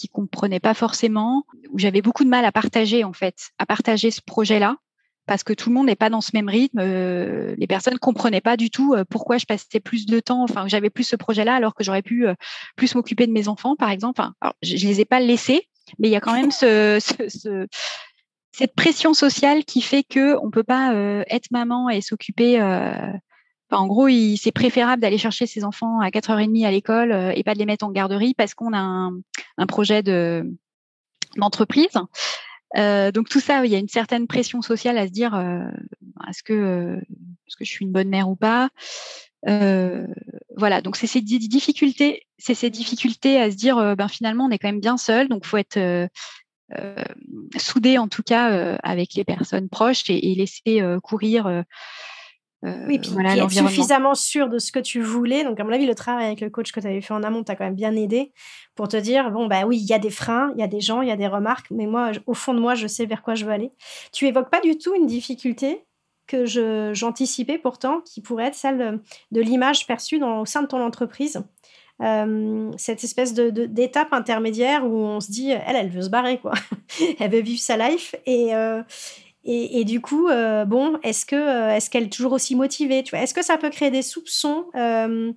qui 0.00 0.08
comprenaient 0.08 0.60
pas 0.60 0.72
forcément, 0.72 1.44
où 1.70 1.78
j'avais 1.78 2.00
beaucoup 2.00 2.24
de 2.24 2.28
mal 2.30 2.46
à 2.46 2.52
partager 2.52 3.04
en 3.04 3.12
fait, 3.12 3.50
à 3.58 3.66
partager 3.66 4.10
ce 4.10 4.22
projet-là, 4.22 4.76
parce 5.26 5.44
que 5.44 5.52
tout 5.52 5.68
le 5.68 5.74
monde 5.74 5.86
n'est 5.86 5.94
pas 5.94 6.08
dans 6.08 6.22
ce 6.22 6.30
même 6.32 6.48
rythme. 6.48 6.78
Euh, 6.80 7.54
les 7.58 7.66
personnes 7.66 7.98
comprenaient 7.98 8.40
pas 8.40 8.56
du 8.56 8.70
tout 8.70 8.94
euh, 8.94 9.04
pourquoi 9.08 9.36
je 9.36 9.44
passais 9.44 9.78
plus 9.78 10.06
de 10.06 10.18
temps, 10.18 10.42
enfin 10.42 10.66
j'avais 10.68 10.88
plus 10.88 11.04
ce 11.04 11.16
projet-là, 11.16 11.54
alors 11.54 11.74
que 11.74 11.84
j'aurais 11.84 12.00
pu 12.00 12.26
euh, 12.26 12.34
plus 12.76 12.94
m'occuper 12.94 13.26
de 13.26 13.32
mes 13.32 13.46
enfants, 13.46 13.76
par 13.76 13.90
exemple. 13.90 14.18
Enfin, 14.18 14.32
je, 14.62 14.86
les 14.86 15.00
ai 15.02 15.04
pas 15.04 15.20
laissés, 15.20 15.68
mais 15.98 16.08
il 16.08 16.12
y 16.12 16.16
a 16.16 16.20
quand 16.20 16.32
même 16.32 16.50
ce, 16.50 16.98
ce, 17.28 17.66
cette 18.52 18.74
pression 18.74 19.12
sociale 19.12 19.64
qui 19.66 19.82
fait 19.82 20.02
que 20.02 20.34
on 20.42 20.50
peut 20.50 20.64
pas 20.64 20.94
être 21.28 21.50
maman 21.50 21.90
et 21.90 22.00
s'occuper 22.00 22.58
en 23.70 23.86
gros, 23.86 24.08
c'est 24.36 24.52
préférable 24.52 25.02
d'aller 25.02 25.18
chercher 25.18 25.46
ses 25.46 25.64
enfants 25.64 26.00
à 26.00 26.08
4h30 26.10 26.66
à 26.66 26.70
l'école 26.70 27.12
euh, 27.12 27.32
et 27.34 27.42
pas 27.44 27.54
de 27.54 27.58
les 27.58 27.66
mettre 27.66 27.84
en 27.84 27.90
garderie 27.90 28.34
parce 28.34 28.54
qu'on 28.54 28.72
a 28.72 28.78
un, 28.78 29.66
projet 29.66 30.02
d'entreprise. 31.36 31.96
Euh, 32.76 33.12
donc 33.12 33.28
tout 33.28 33.40
ça, 33.40 33.64
il 33.64 33.70
y 33.70 33.74
a 33.74 33.78
une 33.78 33.88
certaine 33.88 34.26
pression 34.26 34.62
sociale 34.62 34.98
à 34.98 35.06
se 35.06 35.12
dire 35.12 35.34
euh, 35.34 35.64
est-ce 36.28 36.42
que, 36.42 36.98
je 37.58 37.64
suis 37.64 37.84
une 37.84 37.92
bonne 37.92 38.08
mère 38.08 38.28
ou 38.28 38.36
pas? 38.36 38.70
Voilà, 40.56 40.82
donc 40.82 40.96
c'est 40.96 41.06
ces 41.06 41.22
difficultés, 41.22 42.26
c'est 42.38 42.54
ces 42.54 42.70
difficultés 42.70 43.40
à 43.40 43.50
se 43.50 43.56
dire 43.56 43.96
ben 43.96 44.08
finalement 44.08 44.44
on 44.44 44.50
est 44.50 44.58
quand 44.58 44.68
même 44.68 44.80
bien 44.80 44.98
seul, 44.98 45.28
donc 45.28 45.46
faut 45.46 45.56
être 45.56 46.08
soudé 47.56 47.96
en 47.96 48.08
tout 48.08 48.22
cas 48.22 48.76
avec 48.82 49.14
les 49.14 49.24
personnes 49.24 49.70
proches 49.70 50.10
et 50.10 50.34
laisser 50.34 50.82
courir 51.02 51.64
euh, 52.64 52.84
oui, 52.86 52.98
puis, 52.98 53.10
voilà, 53.12 53.36
être 53.36 53.50
suffisamment 53.50 54.14
sûr 54.14 54.50
de 54.50 54.58
ce 54.58 54.70
que 54.70 54.78
tu 54.78 55.00
voulais. 55.00 55.44
Donc, 55.44 55.58
à 55.58 55.64
mon 55.64 55.72
avis, 55.72 55.86
le 55.86 55.94
travail 55.94 56.26
avec 56.26 56.40
le 56.42 56.50
coach 56.50 56.72
que 56.72 56.80
tu 56.80 56.86
avais 56.86 57.00
fait 57.00 57.14
en 57.14 57.22
amont 57.22 57.42
t'a 57.42 57.56
quand 57.56 57.64
même 57.64 57.74
bien 57.74 57.96
aidé 57.96 58.32
pour 58.74 58.88
te 58.88 58.98
dire 58.98 59.30
bon, 59.30 59.46
bah 59.46 59.64
oui, 59.66 59.78
il 59.78 59.86
y 59.86 59.94
a 59.94 59.98
des 59.98 60.10
freins, 60.10 60.52
il 60.54 60.60
y 60.60 60.62
a 60.62 60.66
des 60.66 60.80
gens, 60.80 61.00
il 61.00 61.08
y 61.08 61.12
a 61.12 61.16
des 61.16 61.26
remarques, 61.26 61.70
mais 61.70 61.86
moi, 61.86 62.12
au 62.26 62.34
fond 62.34 62.52
de 62.52 62.60
moi, 62.60 62.74
je 62.74 62.86
sais 62.86 63.06
vers 63.06 63.22
quoi 63.22 63.34
je 63.34 63.46
veux 63.46 63.52
aller. 63.52 63.72
Tu 64.12 64.26
évoques 64.26 64.50
pas 64.50 64.60
du 64.60 64.76
tout 64.76 64.94
une 64.94 65.06
difficulté 65.06 65.84
que 66.26 66.44
j'anticipais 66.94 67.58
pourtant, 67.58 68.02
qui 68.02 68.20
pourrait 68.20 68.46
être 68.46 68.54
celle 68.54 69.00
de, 69.32 69.40
l'image 69.40 69.86
perçue 69.86 70.18
dans, 70.18 70.40
au 70.40 70.44
sein 70.44 70.62
de 70.62 70.68
ton 70.68 70.80
entreprise. 70.80 71.42
Euh, 72.02 72.70
cette 72.78 73.04
espèce 73.04 73.34
de, 73.34 73.50
d'étape 73.50 74.12
intermédiaire 74.12 74.86
où 74.86 74.96
on 74.96 75.20
se 75.20 75.30
dit, 75.30 75.50
elle, 75.50 75.76
elle 75.76 75.90
veut 75.90 76.02
se 76.02 76.08
barrer, 76.08 76.38
quoi. 76.38 76.52
elle 77.18 77.30
veut 77.30 77.40
vivre 77.40 77.60
sa 77.60 77.76
life. 77.76 78.14
Et, 78.26 78.54
euh, 78.54 78.82
et, 79.42 79.84
du 79.84 80.00
coup, 80.02 80.28
euh, 80.28 80.66
bon, 80.66 80.98
est-ce 81.02 81.24
que 81.24 81.36
euh, 81.36 81.74
est-ce 81.74 81.88
qu'elle 81.88 82.04
est 82.04 82.12
toujours 82.12 82.32
aussi 82.32 82.54
motivée 82.54 83.02
tu 83.02 83.10
vois? 83.16 83.24
Est-ce 83.24 83.32
que 83.32 83.42
ça 83.42 83.56
peut 83.56 83.70
créer 83.70 83.90
des 83.90 84.02
soupçons, 84.02 84.66
euh, 84.74 85.32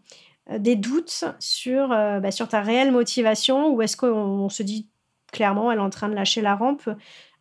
des 0.59 0.75
doutes 0.75 1.23
sur 1.39 1.87
bah, 1.87 2.31
sur 2.31 2.49
ta 2.49 2.61
réelle 2.61 2.91
motivation, 2.91 3.69
ou 3.69 3.81
est-ce 3.81 3.95
qu'on 3.95 4.49
se 4.49 4.61
dit 4.61 4.89
clairement 5.31 5.71
elle 5.71 5.79
est 5.79 5.81
en 5.81 5.89
train 5.89 6.09
de 6.09 6.15
lâcher 6.15 6.41
la 6.41 6.55
rampe, 6.55 6.89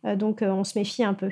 donc 0.05 0.41
on 0.41 0.63
se 0.63 0.79
méfie 0.79 1.03
un 1.03 1.13
peu? 1.13 1.29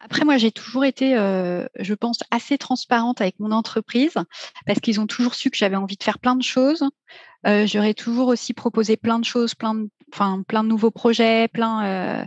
Après, 0.00 0.24
moi, 0.24 0.36
j'ai 0.36 0.52
toujours 0.52 0.84
été, 0.84 1.12
je 1.14 1.94
pense, 1.94 2.18
assez 2.30 2.56
transparente 2.58 3.20
avec 3.20 3.38
mon 3.40 3.50
entreprise 3.50 4.14
parce 4.66 4.80
qu'ils 4.80 5.00
ont 5.00 5.06
toujours 5.06 5.34
su 5.34 5.50
que 5.50 5.56
j'avais 5.56 5.76
envie 5.76 5.96
de 5.96 6.02
faire 6.02 6.18
plein 6.18 6.34
de 6.34 6.42
choses. 6.42 6.82
J'aurais 7.44 7.94
toujours 7.94 8.28
aussi 8.28 8.54
proposé 8.54 8.96
plein 8.96 9.18
de 9.18 9.24
choses, 9.24 9.54
plein 9.54 9.74
de, 9.74 9.88
plein 10.10 10.64
de 10.64 10.68
nouveaux 10.68 10.90
projets, 10.90 11.48
plein, 11.48 12.26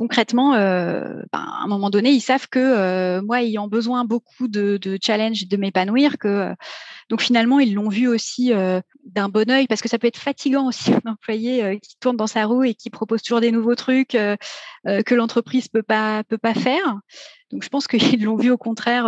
concrètement, 0.00 0.54
euh, 0.54 1.20
ben, 1.30 1.40
à 1.40 1.62
un 1.62 1.66
moment 1.66 1.90
donné, 1.90 2.10
ils 2.10 2.22
savent 2.22 2.48
que 2.48 2.58
euh, 2.58 3.20
moi, 3.20 3.42
ayant 3.42 3.68
besoin 3.68 4.06
beaucoup 4.06 4.48
de, 4.48 4.78
de 4.78 4.98
challenge, 4.98 5.46
de 5.46 5.56
m'épanouir, 5.58 6.16
que 6.16 6.28
euh, 6.28 6.54
donc 7.10 7.20
finalement, 7.20 7.60
ils 7.60 7.74
l'ont 7.74 7.90
vu 7.90 8.08
aussi 8.08 8.50
d'un 9.04 9.28
bon 9.28 9.50
oeil, 9.50 9.66
parce 9.66 9.82
que 9.82 9.90
ça 9.90 9.98
peut 9.98 10.06
être 10.06 10.16
fatigant 10.16 10.68
aussi 10.68 10.90
un 11.04 11.10
employé 11.10 11.78
qui 11.80 11.98
tourne 12.00 12.16
dans 12.16 12.26
sa 12.26 12.46
roue 12.46 12.64
et 12.64 12.72
qui 12.72 12.88
propose 12.88 13.20
toujours 13.20 13.42
des 13.42 13.52
nouveaux 13.52 13.74
trucs 13.74 14.16
que 14.86 15.14
l'entreprise 15.14 15.68
peut 15.68 15.82
pas 15.82 16.24
peut 16.24 16.38
pas 16.38 16.54
faire. 16.54 16.98
Donc 17.50 17.62
je 17.62 17.68
pense 17.68 17.86
qu'ils 17.88 18.24
l'ont 18.24 18.36
vu 18.36 18.50
au 18.50 18.56
contraire, 18.56 19.04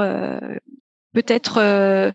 peut-être. 1.14 2.12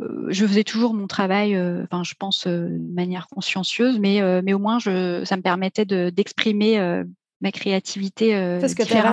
je 0.00 0.46
faisais 0.46 0.64
toujours 0.64 0.94
mon 0.94 1.06
travail, 1.06 1.56
enfin, 1.84 2.02
je 2.02 2.14
pense 2.18 2.48
de 2.48 2.92
manière 2.92 3.28
consciencieuse, 3.28 4.00
mais, 4.00 4.42
mais 4.42 4.54
au 4.54 4.58
moins, 4.58 4.80
je, 4.80 5.22
ça 5.24 5.36
me 5.36 5.42
permettait 5.42 5.84
d'exprimer 5.84 7.04
ma 7.40 7.52
créativité. 7.52 8.34
Euh, 8.34 8.60
Parce 8.60 8.74
que 8.74 8.82
tu 8.82 8.92
avais, 8.92 9.08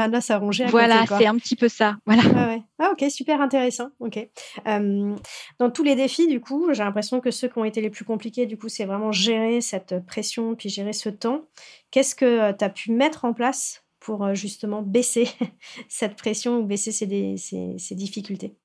un 0.00 0.12
os 0.14 0.30
à 0.30 0.38
ronger. 0.38 0.66
voilà, 0.66 1.04
c'est 1.06 1.26
un 1.26 1.36
petit 1.36 1.56
peu 1.56 1.68
ça. 1.68 1.96
Voilà. 2.06 2.22
Ah, 2.34 2.56
ah 2.78 2.90
ok, 2.92 3.10
super 3.10 3.40
intéressant. 3.40 3.88
Ok. 4.00 4.18
dans 4.64 5.70
tous 5.72 5.82
les 5.82 5.94
défis, 5.94 6.28
du 6.28 6.40
coup, 6.40 6.72
j'ai 6.72 6.82
l'impression 6.82 7.20
que 7.20 7.30
ceux 7.30 7.48
qui 7.48 7.58
ont 7.58 7.64
été 7.64 7.80
les 7.80 7.90
plus 7.90 8.04
compliqués, 8.04 8.46
du 8.46 8.58
coup, 8.58 8.68
c'est 8.68 8.84
vraiment 8.84 9.12
gérer 9.12 9.60
cette 9.60 10.04
pression, 10.06 10.54
puis 10.54 10.68
gérer 10.68 10.92
ce 10.92 11.08
temps. 11.08 11.42
Qu'est-ce 11.90 12.14
que 12.14 12.52
tu 12.52 12.64
as 12.64 12.70
pu 12.70 12.92
mettre 12.92 13.24
en 13.24 13.32
place 13.32 13.84
pour 14.00 14.34
justement 14.34 14.82
baisser 14.82 15.28
cette 15.88 16.16
pression 16.16 16.58
ou 16.58 16.64
baisser 16.64 16.92
ces 16.92 17.94
difficultés? 17.94 18.56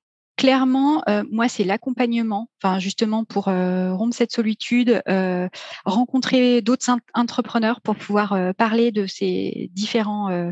Clairement, 0.41 1.03
euh, 1.07 1.23
moi, 1.29 1.47
c'est 1.47 1.63
l'accompagnement, 1.63 2.49
enfin 2.63 2.79
justement 2.79 3.25
pour 3.25 3.47
euh, 3.47 3.93
rompre 3.93 4.15
cette 4.15 4.31
solitude, 4.31 4.99
euh, 5.07 5.47
rencontrer 5.85 6.63
d'autres 6.63 6.87
entrepreneurs 7.13 7.79
pour 7.79 7.95
pouvoir 7.95 8.35
parler 8.55 8.91
de 8.91 9.05
ces 9.05 9.69
différents, 9.73 10.51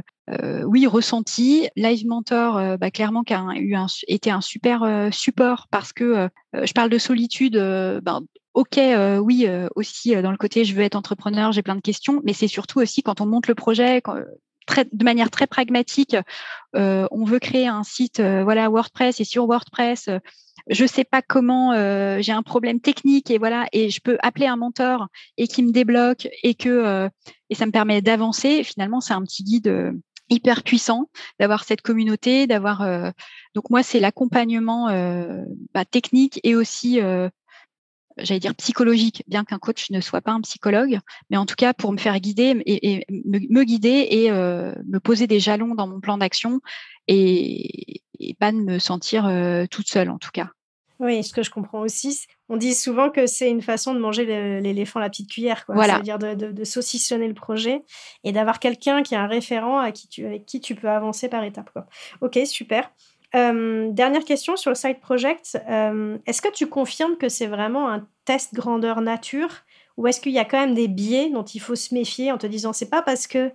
oui, 0.63 0.85
ressentis. 0.85 1.69
Live 1.75 2.05
Mentor, 2.05 2.77
bah, 2.77 2.91
clairement, 2.91 3.23
qui 3.23 3.33
a 3.33 3.43
eu 3.55 3.73
un, 3.73 3.87
été 4.07 4.29
un 4.29 4.41
super 4.41 5.09
support 5.11 5.65
parce 5.71 5.91
que 5.91 6.29
je 6.53 6.73
parle 6.73 6.91
de 6.91 6.99
solitude. 6.99 7.55
Ben, 7.55 8.21
Ok, 8.55 8.79
oui, 9.21 9.47
aussi 9.75 10.15
dans 10.21 10.31
le 10.31 10.37
côté 10.37 10.65
je 10.65 10.75
veux 10.75 10.81
être 10.81 10.95
entrepreneur, 10.95 11.51
j'ai 11.51 11.61
plein 11.61 11.75
de 11.75 11.81
questions, 11.81 12.21
mais 12.25 12.33
c'est 12.33 12.47
surtout 12.47 12.79
aussi 12.79 13.01
quand 13.01 13.21
on 13.21 13.25
monte 13.25 13.47
le 13.47 13.55
projet, 13.55 14.01
de 14.91 15.03
manière 15.03 15.29
très 15.29 15.47
pragmatique, 15.47 16.15
euh, 16.75 17.07
on 17.11 17.23
veut 17.23 17.39
créer 17.39 17.67
un 17.67 17.83
site 17.83 18.19
euh, 18.19 18.43
voilà 18.43 18.69
WordPress 18.69 19.19
et 19.19 19.23
sur 19.23 19.45
WordPress, 19.45 20.07
euh, 20.07 20.19
je 20.67 20.85
sais 20.85 21.03
pas 21.03 21.21
comment, 21.21 21.73
j'ai 22.21 22.31
un 22.31 22.43
problème 22.43 22.79
technique 22.79 23.31
et 23.31 23.39
voilà 23.39 23.65
et 23.71 23.89
je 23.89 24.01
peux 24.01 24.17
appeler 24.21 24.45
un 24.45 24.57
mentor 24.57 25.07
et 25.37 25.47
qui 25.47 25.63
me 25.63 25.71
débloque 25.71 26.27
et 26.43 26.53
que 26.53 27.09
ça 27.51 27.65
me 27.65 27.71
permet 27.71 28.03
d'avancer. 28.03 28.63
Finalement, 28.63 29.01
c'est 29.01 29.13
un 29.13 29.23
petit 29.23 29.43
guide 29.43 29.93
hyper 30.29 30.61
puissant 30.61 31.09
d'avoir 31.39 31.63
cette 31.63 31.81
communauté, 31.81 32.45
d'avoir 32.45 32.85
donc 33.55 33.71
moi 33.71 33.81
c'est 33.81 33.99
l'accompagnement 33.99 34.89
bah, 35.73 35.85
technique 35.85 36.39
et 36.43 36.55
aussi 36.55 36.99
j'allais 38.23 38.39
dire 38.39 38.55
psychologique, 38.55 39.23
bien 39.27 39.43
qu'un 39.43 39.59
coach 39.59 39.89
ne 39.91 40.01
soit 40.01 40.21
pas 40.21 40.31
un 40.31 40.41
psychologue, 40.41 40.99
mais 41.29 41.37
en 41.37 41.45
tout 41.45 41.55
cas 41.55 41.73
pour 41.73 41.91
me 41.91 41.97
faire 41.97 42.19
guider 42.19 42.61
et, 42.65 43.05
me, 43.09 43.63
guider 43.63 44.07
et 44.09 44.31
me 44.31 44.97
poser 44.99 45.27
des 45.27 45.39
jalons 45.39 45.75
dans 45.75 45.87
mon 45.87 45.99
plan 45.99 46.17
d'action 46.17 46.61
et, 47.07 48.01
pas 48.39 48.51
de 48.51 48.57
me 48.57 48.79
sentir 48.79 49.29
toute 49.69 49.87
seule 49.87 50.09
en 50.09 50.17
tout 50.17 50.31
cas. 50.31 50.49
Oui, 50.99 51.23
ce 51.23 51.31
que 51.31 51.43
je 51.43 51.49
comprends 51.49 51.79
aussi, 51.79 52.25
on 52.49 52.57
dit 52.57 52.75
souvent 52.75 53.09
que 53.09 53.25
c'est 53.25 53.49
une 53.49 53.61
façon 53.61 53.93
de 53.93 53.99
manger 53.99 54.25
l'éléphant 54.59 54.99
à 54.99 55.03
la 55.03 55.09
petite 55.09 55.31
cuillère, 55.31 55.65
quoi. 55.65 55.75
Voilà. 55.75 55.93
C'est-à-dire 55.93 56.19
de, 56.19 56.63
saucissonner 56.65 57.27
le 57.27 57.33
projet 57.33 57.83
et 58.25 58.33
d'avoir 58.33 58.59
quelqu'un 58.59 59.01
qui 59.01 59.13
est 59.13 59.17
un 59.17 59.27
référent 59.27 59.79
à 59.79 59.93
qui 59.93 60.09
tu, 60.09 60.25
avec 60.25 60.45
qui 60.45 60.59
tu 60.59 60.75
peux 60.75 60.89
avancer 60.89 61.29
par 61.29 61.43
étapes. 61.45 61.71
Quoi. 61.71 61.87
Ok, 62.19 62.37
super. 62.45 62.91
Euh, 63.35 63.91
dernière 63.91 64.25
question 64.25 64.55
sur 64.55 64.71
le 64.71 64.75
side 64.75 64.99
project. 64.99 65.61
Euh, 65.69 66.17
est-ce 66.25 66.41
que 66.41 66.51
tu 66.51 66.67
confirmes 66.67 67.15
que 67.17 67.29
c'est 67.29 67.47
vraiment 67.47 67.89
un 67.89 68.07
test 68.25 68.53
grandeur 68.53 69.01
nature 69.01 69.49
ou 69.97 70.07
est-ce 70.07 70.19
qu'il 70.19 70.31
y 70.31 70.39
a 70.39 70.45
quand 70.45 70.59
même 70.59 70.73
des 70.73 70.87
biais 70.87 71.29
dont 71.29 71.43
il 71.43 71.59
faut 71.59 71.75
se 71.75 71.93
méfier 71.93 72.31
en 72.31 72.37
te 72.37 72.47
disant 72.47 72.73
c'est 72.73 72.89
pas 72.89 73.01
parce 73.01 73.27
que 73.27 73.51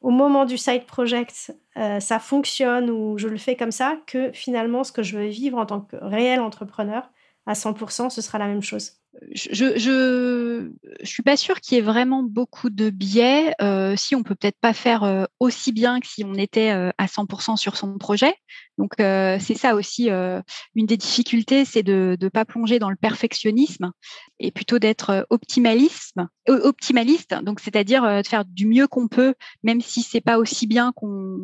au 0.00 0.10
moment 0.10 0.44
du 0.44 0.58
side 0.58 0.84
project 0.84 1.54
euh, 1.76 2.00
ça 2.00 2.18
fonctionne 2.18 2.90
ou 2.90 3.16
je 3.16 3.28
le 3.28 3.38
fais 3.38 3.56
comme 3.56 3.72
ça 3.72 3.96
que 4.06 4.30
finalement 4.32 4.84
ce 4.84 4.92
que 4.92 5.02
je 5.02 5.16
veux 5.16 5.26
vivre 5.26 5.56
en 5.58 5.66
tant 5.66 5.80
que 5.80 5.96
réel 5.96 6.40
entrepreneur 6.40 7.08
à 7.48 7.54
100% 7.54 8.10
ce 8.10 8.20
sera 8.20 8.38
la 8.38 8.46
même 8.46 8.62
chose 8.62 8.92
je, 9.32 9.78
je, 9.78 10.70
suis 11.04 11.22
pas 11.22 11.36
sûre 11.36 11.60
qu'il 11.60 11.76
y 11.76 11.78
ait 11.78 11.82
vraiment 11.82 12.22
beaucoup 12.22 12.70
de 12.70 12.90
biais. 12.90 13.54
Euh, 13.60 13.94
si 13.96 14.14
on 14.14 14.22
peut 14.22 14.34
peut-être 14.34 14.58
pas 14.60 14.72
faire 14.72 15.04
euh, 15.04 15.24
aussi 15.40 15.72
bien 15.72 16.00
que 16.00 16.06
si 16.06 16.24
on 16.24 16.34
était 16.34 16.70
euh, 16.70 16.90
à 16.98 17.06
100% 17.06 17.56
sur 17.56 17.76
son 17.76 17.98
projet. 17.98 18.34
Donc 18.76 18.94
c'est 18.98 19.56
ça 19.56 19.74
aussi 19.74 20.08
une 20.08 20.86
des 20.86 20.96
difficultés, 20.96 21.64
c'est 21.64 21.82
de 21.82 22.16
ne 22.20 22.28
pas 22.28 22.44
plonger 22.44 22.78
dans 22.78 22.90
le 22.90 22.96
perfectionnisme 22.96 23.90
et 24.38 24.52
plutôt 24.52 24.78
d'être 24.78 25.26
optimalisme, 25.30 26.28
optimaliste. 26.46 27.34
Donc 27.42 27.58
c'est-à-dire 27.58 28.22
de 28.22 28.24
faire 28.24 28.44
du 28.44 28.68
mieux 28.68 28.86
qu'on 28.86 29.08
peut, 29.08 29.34
même 29.64 29.80
si 29.80 30.02
c'est 30.02 30.20
pas 30.20 30.38
aussi 30.38 30.68
bien 30.68 30.92
qu'on 30.94 31.40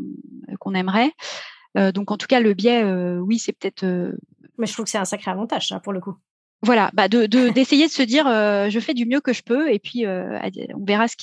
qu'on 0.61 0.75
aimerait. 0.75 1.11
donc 1.75 2.12
en 2.12 2.17
tout 2.17 2.29
cas 2.29 2.38
le 2.38 2.55
biais, 2.55 2.85
oui, 3.19 3.40
c'est 3.40 3.53
peut-être. 3.53 3.85
Mais 4.59 4.67
je 4.67 4.73
trouve 4.73 4.85
que 4.85 4.90
c'est 4.90 4.99
un 4.99 5.05
sacré 5.05 5.31
avantage 5.31 5.69
ça 5.69 5.81
pour 5.81 5.93
le 5.93 6.01
coup 6.01 6.17
voilà, 6.64 6.90
bah 6.95 7.09
de, 7.09 7.27
d'essayer 7.27 7.87
de, 7.87 7.93
se 7.93 8.03
dire 8.03 8.27
euh, 8.27 8.71
je 8.71 8.81
fais 8.81 8.95
du 8.95 9.05
mieux 9.05 9.21
que 9.21 9.35
je 9.35 9.43
peux 9.43 9.71
et 9.71 9.79
puis 9.79 10.07
euh, 10.07 10.38
on 10.75 10.85
verra 10.85 11.09
ce 11.09 11.14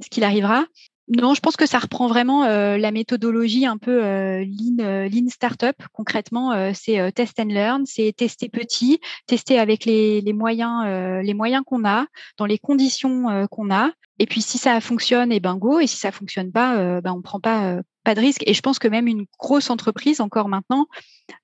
ce 0.00 0.08
qu'il 0.10 0.24
arrivera. 0.24 0.64
Non, 1.08 1.34
je 1.34 1.40
pense 1.40 1.56
que 1.56 1.66
ça 1.66 1.78
reprend 1.78 2.06
vraiment 2.06 2.44
euh, 2.44 2.78
la 2.78 2.90
méthodologie 2.90 3.66
un 3.66 3.76
peu 3.76 4.00
lean, 4.00 5.08
lean 5.08 5.28
startup. 5.28 5.76
Concrètement, 5.92 6.72
c'est 6.72 7.12
test 7.12 7.38
and 7.38 7.48
learn, 7.48 7.84
c'est 7.86 8.12
tester 8.16 8.48
petit, 8.48 9.00
tester 9.26 9.58
avec 9.58 9.84
les, 9.84 10.20
les 10.20 10.32
moyens, 10.32 10.84
les 11.22 11.34
moyens 11.34 11.62
qu'on 11.66 11.84
a, 11.84 12.06
dans 12.38 12.46
les 12.46 12.58
conditions 12.58 13.46
qu'on 13.50 13.70
a. 13.70 13.90
Et 14.18 14.26
puis 14.26 14.42
si 14.42 14.58
ça 14.58 14.80
fonctionne, 14.80 15.32
et 15.32 15.36
eh 15.36 15.40
ben 15.40 15.56
go. 15.56 15.80
Et 15.80 15.86
si 15.86 15.96
ça 15.96 16.12
fonctionne 16.12 16.52
pas, 16.52 17.00
ben 17.00 17.12
on 17.12 17.20
prend 17.20 17.40
pas 17.40 17.80
pas 18.04 18.14
de 18.14 18.20
risque. 18.20 18.42
Et 18.46 18.54
je 18.54 18.60
pense 18.60 18.78
que 18.78 18.88
même 18.88 19.06
une 19.06 19.26
grosse 19.38 19.70
entreprise, 19.70 20.20
encore 20.20 20.48
maintenant, 20.48 20.86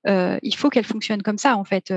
il 0.06 0.54
faut 0.56 0.70
qu'elle 0.70 0.84
fonctionne 0.84 1.22
comme 1.22 1.38
ça 1.38 1.56
en 1.56 1.64
fait 1.64 1.92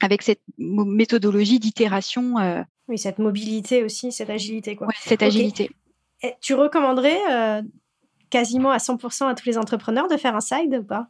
avec 0.00 0.22
cette 0.22 0.40
méthodologie 0.58 1.58
d'itération. 1.58 2.38
Euh, 2.38 2.62
oui, 2.88 2.98
cette 2.98 3.18
mobilité 3.18 3.84
aussi, 3.84 4.10
cette 4.10 4.30
agilité. 4.30 4.74
Quoi. 4.74 4.88
cette 4.96 5.22
agilité. 5.22 5.70
Tu 6.40 6.54
recommanderais 6.54 7.18
euh, 7.30 7.62
quasiment 8.30 8.70
à 8.70 8.78
100% 8.78 9.28
à 9.28 9.34
tous 9.34 9.46
les 9.46 9.58
entrepreneurs 9.58 10.08
de 10.08 10.16
faire 10.16 10.36
un 10.36 10.40
side 10.40 10.78
ou 10.80 10.84
pas? 10.84 11.08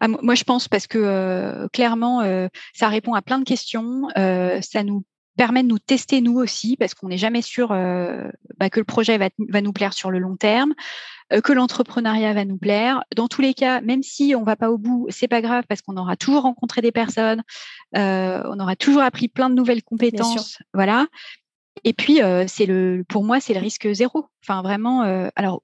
Ah, 0.00 0.08
moi, 0.08 0.34
je 0.34 0.44
pense 0.44 0.68
parce 0.68 0.86
que 0.86 0.98
euh, 0.98 1.68
clairement, 1.72 2.22
ça 2.74 2.88
répond 2.88 3.14
à 3.14 3.22
plein 3.22 3.38
de 3.38 3.44
questions. 3.44 4.08
ça 4.14 4.84
nous 4.84 5.04
permet 5.38 5.62
de 5.62 5.68
nous 5.68 5.78
tester 5.78 6.20
nous 6.20 6.36
aussi 6.36 6.76
parce 6.76 6.92
qu'on 6.94 7.08
n'est 7.08 7.16
jamais 7.16 7.40
sûr 7.40 7.68
bah, 7.68 8.68
que 8.70 8.80
le 8.80 8.84
projet 8.84 9.16
va, 9.16 9.30
va, 9.48 9.62
nous 9.62 9.72
plaire 9.72 9.94
sur 9.94 10.10
le 10.10 10.18
long 10.18 10.36
terme. 10.36 10.74
Euh, 11.32 11.40
que 11.40 11.52
l'entrepreneuriat 11.52 12.32
va 12.34 12.44
nous 12.44 12.58
plaire. 12.58 13.04
Dans 13.16 13.28
tous 13.28 13.42
les 13.42 13.54
cas, 13.54 13.80
même 13.80 14.02
si 14.02 14.34
on 14.36 14.42
va 14.42 14.56
pas 14.56 14.70
au 14.70 14.78
bout, 14.78 15.06
c'est 15.10 15.28
pas 15.28 15.40
grave 15.40 15.64
parce 15.68 15.80
qu'on 15.80 15.96
aura 15.96 16.16
toujours 16.16 16.42
rencontré 16.42 16.80
des 16.80 16.92
personnes, 16.92 17.42
euh, 17.96 18.42
on 18.46 18.58
aura 18.60 18.76
toujours 18.76 19.02
appris 19.02 19.28
plein 19.28 19.48
de 19.48 19.54
nouvelles 19.54 19.82
compétences, 19.82 20.58
voilà. 20.74 21.06
Et 21.84 21.92
puis 21.92 22.22
euh, 22.22 22.44
c'est 22.46 22.66
le, 22.66 23.04
pour 23.08 23.24
moi, 23.24 23.40
c'est 23.40 23.54
le 23.54 23.60
risque 23.60 23.92
zéro. 23.92 24.26
Enfin 24.42 24.62
vraiment, 24.62 25.02
alors 25.36 25.62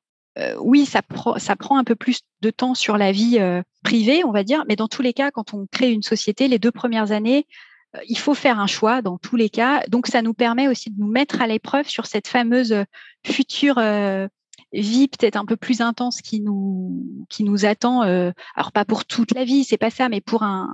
oui, 0.60 0.86
ça, 0.86 1.00
ça 1.38 1.56
prend 1.56 1.78
un 1.78 1.84
peu 1.84 1.96
plus 1.96 2.20
de 2.42 2.50
temps 2.50 2.74
sur 2.74 2.96
la 2.96 3.10
vie 3.10 3.40
privée, 3.82 4.24
on 4.24 4.30
va 4.30 4.44
dire, 4.44 4.64
mais 4.68 4.76
dans 4.76 4.86
tous 4.86 5.02
les 5.02 5.12
cas, 5.12 5.32
quand 5.32 5.52
on 5.52 5.66
crée 5.66 5.90
une 5.90 6.04
société, 6.04 6.46
les 6.46 6.60
deux 6.60 6.70
premières 6.70 7.10
années, 7.10 7.44
il 8.06 8.16
faut 8.16 8.34
faire 8.34 8.60
un 8.60 8.68
choix 8.68 9.02
dans 9.02 9.18
tous 9.18 9.34
les 9.34 9.50
cas. 9.50 9.82
Donc, 9.88 10.06
ça 10.06 10.22
nous 10.22 10.34
permet 10.34 10.68
aussi 10.68 10.90
de 10.90 11.00
nous 11.00 11.10
mettre 11.10 11.42
à 11.42 11.48
l'épreuve 11.48 11.88
sur 11.88 12.06
cette 12.06 12.28
fameuse 12.28 12.84
future 13.26 13.80
vie 14.72 15.08
peut-être 15.08 15.36
un 15.36 15.44
peu 15.44 15.56
plus 15.56 15.80
intense 15.80 16.20
qui 16.20 16.40
nous 16.40 17.24
qui 17.28 17.44
nous 17.44 17.64
attend. 17.64 18.02
Euh, 18.02 18.32
alors 18.54 18.72
pas 18.72 18.84
pour 18.84 19.04
toute 19.04 19.32
la 19.34 19.44
vie, 19.44 19.64
c'est 19.64 19.78
pas 19.78 19.90
ça, 19.90 20.08
mais 20.08 20.20
pour 20.20 20.42
un, 20.42 20.68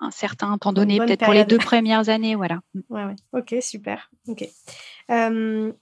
un, 0.00 0.10
certain 0.10 0.58
temps 0.58 0.72
donné, 0.72 0.98
peut-être 0.98 1.24
pour 1.24 1.32
les 1.32 1.44
deux 1.44 1.58
premières 1.58 2.08
années, 2.08 2.34
voilà. 2.34 2.60
Ouais, 2.88 3.04
ouais. 3.04 3.16
Ok, 3.32 3.54
super. 3.60 4.10
Ok. 4.26 4.48
Euh, 5.10 5.72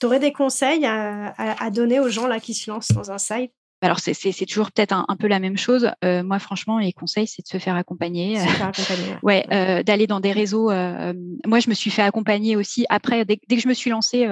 tu 0.00 0.06
aurais 0.06 0.20
des 0.20 0.32
conseils 0.32 0.84
à, 0.84 1.34
à, 1.36 1.70
donner 1.70 2.00
aux 2.00 2.08
gens 2.08 2.26
là 2.26 2.40
qui 2.40 2.54
se 2.54 2.70
lancent 2.70 2.92
dans 2.92 3.10
un 3.10 3.18
site? 3.18 3.52
Alors, 3.82 3.98
c'est 3.98 4.46
toujours 4.46 4.70
peut-être 4.70 4.92
un, 4.92 5.16
peu 5.16 5.26
la 5.26 5.40
même 5.40 5.56
chose. 5.56 5.90
Euh, 6.04 6.22
moi, 6.22 6.38
franchement, 6.38 6.78
les 6.78 6.92
conseils, 6.92 7.26
c'est 7.26 7.42
de 7.42 7.48
se 7.48 7.58
faire 7.58 7.74
accompagner. 7.74 8.38
Se 8.38 8.46
faire 8.46 8.66
accompagner. 8.68 9.16
ouais, 9.24 9.44
euh, 9.52 9.82
d'aller 9.82 10.06
dans 10.06 10.20
des 10.20 10.30
réseaux. 10.30 10.70
Euh, 10.70 11.12
moi, 11.44 11.58
je 11.58 11.68
me 11.68 11.74
suis 11.74 11.90
fait 11.90 12.02
accompagner 12.02 12.54
aussi. 12.54 12.86
Après, 12.90 13.24
dès, 13.24 13.40
dès 13.48 13.56
que 13.56 13.62
je 13.62 13.66
me 13.66 13.74
suis 13.74 13.90
lancée, 13.90 14.28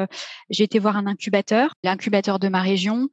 j'ai 0.50 0.62
été 0.62 0.79
voir 0.79 0.96
un 0.96 1.07
incubateur, 1.09 1.74
l'incubateur 1.83 2.38
de 2.38 2.48
ma 2.48 2.61
région. 2.61 3.09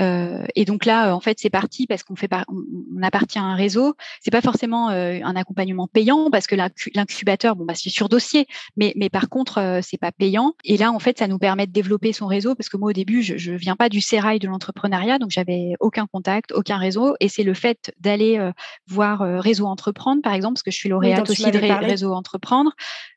Euh, 0.00 0.44
et 0.54 0.64
donc 0.64 0.84
là, 0.84 1.08
euh, 1.08 1.12
en 1.12 1.20
fait, 1.20 1.38
c'est 1.38 1.50
parti 1.50 1.86
parce 1.86 2.02
qu'on 2.02 2.16
fait 2.16 2.30
on, 2.48 3.02
appartient 3.02 3.38
à 3.38 3.42
un 3.42 3.54
réseau. 3.54 3.94
C'est 4.20 4.30
pas 4.30 4.40
forcément 4.40 4.90
euh, 4.90 5.18
un 5.22 5.36
accompagnement 5.36 5.86
payant 5.86 6.30
parce 6.30 6.46
que 6.46 6.56
l'incubateur, 6.94 7.56
bon, 7.56 7.64
bah, 7.64 7.74
c'est 7.76 7.90
sur 7.90 8.08
dossier, 8.08 8.46
mais, 8.76 8.92
mais 8.96 9.10
par 9.10 9.28
contre, 9.28 9.80
c'est 9.82 9.98
pas 9.98 10.12
payant. 10.12 10.54
Et 10.64 10.76
là, 10.76 10.92
en 10.92 10.98
fait, 10.98 11.18
ça 11.18 11.28
nous 11.28 11.38
permet 11.38 11.66
de 11.66 11.72
développer 11.72 12.12
son 12.12 12.26
réseau 12.26 12.54
parce 12.54 12.68
que 12.68 12.76
moi, 12.76 12.90
au 12.90 12.92
début, 12.92 13.22
je, 13.22 13.36
je 13.36 13.52
viens 13.52 13.76
pas 13.76 13.88
du 13.88 14.00
sérail 14.00 14.38
de 14.38 14.48
l'entrepreneuriat, 14.48 15.18
donc 15.18 15.30
j'avais 15.30 15.74
aucun 15.80 16.06
contact, 16.06 16.52
aucun 16.52 16.78
réseau. 16.78 17.14
Et 17.20 17.28
c'est 17.28 17.44
le 17.44 17.54
fait 17.54 17.92
d'aller 18.00 18.50
voir 18.88 19.20
Réseau 19.20 19.66
Entreprendre, 19.66 20.22
par 20.22 20.32
exemple, 20.32 20.54
parce 20.54 20.62
que 20.62 20.70
je 20.70 20.76
suis 20.76 20.88
lauréate 20.88 21.28
aussi 21.28 21.50
de 21.50 21.58
Réseau 21.58 22.12
Entreprendre. 22.12 22.72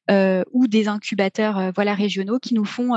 ou 0.09 0.67
des 0.67 0.87
incubateurs 0.87 1.71
voilà 1.73 1.93
régionaux 1.93 2.39
qui 2.39 2.53
nous 2.53 2.65
font 2.65 2.93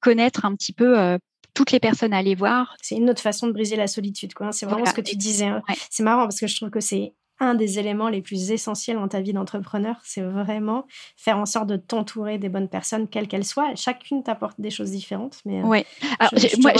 connaître 0.00 0.44
un 0.44 0.54
petit 0.54 0.72
peu 0.72 1.18
toutes 1.58 1.72
les 1.72 1.80
personnes 1.80 2.12
à 2.12 2.18
aller 2.18 2.36
voir. 2.36 2.76
C'est 2.80 2.94
une 2.94 3.10
autre 3.10 3.20
façon 3.20 3.48
de 3.48 3.52
briser 3.52 3.74
la 3.74 3.88
solitude. 3.88 4.32
Quoi. 4.32 4.52
C'est 4.52 4.64
vraiment 4.64 4.86
ce 4.86 4.92
que 4.92 5.00
tu 5.00 5.16
disais. 5.16 5.46
Hein. 5.46 5.60
C'est 5.90 6.04
marrant 6.04 6.22
parce 6.22 6.38
que 6.38 6.46
je 6.46 6.54
trouve 6.54 6.70
que 6.70 6.78
c'est 6.78 7.14
un 7.40 7.56
des 7.56 7.80
éléments 7.80 8.08
les 8.08 8.22
plus 8.22 8.52
essentiels 8.52 8.96
dans 8.96 9.08
ta 9.08 9.20
vie 9.20 9.32
d'entrepreneur, 9.32 9.96
c'est 10.04 10.22
vraiment 10.22 10.86
faire 11.16 11.38
en 11.38 11.46
sorte 11.46 11.68
de 11.68 11.76
t'entourer 11.76 12.38
des 12.38 12.48
bonnes 12.48 12.68
personnes, 12.68 13.08
quelles 13.08 13.26
qu'elles 13.26 13.44
soient. 13.44 13.74
Chacune 13.74 14.22
t'apporte 14.22 14.60
des 14.60 14.70
choses 14.70 14.90
différentes. 14.90 15.40
Mais 15.44 15.60
euh, 15.60 15.66
ouais. 15.66 15.86
Alors, 16.20 16.32
moi, 16.60 16.72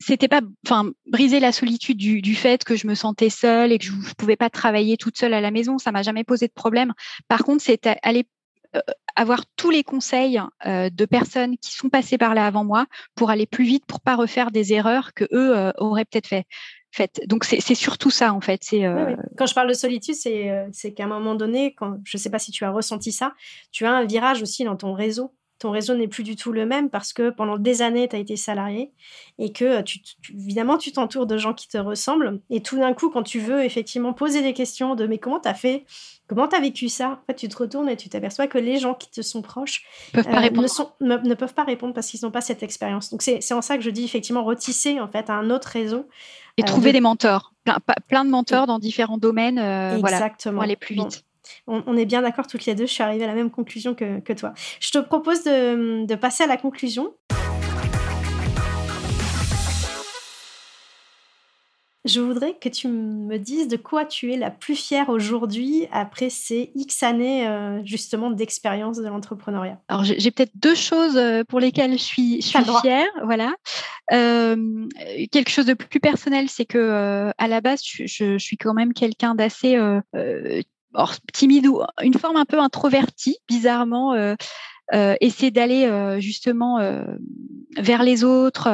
c'était 0.00 0.28
pas, 0.28 0.40
enfin, 0.66 0.90
briser 1.06 1.38
la 1.38 1.52
solitude 1.52 1.96
du, 1.96 2.20
du, 2.22 2.34
fait 2.34 2.64
que 2.64 2.74
je 2.74 2.88
me 2.88 2.94
sentais 2.94 3.30
seule 3.30 3.70
et 3.72 3.78
que 3.78 3.84
je, 3.84 3.92
ne 3.92 4.14
pouvais 4.16 4.36
pas 4.36 4.50
travailler 4.50 4.96
toute 4.96 5.16
seule 5.16 5.34
à 5.34 5.40
la 5.40 5.50
maison. 5.50 5.78
Ça 5.78 5.92
m'a 5.92 6.02
jamais 6.02 6.24
posé 6.24 6.46
de 6.46 6.52
problème. 6.52 6.92
Par 7.28 7.44
contre, 7.44 7.62
c'est 7.62 7.88
aller 8.02 8.24
avoir 9.16 9.44
tous 9.56 9.70
les 9.70 9.84
conseils 9.84 10.40
euh, 10.66 10.90
de 10.90 11.04
personnes 11.04 11.56
qui 11.58 11.72
sont 11.72 11.88
passées 11.88 12.18
par 12.18 12.34
là 12.34 12.46
avant 12.46 12.64
moi 12.64 12.86
pour 13.14 13.30
aller 13.30 13.46
plus 13.46 13.64
vite, 13.64 13.86
pour 13.86 14.00
pas 14.00 14.16
refaire 14.16 14.50
des 14.50 14.72
erreurs 14.72 15.14
que 15.14 15.24
eux 15.32 15.56
euh, 15.56 15.72
auraient 15.78 16.04
peut-être 16.04 16.26
fait. 16.26 16.44
Fait. 16.90 17.20
Donc 17.26 17.44
c'est 17.44 17.74
surtout 17.74 18.10
ça 18.10 18.32
en 18.32 18.40
fait. 18.40 18.62
C'est 18.62 18.84
Quand 19.36 19.46
je 19.46 19.54
parle 19.54 19.68
de 19.68 19.74
solitude, 19.74 20.14
c'est 20.14 20.94
qu'à 20.94 21.04
un 21.04 21.08
moment 21.08 21.34
donné, 21.34 21.74
quand, 21.74 21.98
je 22.04 22.16
ne 22.16 22.22
sais 22.22 22.30
pas 22.30 22.38
si 22.38 22.52
tu 22.52 22.64
as 22.64 22.70
ressenti 22.70 23.10
ça, 23.10 23.34
tu 23.72 23.84
as 23.84 23.90
un 23.90 24.04
virage 24.04 24.42
aussi 24.42 24.62
dans 24.62 24.76
ton 24.76 24.92
réseau 24.92 25.34
ton 25.58 25.70
réseau 25.70 25.94
n'est 25.94 26.08
plus 26.08 26.24
du 26.24 26.36
tout 26.36 26.52
le 26.52 26.66
même 26.66 26.90
parce 26.90 27.12
que 27.12 27.30
pendant 27.30 27.58
des 27.58 27.82
années, 27.82 28.08
tu 28.08 28.16
as 28.16 28.18
été 28.18 28.36
salarié 28.36 28.92
et 29.38 29.52
que 29.52 29.82
tu, 29.82 30.00
évidemment, 30.32 30.78
tu 30.78 30.92
t'entoures 30.92 31.26
de 31.26 31.38
gens 31.38 31.54
qui 31.54 31.68
te 31.68 31.78
ressemblent. 31.78 32.40
Et 32.50 32.60
tout 32.60 32.76
d'un 32.76 32.92
coup, 32.92 33.08
quand 33.10 33.22
tu 33.22 33.38
veux 33.38 33.64
effectivement 33.64 34.12
poser 34.12 34.42
des 34.42 34.52
questions 34.52 34.94
de 34.94 35.06
mais 35.06 35.18
comment 35.18 35.40
tu 35.40 35.48
as 35.48 35.54
fait? 35.54 35.84
Comment 36.26 36.48
tu 36.48 36.56
as 36.56 36.60
vécu 36.60 36.88
ça? 36.88 37.20
En 37.22 37.26
fait, 37.26 37.34
tu 37.34 37.48
te 37.48 37.56
retournes 37.56 37.88
et 37.88 37.96
tu 37.96 38.08
t'aperçois 38.08 38.46
que 38.46 38.58
les 38.58 38.78
gens 38.78 38.94
qui 38.94 39.10
te 39.10 39.22
sont 39.22 39.42
proches 39.42 39.84
peuvent 40.12 40.26
euh, 40.26 40.80
ne, 41.00 41.16
ne, 41.16 41.34
peuvent 41.34 41.54
pas 41.54 41.64
répondre 41.64 41.94
parce 41.94 42.08
qu'ils 42.08 42.20
n'ont 42.22 42.30
pas 42.30 42.40
cette 42.40 42.62
expérience. 42.62 43.10
Donc, 43.10 43.22
c'est 43.22 43.52
en 43.52 43.62
ça 43.62 43.76
que 43.76 43.82
je 43.82 43.90
dis 43.90 44.04
effectivement 44.04 44.44
retisser 44.44 45.00
en 45.00 45.08
fait 45.08 45.30
un 45.30 45.50
autre 45.50 45.68
réseau. 45.68 46.08
Et 46.56 46.62
euh, 46.62 46.66
trouver 46.66 46.92
des 46.92 47.00
mentors, 47.00 47.52
plein, 47.64 47.78
plein, 48.08 48.24
de 48.24 48.30
mentors 48.30 48.66
dans 48.66 48.78
différents 48.78 49.18
domaines 49.18 49.58
euh, 49.58 49.98
Exactement. 49.98 50.54
pour 50.54 50.62
aller 50.62 50.76
plus 50.76 50.94
vite. 50.94 51.24
On, 51.66 51.96
est 51.96 52.06
bien 52.06 52.22
d'accord 52.22 52.46
toutes 52.46 52.66
les 52.66 52.74
deux, 52.74 52.86
je 52.86 52.92
suis 52.92 53.02
arrivée 53.02 53.24
à 53.24 53.28
la 53.28 53.34
même 53.34 53.50
conclusion 53.50 53.94
que, 53.94 54.20
que 54.20 54.32
toi. 54.32 54.52
Je 54.80 54.90
te 54.90 54.98
propose 54.98 55.44
de, 55.44 56.06
de 56.06 56.14
passer 56.14 56.44
à 56.44 56.46
la 56.46 56.56
conclusion. 56.56 57.14
Je 62.04 62.20
voudrais 62.20 62.54
que 62.60 62.68
tu 62.68 62.86
me 62.86 63.38
dises 63.38 63.66
de 63.66 63.78
quoi 63.78 64.04
tu 64.04 64.30
es 64.30 64.36
la 64.36 64.50
plus 64.50 64.76
fière 64.76 65.08
aujourd'hui 65.08 65.86
après 65.90 66.28
ces 66.28 66.70
X 66.74 67.02
années 67.02 67.48
euh, 67.48 67.82
justement 67.82 68.30
d'expérience 68.30 68.98
de 68.98 69.08
l'entrepreneuriat. 69.08 69.80
Alors 69.88 70.04
j'ai 70.04 70.30
peut-être 70.30 70.52
deux 70.54 70.74
choses 70.74 71.16
euh, 71.16 71.44
pour 71.44 71.60
lesquelles 71.60 71.92
je 71.92 72.02
suis, 72.02 72.42
fière. 72.42 73.06
Voilà. 73.24 73.54
Euh, 74.12 74.86
quelque 75.32 75.48
chose 75.48 75.64
de 75.64 75.72
plus 75.72 75.98
personnel, 75.98 76.50
c'est 76.50 76.66
que 76.66 77.32
à 77.38 77.48
la 77.48 77.62
base, 77.62 77.80
je, 77.82 78.36
suis 78.36 78.58
quand 78.58 78.74
même 78.74 78.92
quelqu'un 78.92 79.34
d'assez 79.34 79.78
timide 81.32 81.66
ou 81.66 81.80
une 82.02 82.14
forme 82.14 82.36
un 82.36 82.44
peu 82.44 82.58
introvertie, 82.58 83.38
bizarrement. 83.48 84.14
Euh, 84.92 85.14
essayer 85.22 85.50
d'aller 85.50 85.86
euh, 85.86 86.20
justement 86.20 86.78
euh, 86.78 87.04
vers 87.78 88.02
les 88.02 88.22
autres, 88.22 88.68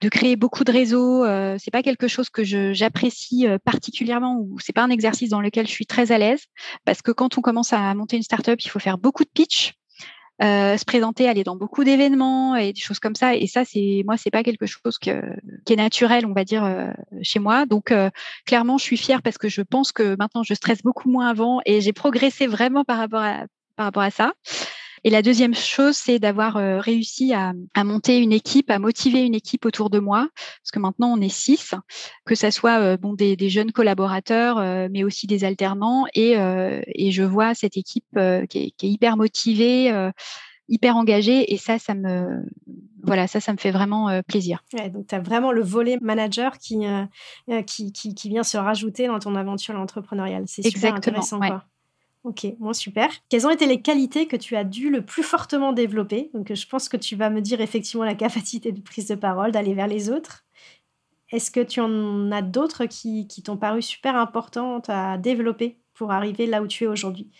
de 0.00 0.08
créer 0.08 0.36
beaucoup 0.36 0.62
de 0.62 0.70
réseaux. 0.70 1.24
c'est 1.58 1.70
pas 1.70 1.82
quelque 1.82 2.08
chose 2.08 2.30
que 2.30 2.42
j'apprécie 2.44 3.46
particulièrement 3.64 4.38
ou 4.38 4.58
c'est 4.60 4.72
pas 4.72 4.82
un 4.82 4.90
exercice 4.90 5.28
dans 5.28 5.42
lequel 5.42 5.66
je 5.66 5.72
suis 5.72 5.84
très 5.84 6.10
à 6.10 6.16
l'aise 6.16 6.44
parce 6.86 7.02
que 7.02 7.10
quand 7.10 7.36
on 7.36 7.42
commence 7.42 7.74
à 7.74 7.92
monter 7.94 8.16
une 8.16 8.22
startup, 8.22 8.58
il 8.64 8.70
faut 8.70 8.78
faire 8.78 8.96
beaucoup 8.96 9.24
de 9.24 9.28
pitch. 9.28 9.74
Se 10.40 10.84
présenter, 10.84 11.28
aller 11.28 11.44
dans 11.44 11.56
beaucoup 11.56 11.84
d'événements 11.84 12.56
et 12.56 12.72
des 12.72 12.80
choses 12.80 12.98
comme 12.98 13.14
ça. 13.14 13.34
Et 13.34 13.46
ça, 13.46 13.64
c'est 13.64 14.02
moi, 14.04 14.16
c'est 14.16 14.30
pas 14.30 14.42
quelque 14.42 14.66
chose 14.66 14.98
qui 14.98 15.10
est 15.10 15.76
naturel, 15.76 16.26
on 16.26 16.32
va 16.32 16.44
dire, 16.44 16.92
chez 17.22 17.38
moi. 17.38 17.66
Donc, 17.66 17.92
clairement, 18.44 18.78
je 18.78 18.84
suis 18.84 18.96
fière 18.96 19.22
parce 19.22 19.38
que 19.38 19.48
je 19.48 19.62
pense 19.62 19.92
que 19.92 20.16
maintenant, 20.18 20.42
je 20.42 20.54
stresse 20.54 20.82
beaucoup 20.82 21.10
moins 21.10 21.28
avant 21.28 21.60
et 21.66 21.80
j'ai 21.80 21.92
progressé 21.92 22.46
vraiment 22.46 22.84
par 22.84 22.98
rapport 22.98 23.22
à 23.22 23.46
par 23.76 23.86
rapport 23.86 24.02
à 24.02 24.10
ça. 24.10 24.32
Et 25.06 25.10
la 25.10 25.22
deuxième 25.22 25.54
chose, 25.54 25.94
c'est 25.94 26.18
d'avoir 26.18 26.56
euh, 26.56 26.80
réussi 26.80 27.32
à, 27.32 27.52
monter 27.84 28.18
une 28.18 28.32
équipe, 28.32 28.72
à 28.72 28.80
motiver 28.80 29.24
une 29.24 29.36
équipe 29.36 29.64
autour 29.64 29.88
de 29.88 30.00
moi, 30.00 30.28
parce 30.34 30.72
que 30.72 30.80
maintenant 30.80 31.12
on 31.16 31.20
est 31.20 31.28
six, 31.28 31.76
que 32.24 32.34
ce 32.34 32.50
soit 32.50 32.80
euh, 32.80 32.96
bon 32.96 33.14
des, 33.14 33.36
jeunes 33.48 33.70
collaborateurs, 33.70 34.58
euh, 34.58 34.88
mais 34.90 35.04
aussi 35.04 35.28
des 35.28 35.44
alternants, 35.44 36.06
et, 36.12 36.34
je 36.34 37.22
vois 37.22 37.54
cette 37.54 37.76
équipe 37.76 38.18
qui 38.50 38.58
est, 38.58 38.82
hyper 38.82 39.16
motivée 39.16 39.92
hyper 40.68 40.96
engagée. 40.96 41.54
Et 41.54 41.56
ça 41.56 41.78
ça 41.78 41.94
me 41.94 42.44
voilà 43.04 43.28
ça 43.28 43.38
ça 43.38 43.52
me 43.52 43.58
fait 43.58 43.70
vraiment 43.70 44.20
plaisir. 44.26 44.64
Donc 44.92 45.06
tu 45.06 45.14
as 45.14 45.20
vraiment 45.20 45.52
le 45.52 45.62
volet 45.62 45.98
manager 46.02 46.58
qui, 46.58 46.80
qui, 47.64 47.92
qui, 47.92 48.28
vient 48.28 48.42
se 48.42 48.56
rajouter 48.56 49.06
dans 49.06 49.20
ton 49.20 49.36
aventure 49.36 49.76
entrepreneuriale. 49.76 50.42
C'est 50.48 50.68
super 50.68 50.96
intéressant 50.96 51.38
quoi. 51.38 51.64
Ok, 52.26 52.44
bon, 52.58 52.72
super. 52.72 53.08
Quelles 53.28 53.46
ont 53.46 53.50
été 53.50 53.66
les 53.66 53.80
qualités 53.82 54.26
que 54.26 54.34
tu 54.34 54.56
as 54.56 54.64
dû 54.64 54.90
le 54.90 55.06
plus 55.06 55.22
fortement 55.22 55.72
développer? 55.72 56.28
Donc, 56.34 56.52
je 56.52 56.66
pense 56.66 56.88
que 56.88 56.96
tu 56.96 57.14
vas 57.14 57.30
me 57.30 57.40
dire 57.40 57.60
effectivement 57.60 58.04
la 58.04 58.14
capacité 58.16 58.72
de 58.72 58.80
prise 58.80 59.06
de 59.06 59.14
parole, 59.14 59.52
d'aller 59.52 59.74
vers 59.74 59.86
les 59.86 60.10
autres. 60.10 60.44
Est-ce 61.30 61.52
que 61.52 61.60
tu 61.60 61.80
en 61.80 62.32
as 62.32 62.42
d'autres 62.42 62.86
qui, 62.86 63.28
qui 63.28 63.44
t'ont 63.44 63.56
paru 63.56 63.80
super 63.80 64.16
importantes 64.16 64.90
à 64.90 65.18
développer 65.18 65.78
pour 65.94 66.10
arriver 66.10 66.46
là 66.46 66.62
où 66.62 66.66
tu 66.66 66.84
es 66.84 66.86
aujourd'hui? 66.88 67.30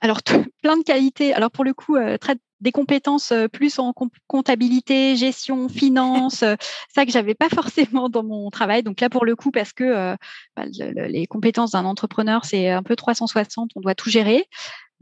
Alors, 0.00 0.20
plein 0.62 0.76
de 0.76 0.82
qualités. 0.82 1.34
Alors, 1.34 1.50
pour 1.50 1.64
le 1.64 1.74
coup, 1.74 1.96
euh, 1.96 2.16
des 2.60 2.72
compétences 2.72 3.32
euh, 3.32 3.48
plus 3.48 3.78
en 3.78 3.94
comptabilité, 4.26 5.16
gestion, 5.16 5.68
finance, 5.68 6.42
euh, 6.42 6.56
ça 6.94 7.06
que 7.06 7.12
j'avais 7.12 7.34
pas 7.34 7.48
forcément 7.48 8.08
dans 8.08 8.22
mon 8.22 8.50
travail. 8.50 8.82
Donc 8.82 9.00
là, 9.00 9.08
pour 9.08 9.24
le 9.24 9.36
coup, 9.36 9.50
parce 9.50 9.72
que 9.72 10.16
bah, 10.56 10.64
les 11.08 11.26
compétences 11.26 11.72
d'un 11.72 11.84
entrepreneur, 11.84 12.44
c'est 12.44 12.70
un 12.70 12.82
peu 12.82 12.96
360, 12.96 13.70
on 13.76 13.80
doit 13.80 13.94
tout 13.94 14.10
gérer. 14.10 14.44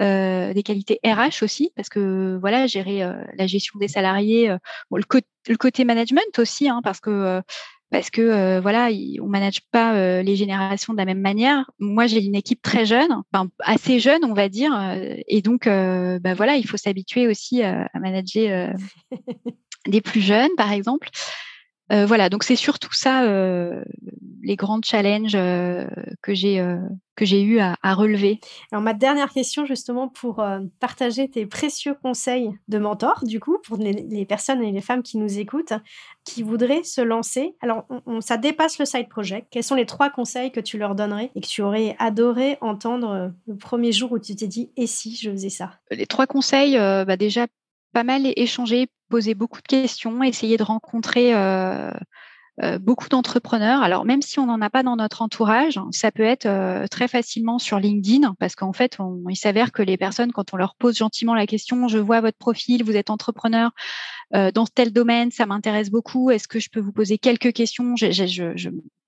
des 0.00 0.62
qualités 0.64 1.00
RH 1.04 1.42
aussi, 1.42 1.72
parce 1.74 1.88
que 1.88 2.38
voilà, 2.40 2.66
gérer 2.66 3.02
la 3.36 3.46
gestion 3.46 3.78
des 3.80 3.88
salariés, 3.88 4.48
le, 4.92 5.02
le, 5.48 5.56
côté 5.56 5.84
management 5.84 6.38
aussi, 6.38 6.68
hein, 6.68 6.80
parce 6.84 7.00
que 7.00 7.42
parce 7.90 8.10
que 8.10 8.20
euh, 8.20 8.60
voilà, 8.60 8.90
on 9.20 9.26
manage 9.26 9.62
pas 9.70 9.94
euh, 9.94 10.22
les 10.22 10.36
générations 10.36 10.92
de 10.92 10.98
la 10.98 11.04
même 11.04 11.20
manière. 11.20 11.70
Moi, 11.78 12.06
j'ai 12.06 12.22
une 12.22 12.34
équipe 12.34 12.60
très 12.62 12.84
jeune, 12.84 13.10
enfin 13.32 13.48
assez 13.60 13.98
jeune, 13.98 14.24
on 14.24 14.34
va 14.34 14.48
dire, 14.48 14.72
euh, 14.78 15.14
et 15.26 15.42
donc 15.42 15.66
bah, 15.66 16.34
voilà, 16.34 16.56
il 16.56 16.66
faut 16.66 16.76
s'habituer 16.76 17.26
aussi 17.26 17.62
à 17.62 17.88
manager 17.94 18.74
des 19.86 20.00
plus 20.00 20.20
jeunes, 20.20 20.54
par 20.56 20.72
exemple. 20.72 21.08
Voilà, 21.90 22.28
donc 22.28 22.44
c'est 22.44 22.56
surtout 22.56 22.92
ça 22.92 23.22
les 24.42 24.56
grands 24.56 24.80
challenges 24.82 25.32
que 26.22 26.34
j'ai 26.34 26.62
que 27.16 27.24
j'ai 27.24 27.42
eu 27.42 27.58
à, 27.58 27.76
relever. 27.94 28.38
Alors 28.70 28.82
ma 28.82 28.94
dernière 28.94 29.32
question 29.32 29.64
justement 29.64 30.08
pour 30.08 30.44
partager 30.78 31.28
tes 31.28 31.46
précieux 31.46 31.94
conseils 32.00 32.50
de 32.68 32.78
mentor 32.78 33.24
du 33.24 33.40
coup 33.40 33.58
pour 33.64 33.76
les, 33.76 34.24
personnes 34.24 34.62
et 34.62 34.70
les 34.70 34.80
femmes 34.80 35.02
qui 35.02 35.18
nous 35.18 35.38
écoutent 35.38 35.72
qui 36.24 36.42
voudraient 36.42 36.84
se 36.84 37.00
lancer. 37.00 37.56
Alors 37.60 37.86
ça 38.20 38.36
dépasse 38.36 38.78
le 38.78 38.84
side 38.84 39.08
project. 39.08 39.48
Quels 39.50 39.64
sont 39.64 39.74
les 39.74 39.86
trois 39.86 40.10
conseils 40.10 40.52
que 40.52 40.60
tu 40.60 40.78
leur 40.78 40.94
donnerais 40.94 41.30
et 41.34 41.40
que 41.40 41.46
tu 41.46 41.62
aurais 41.62 41.96
adoré 41.98 42.58
entendre 42.60 43.32
le 43.46 43.56
premier 43.56 43.92
jour 43.92 44.12
où 44.12 44.18
tu 44.18 44.36
t'es 44.36 44.46
dit 44.46 44.70
et 44.76 44.86
si 44.86 45.16
je 45.16 45.30
faisais 45.30 45.50
ça? 45.50 45.72
Les 45.90 46.06
trois 46.06 46.26
conseils, 46.26 46.76
bah 46.76 47.16
déjà 47.16 47.46
pas 47.92 48.04
mal 48.04 48.22
échanger, 48.36 48.88
poser 49.08 49.34
beaucoup 49.34 49.60
de 49.60 49.66
questions, 49.66 50.22
essayer 50.22 50.56
de 50.56 50.62
rencontrer 50.62 51.34
euh, 52.64 52.76
beaucoup 52.80 53.08
d'entrepreneurs. 53.08 53.82
Alors 53.82 54.04
même 54.04 54.20
si 54.20 54.40
on 54.40 54.46
n'en 54.46 54.60
a 54.60 54.68
pas 54.68 54.82
dans 54.82 54.96
notre 54.96 55.22
entourage, 55.22 55.78
ça 55.92 56.10
peut 56.10 56.24
être 56.24 56.46
euh, 56.46 56.88
très 56.88 57.06
facilement 57.06 57.60
sur 57.60 57.78
LinkedIn 57.78 58.34
parce 58.40 58.56
qu'en 58.56 58.72
fait, 58.72 58.98
il 59.28 59.36
s'avère 59.36 59.70
que 59.70 59.80
les 59.80 59.96
personnes, 59.96 60.32
quand 60.32 60.52
on 60.52 60.56
leur 60.56 60.74
pose 60.74 60.96
gentiment 60.96 61.36
la 61.36 61.46
question, 61.46 61.86
je 61.86 61.98
vois 61.98 62.20
votre 62.20 62.36
profil, 62.36 62.82
vous 62.82 62.96
êtes 62.96 63.10
entrepreneur 63.10 63.70
euh, 64.34 64.50
dans 64.50 64.66
tel 64.66 64.92
domaine, 64.92 65.30
ça 65.30 65.46
m'intéresse 65.46 65.88
beaucoup. 65.88 66.32
Est-ce 66.32 66.48
que 66.48 66.58
je 66.58 66.68
peux 66.68 66.80
vous 66.80 66.90
poser 66.90 67.16
quelques 67.16 67.52
questions? 67.52 67.94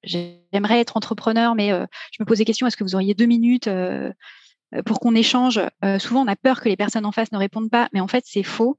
J'aimerais 0.04 0.78
être 0.78 0.96
entrepreneur, 0.96 1.56
mais 1.56 1.70
je 1.70 2.22
me 2.22 2.24
pose 2.24 2.38
des 2.38 2.44
questions. 2.44 2.68
Est-ce 2.68 2.76
que 2.76 2.84
vous 2.84 2.94
auriez 2.94 3.14
deux 3.14 3.26
minutes 3.26 3.68
pour 4.86 5.00
qu'on 5.00 5.14
échange 5.14 5.60
Souvent, 5.98 6.22
on 6.22 6.28
a 6.28 6.36
peur 6.36 6.60
que 6.60 6.68
les 6.68 6.76
personnes 6.76 7.06
en 7.06 7.12
face 7.12 7.32
ne 7.32 7.38
répondent 7.38 7.70
pas, 7.70 7.88
mais 7.92 8.00
en 8.00 8.08
fait, 8.08 8.24
c'est 8.26 8.42
faux. 8.42 8.78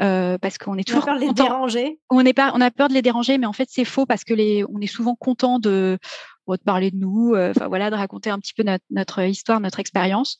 Euh, 0.00 0.38
parce 0.38 0.58
qu'on 0.58 0.76
est 0.76 0.82
toujours 0.82 1.04
on 1.06 1.12
a 1.12 1.12
peur 1.12 1.20
de 1.20 1.26
les 1.26 1.32
déranger. 1.32 2.00
On, 2.10 2.24
est 2.24 2.32
pas, 2.32 2.52
on 2.54 2.60
a 2.60 2.70
peur 2.70 2.88
de 2.88 2.94
les 2.94 3.02
déranger, 3.02 3.38
mais 3.38 3.46
en 3.46 3.52
fait 3.52 3.68
c'est 3.70 3.84
faux 3.84 4.06
parce 4.06 4.24
que 4.24 4.34
les, 4.34 4.64
on 4.64 4.80
est 4.80 4.88
souvent 4.88 5.14
content 5.14 5.60
de, 5.60 5.98
de 6.48 6.56
parler 6.64 6.90
de 6.90 6.96
nous, 6.96 7.34
euh, 7.34 7.52
enfin 7.54 7.68
voilà, 7.68 7.90
de 7.90 7.94
raconter 7.94 8.30
un 8.30 8.38
petit 8.38 8.54
peu 8.54 8.64
notre, 8.90 9.22
histoire, 9.22 9.60
notre 9.60 9.78
expérience. 9.78 10.38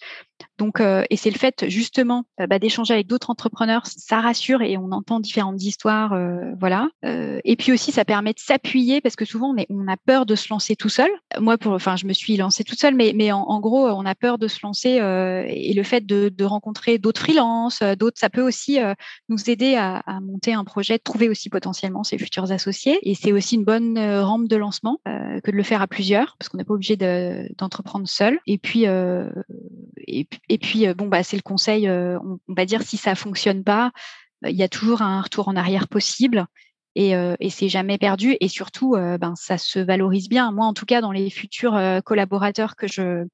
Donc, 0.58 0.80
euh, 0.80 1.04
et 1.10 1.16
c'est 1.16 1.30
le 1.30 1.38
fait 1.38 1.64
justement 1.68 2.24
euh, 2.40 2.46
bah, 2.46 2.58
d'échanger 2.58 2.94
avec 2.94 3.06
d'autres 3.06 3.30
entrepreneurs, 3.30 3.82
ça 3.86 4.20
rassure 4.20 4.62
et 4.62 4.76
on 4.76 4.92
entend 4.92 5.20
différentes 5.20 5.62
histoires, 5.62 6.14
voilà. 6.58 6.88
et 7.02 7.56
puis 7.56 7.72
aussi, 7.72 7.92
ça 7.92 8.04
permet 8.04 8.32
de 8.32 8.38
s'appuyer 8.38 9.00
parce 9.00 9.16
que 9.16 9.24
souvent 9.24 9.50
on, 9.50 9.56
est, 9.56 9.66
on, 9.70 9.88
a 9.88 9.96
peur 9.96 10.26
de 10.26 10.34
se 10.34 10.48
lancer 10.50 10.76
tout 10.76 10.88
seul. 10.88 11.10
Moi, 11.38 11.58
pour, 11.58 11.72
enfin, 11.72 11.96
je 11.96 12.06
me 12.06 12.12
suis 12.12 12.36
lancée 12.36 12.64
toute 12.64 12.78
seule, 12.78 12.94
mais, 12.94 13.12
mais 13.14 13.32
en, 13.32 13.60
gros, 13.60 13.88
on 13.88 14.04
a 14.06 14.14
peur 14.14 14.38
de 14.38 14.48
se 14.48 14.60
lancer 14.62 14.90
et 14.90 15.72
le 15.72 15.82
fait 15.82 16.06
de, 16.06 16.28
de 16.28 16.44
rencontrer 16.44 16.98
d'autres 16.98 17.20
freelances, 17.20 17.82
d'autres, 17.98 18.18
ça 18.18 18.30
peut 18.30 18.42
aussi 18.42 18.78
nous 19.28 19.50
aider 19.50 19.74
à, 19.76 19.96
à, 20.06 20.20
monter 20.20 20.52
un 20.52 20.64
projet, 20.64 20.98
trouver 20.98 21.28
aussi 21.28 21.48
potentiellement 21.50 22.04
ses 22.04 22.18
futurs 22.18 22.52
associés. 22.52 22.98
Et 23.02 23.14
c'est 23.14 23.32
aussi 23.32 23.56
une 23.56 23.64
bonne 23.64 23.98
rampe 23.98 24.48
de 24.48 24.56
lancement 24.56 25.00
que 25.04 25.50
de 25.50 25.56
le 25.56 25.62
faire 25.62 25.82
à 25.82 25.86
plusieurs, 25.86 26.36
parce 26.38 26.48
qu'on 26.48 26.58
n'est 26.58 26.64
pas 26.64 26.74
obligé 26.74 26.96
d'entreprendre 26.96 28.08
seul. 28.08 28.38
Et 28.46 28.58
puis, 28.58 28.86
euh, 28.86 29.30
et, 30.48 30.58
puis 30.58 30.86
euh, 30.86 30.94
bon, 30.94 31.06
bah, 31.06 31.22
c'est 31.22 31.36
le 31.36 31.42
conseil, 31.42 31.88
euh, 31.88 32.18
on, 32.20 32.38
va 32.54 32.64
dire, 32.64 32.82
si 32.82 32.96
ça 32.96 33.14
fonctionne 33.14 33.64
pas, 33.64 33.92
il 34.46 34.56
y 34.56 34.62
a 34.62 34.68
toujours 34.68 35.02
un 35.02 35.22
retour 35.22 35.48
en 35.48 35.56
arrière 35.56 35.88
possible. 35.88 36.46
Et, 36.96 37.10
et 37.40 37.50
c'est 37.50 37.68
jamais 37.68 37.98
perdu. 37.98 38.36
Et 38.40 38.46
surtout, 38.46 38.92
ben, 38.92 39.34
ça 39.34 39.58
se 39.58 39.80
valorise 39.80 40.28
bien. 40.28 40.52
Moi, 40.52 40.64
en 40.64 40.74
tout 40.74 40.86
cas, 40.86 41.00
dans 41.00 41.10
les 41.10 41.28
futurs 41.28 41.76
collaborateurs 42.04 42.76
que 42.76 42.86
je, 42.86 43.26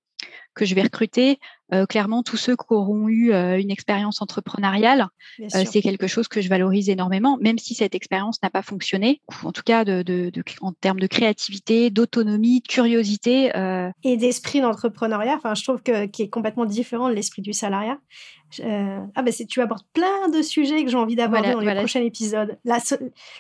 que 0.55 0.65
je 0.65 0.75
vais 0.75 0.83
recruter, 0.83 1.39
euh, 1.73 1.87
clairement, 1.87 2.23
tous 2.23 2.37
ceux 2.37 2.57
qui 2.57 2.67
auront 2.71 3.09
eu 3.09 3.33
euh, 3.33 3.59
une 3.59 3.71
expérience 3.71 4.21
entrepreneuriale, 4.21 5.07
euh, 5.41 5.65
c'est 5.71 5.83
quelque 5.83 6.07
chose 6.07 6.29
que 6.29 6.41
je 6.41 6.49
valorise 6.49 6.89
énormément, 6.89 7.39
même 7.41 7.59
si 7.59 7.75
cette 7.75 7.95
expérience 7.95 8.43
n'a 8.43 8.51
pas 8.51 8.63
fonctionné, 8.63 9.21
en 9.45 9.53
tout 9.53 9.63
cas 9.65 9.85
de, 9.85 10.33
en 10.61 10.73
termes 10.73 11.01
de 11.01 11.07
créativité, 11.07 11.91
d'autonomie, 11.91 12.61
de 12.61 12.67
curiosité. 12.67 13.53
Et 14.03 14.17
d'esprit 14.17 14.61
d'entrepreneuriat, 14.61 15.35
enfin, 15.37 15.55
je 15.55 15.63
trouve 15.63 15.83
que, 15.83 16.07
qui 16.07 16.23
est 16.23 16.29
complètement 16.29 16.65
différent 16.65 17.09
de 17.09 17.15
l'esprit 17.15 17.43
du 17.43 17.53
salariat. 17.53 17.99
ah 18.61 19.23
ben 19.23 19.33
tu 19.49 19.61
abordes 19.61 19.87
plein 19.93 20.29
de 20.33 20.43
sujets 20.43 20.85
que 20.85 20.91
j'ai 20.91 20.97
envie 20.97 21.17
d'aborder 21.17 21.53
dans 21.53 21.61
les 21.61 21.75
prochains 21.75 22.03
épisodes. 22.03 22.59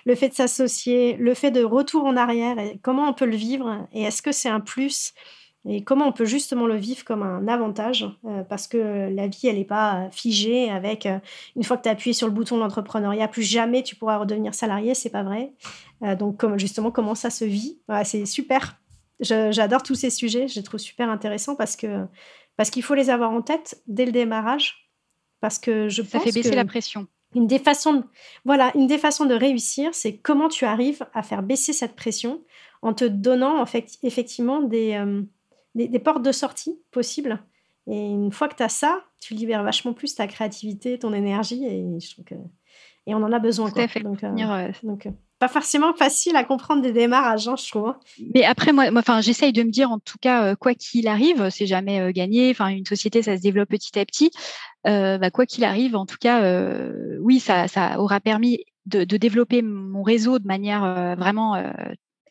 le 0.04 0.14
fait 0.14 0.28
de 0.28 0.34
s'associer, 0.34 1.16
le 1.16 1.34
fait 1.34 1.50
de 1.50 1.62
retour 1.62 2.04
en 2.04 2.16
arrière, 2.16 2.56
comment 2.82 3.08
on 3.08 3.12
peut 3.12 3.26
le 3.26 3.36
vivre 3.36 3.86
et 3.92 4.02
est-ce 4.02 4.22
que 4.22 4.32
c'est 4.32 4.48
un 4.48 4.60
plus 4.60 5.12
et 5.68 5.84
comment 5.84 6.06
on 6.06 6.12
peut 6.12 6.24
justement 6.24 6.66
le 6.66 6.76
vivre 6.76 7.04
comme 7.04 7.22
un 7.22 7.46
avantage 7.46 8.08
euh, 8.24 8.42
parce 8.44 8.66
que 8.66 9.10
la 9.14 9.26
vie 9.26 9.46
elle 9.46 9.56
n'est 9.56 9.64
pas 9.64 10.08
figée 10.10 10.70
avec 10.70 11.04
euh, 11.04 11.18
une 11.54 11.64
fois 11.64 11.76
que 11.76 11.82
tu 11.82 11.88
as 11.90 11.92
appuyé 11.92 12.14
sur 12.14 12.26
le 12.26 12.32
bouton 12.32 12.56
de 12.56 12.62
l'entrepreneuriat 12.62 13.28
plus 13.28 13.42
jamais 13.42 13.82
tu 13.82 13.94
pourras 13.94 14.16
redevenir 14.16 14.54
salarié 14.54 14.94
c'est 14.94 15.10
pas 15.10 15.22
vrai. 15.22 15.52
Euh, 16.02 16.16
donc 16.16 16.38
comme, 16.38 16.58
justement 16.58 16.90
comment 16.90 17.14
ça 17.14 17.28
se 17.28 17.44
vit. 17.44 17.78
C'est 18.04 18.24
super. 18.24 18.80
J'adore 19.20 19.82
tous 19.82 19.94
ces 19.94 20.08
sujets 20.08 20.48
je 20.48 20.54
les 20.54 20.62
trouve 20.62 20.80
super 20.80 21.10
intéressants 21.10 21.56
parce 21.56 21.76
que 21.76 22.06
parce 22.56 22.70
qu'il 22.70 22.82
faut 22.82 22.94
les 22.94 23.10
avoir 23.10 23.30
en 23.30 23.42
tête 23.42 23.82
dès 23.86 24.06
le 24.06 24.12
démarrage 24.12 24.90
parce 25.40 25.58
que 25.58 25.90
je 25.90 26.02
ça 26.02 26.20
fait 26.20 26.32
baisser 26.32 26.54
la 26.54 26.64
pression. 26.64 27.06
Une 27.36 27.46
des 27.46 27.60
façons, 27.60 27.94
de, 27.94 28.02
voilà, 28.44 28.72
une 28.74 28.88
des 28.88 28.98
façons 28.98 29.24
de 29.24 29.34
réussir, 29.34 29.94
c'est 29.94 30.16
comment 30.16 30.48
tu 30.48 30.64
arrives 30.64 31.06
à 31.14 31.22
faire 31.22 31.44
baisser 31.44 31.72
cette 31.72 31.94
pression 31.94 32.42
en 32.82 32.92
te 32.92 33.04
donnant 33.04 33.60
en 33.60 33.66
fait, 33.66 33.98
effectivement 34.02 34.60
des, 34.60 34.96
euh, 35.78 35.86
des, 35.88 35.98
portes 35.98 36.22
de 36.22 36.32
sortie 36.32 36.78
possibles. 36.90 37.42
Et 37.86 37.98
une 37.98 38.32
fois 38.32 38.48
que 38.48 38.56
tu 38.56 38.62
as 38.62 38.68
ça, 38.68 39.02
tu 39.20 39.34
libères 39.34 39.62
vachement 39.62 39.92
plus 39.92 40.14
ta 40.14 40.26
créativité, 40.26 40.98
ton 40.98 41.12
énergie, 41.12 41.64
et 41.64 42.00
je 42.00 42.10
trouve 42.12 42.24
que 42.24 42.34
et 43.06 43.14
on 43.14 43.22
en 43.22 43.32
a 43.32 43.38
besoin. 43.38 43.70
Quoi. 43.70 43.86
Donc, 44.02 44.22
euh, 44.22 44.72
donc 44.82 45.08
pas 45.38 45.48
forcément 45.48 45.94
facile 45.94 46.36
à 46.36 46.44
comprendre 46.44 46.82
des 46.82 46.92
démarrages, 46.92 47.48
hein, 47.48 47.56
je 47.56 47.66
trouve. 47.68 47.88
Hein. 47.88 47.98
Mais 48.34 48.44
après, 48.44 48.72
moi, 48.72 48.90
enfin, 48.94 49.22
j'essaye 49.22 49.54
de 49.54 49.62
me 49.62 49.70
dire, 49.70 49.90
en 49.90 49.98
tout 49.98 50.18
cas, 50.20 50.54
quoi 50.54 50.74
qu'il 50.74 51.08
arrive, 51.08 51.48
c'est 51.48 51.66
jamais 51.66 52.12
gagné. 52.12 52.50
Enfin, 52.50 52.68
une 52.68 52.84
société, 52.84 53.22
ça 53.22 53.38
se 53.38 53.42
développe 53.42 53.70
petit 53.70 53.98
à 53.98 54.04
petit. 54.04 54.30
Bah, 54.84 55.30
quoi 55.30 55.46
qu'il 55.46 55.64
arrive, 55.64 55.96
en 55.96 56.04
tout 56.04 56.18
cas, 56.20 56.42
oui, 57.20 57.40
ça, 57.40 57.68
ça 57.68 57.98
aura 57.98 58.20
permis 58.20 58.64
de, 58.84 59.04
de, 59.04 59.16
développer 59.16 59.62
mon 59.62 60.02
réseau 60.02 60.38
de 60.38 60.46
manière 60.46 61.16
vraiment 61.16 61.56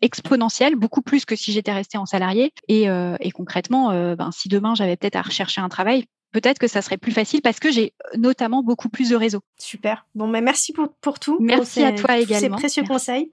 exponentielle, 0.02 0.76
beaucoup 0.76 1.02
plus 1.02 1.26
que 1.26 1.36
si 1.36 1.52
j'étais 1.52 1.74
restée 1.74 1.98
en 1.98 2.06
salarié. 2.06 2.54
Et, 2.68 2.88
et 3.20 3.32
concrètement, 3.32 3.90
ben, 4.16 4.32
si 4.32 4.50
demain 4.50 4.76
j'avais 4.76 4.96
peut-être 4.96 5.16
à 5.16 5.22
rechercher 5.22 5.62
un 5.62 5.70
travail, 5.70 6.06
peut-être 6.32 6.60
que 6.60 6.68
ça 6.68 6.82
serait 6.82 6.98
plus 6.98 7.12
facile 7.12 7.42
parce 7.42 7.60
que 7.60 7.72
j'ai 7.72 7.94
notamment 8.18 8.64
beaucoup 8.64 8.90
plus 8.90 9.10
de 9.10 9.16
réseaux. 9.16 9.42
Super. 9.58 10.06
Bon, 10.16 10.28
mais 10.28 10.42
merci 10.42 10.74
pour, 10.74 10.94
pour 11.02 11.20
tout. 11.20 11.38
Merci 11.40 11.84
à 11.84 11.92
toi 11.92 12.18
également. 12.18 12.58
Ces 12.58 12.62
précieux 12.62 12.84
conseils 12.84 13.32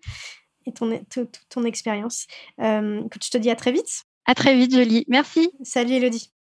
et 0.66 0.72
ton, 0.72 1.00
ton 1.48 1.64
expérience. 1.64 2.26
Euh, 2.60 3.02
je 3.22 3.30
te 3.30 3.38
dis 3.38 3.50
à 3.50 3.56
très 3.56 3.72
vite. 3.72 4.04
À 4.24 4.34
très 4.34 4.56
vite, 4.56 4.74
Jolie. 4.74 5.04
Merci. 5.08 5.50
Salut, 5.62 5.94
Elodie. 5.94 6.32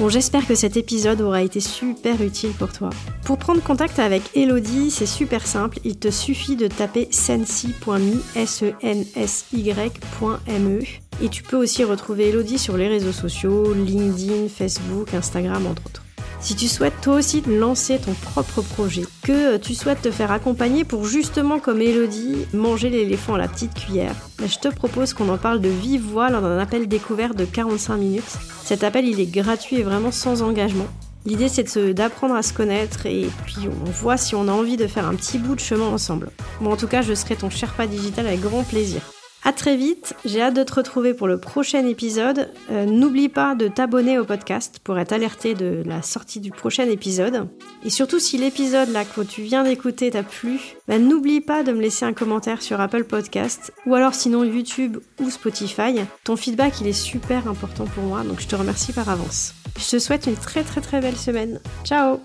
Bon, 0.00 0.08
j'espère 0.08 0.46
que 0.46 0.54
cet 0.54 0.78
épisode 0.78 1.20
aura 1.20 1.42
été 1.42 1.60
super 1.60 2.22
utile 2.22 2.52
pour 2.52 2.72
toi. 2.72 2.88
Pour 3.26 3.36
prendre 3.36 3.62
contact 3.62 3.98
avec 3.98 4.34
Elodie, 4.34 4.90
c'est 4.90 5.04
super 5.04 5.46
simple, 5.46 5.78
il 5.84 5.98
te 5.98 6.10
suffit 6.10 6.56
de 6.56 6.68
taper 6.68 7.08
sensi.me, 7.10 8.22
s 8.34 8.62
e 8.62 8.72
n 8.80 9.04
s 9.14 9.44
y.me 9.52 10.80
et 11.22 11.28
tu 11.28 11.42
peux 11.42 11.58
aussi 11.58 11.84
retrouver 11.84 12.30
Elodie 12.30 12.58
sur 12.58 12.78
les 12.78 12.88
réseaux 12.88 13.12
sociaux, 13.12 13.74
LinkedIn, 13.74 14.48
Facebook, 14.48 15.12
Instagram 15.12 15.66
entre 15.66 15.84
autres. 15.84 16.02
Si 16.40 16.56
tu 16.56 16.66
souhaites 16.66 16.98
toi 17.02 17.16
aussi 17.16 17.42
lancer 17.46 17.98
ton 17.98 18.14
propre 18.14 18.62
projet, 18.62 19.04
que 19.22 19.56
tu 19.56 19.74
souhaites 19.74 20.02
te 20.02 20.10
faire 20.10 20.32
accompagner 20.32 20.84
pour 20.84 21.04
justement 21.04 21.58
comme 21.58 21.80
Elodie 21.80 22.46
manger 22.52 22.90
l'éléphant 22.90 23.34
à 23.34 23.38
la 23.38 23.48
petite 23.48 23.74
cuillère, 23.74 24.14
ben, 24.38 24.48
je 24.48 24.58
te 24.58 24.68
propose 24.68 25.14
qu'on 25.14 25.28
en 25.28 25.38
parle 25.38 25.60
de 25.60 25.68
vive 25.68 26.02
voix 26.02 26.30
lors 26.30 26.42
d'un 26.42 26.58
appel 26.58 26.88
découvert 26.88 27.34
de 27.34 27.44
45 27.44 27.96
minutes. 27.96 28.38
Cet 28.64 28.84
appel 28.84 29.06
il 29.06 29.20
est 29.20 29.30
gratuit 29.30 29.76
et 29.76 29.82
vraiment 29.82 30.12
sans 30.12 30.42
engagement. 30.42 30.86
L'idée 31.26 31.48
c'est 31.48 31.76
d'apprendre 31.92 32.34
à 32.34 32.42
se 32.42 32.52
connaître 32.52 33.06
et 33.06 33.28
puis 33.44 33.68
on 33.86 33.90
voit 33.90 34.16
si 34.16 34.34
on 34.34 34.48
a 34.48 34.52
envie 34.52 34.78
de 34.78 34.86
faire 34.86 35.06
un 35.06 35.14
petit 35.14 35.38
bout 35.38 35.54
de 35.54 35.60
chemin 35.60 35.86
ensemble. 35.86 36.30
Bon 36.60 36.72
en 36.72 36.76
tout 36.76 36.88
cas 36.88 37.02
je 37.02 37.14
serai 37.14 37.36
ton 37.36 37.50
Sherpa 37.50 37.86
digital 37.86 38.26
avec 38.26 38.40
grand 38.40 38.62
plaisir. 38.62 39.02
À 39.42 39.52
très 39.52 39.76
vite, 39.76 40.14
j'ai 40.26 40.42
hâte 40.42 40.54
de 40.54 40.62
te 40.62 40.74
retrouver 40.74 41.14
pour 41.14 41.26
le 41.26 41.38
prochain 41.40 41.86
épisode. 41.86 42.50
Euh, 42.70 42.84
n'oublie 42.84 43.30
pas 43.30 43.54
de 43.54 43.68
t'abonner 43.68 44.18
au 44.18 44.24
podcast 44.24 44.80
pour 44.84 44.98
être 44.98 45.12
alerté 45.12 45.54
de 45.54 45.82
la 45.86 46.02
sortie 46.02 46.40
du 46.40 46.50
prochain 46.50 46.88
épisode. 46.88 47.48
Et 47.82 47.90
surtout 47.90 48.18
si 48.18 48.36
l'épisode 48.36 48.90
là 48.90 49.04
que 49.04 49.22
tu 49.22 49.40
viens 49.40 49.64
d'écouter 49.64 50.10
t'a 50.10 50.22
plu, 50.22 50.60
bah, 50.88 50.98
n'oublie 50.98 51.40
pas 51.40 51.62
de 51.62 51.72
me 51.72 51.80
laisser 51.80 52.04
un 52.04 52.12
commentaire 52.12 52.60
sur 52.60 52.80
Apple 52.80 53.04
Podcast 53.04 53.72
ou 53.86 53.94
alors 53.94 54.14
sinon 54.14 54.44
YouTube 54.44 54.98
ou 55.20 55.30
Spotify. 55.30 55.94
Ton 56.24 56.36
feedback 56.36 56.80
il 56.82 56.88
est 56.88 56.92
super 56.92 57.48
important 57.48 57.86
pour 57.86 58.04
moi 58.04 58.22
donc 58.22 58.40
je 58.40 58.46
te 58.46 58.56
remercie 58.56 58.92
par 58.92 59.08
avance. 59.08 59.54
Je 59.78 59.88
te 59.88 59.98
souhaite 59.98 60.26
une 60.26 60.36
très 60.36 60.64
très 60.64 60.82
très 60.82 61.00
belle 61.00 61.16
semaine. 61.16 61.60
Ciao 61.84 62.20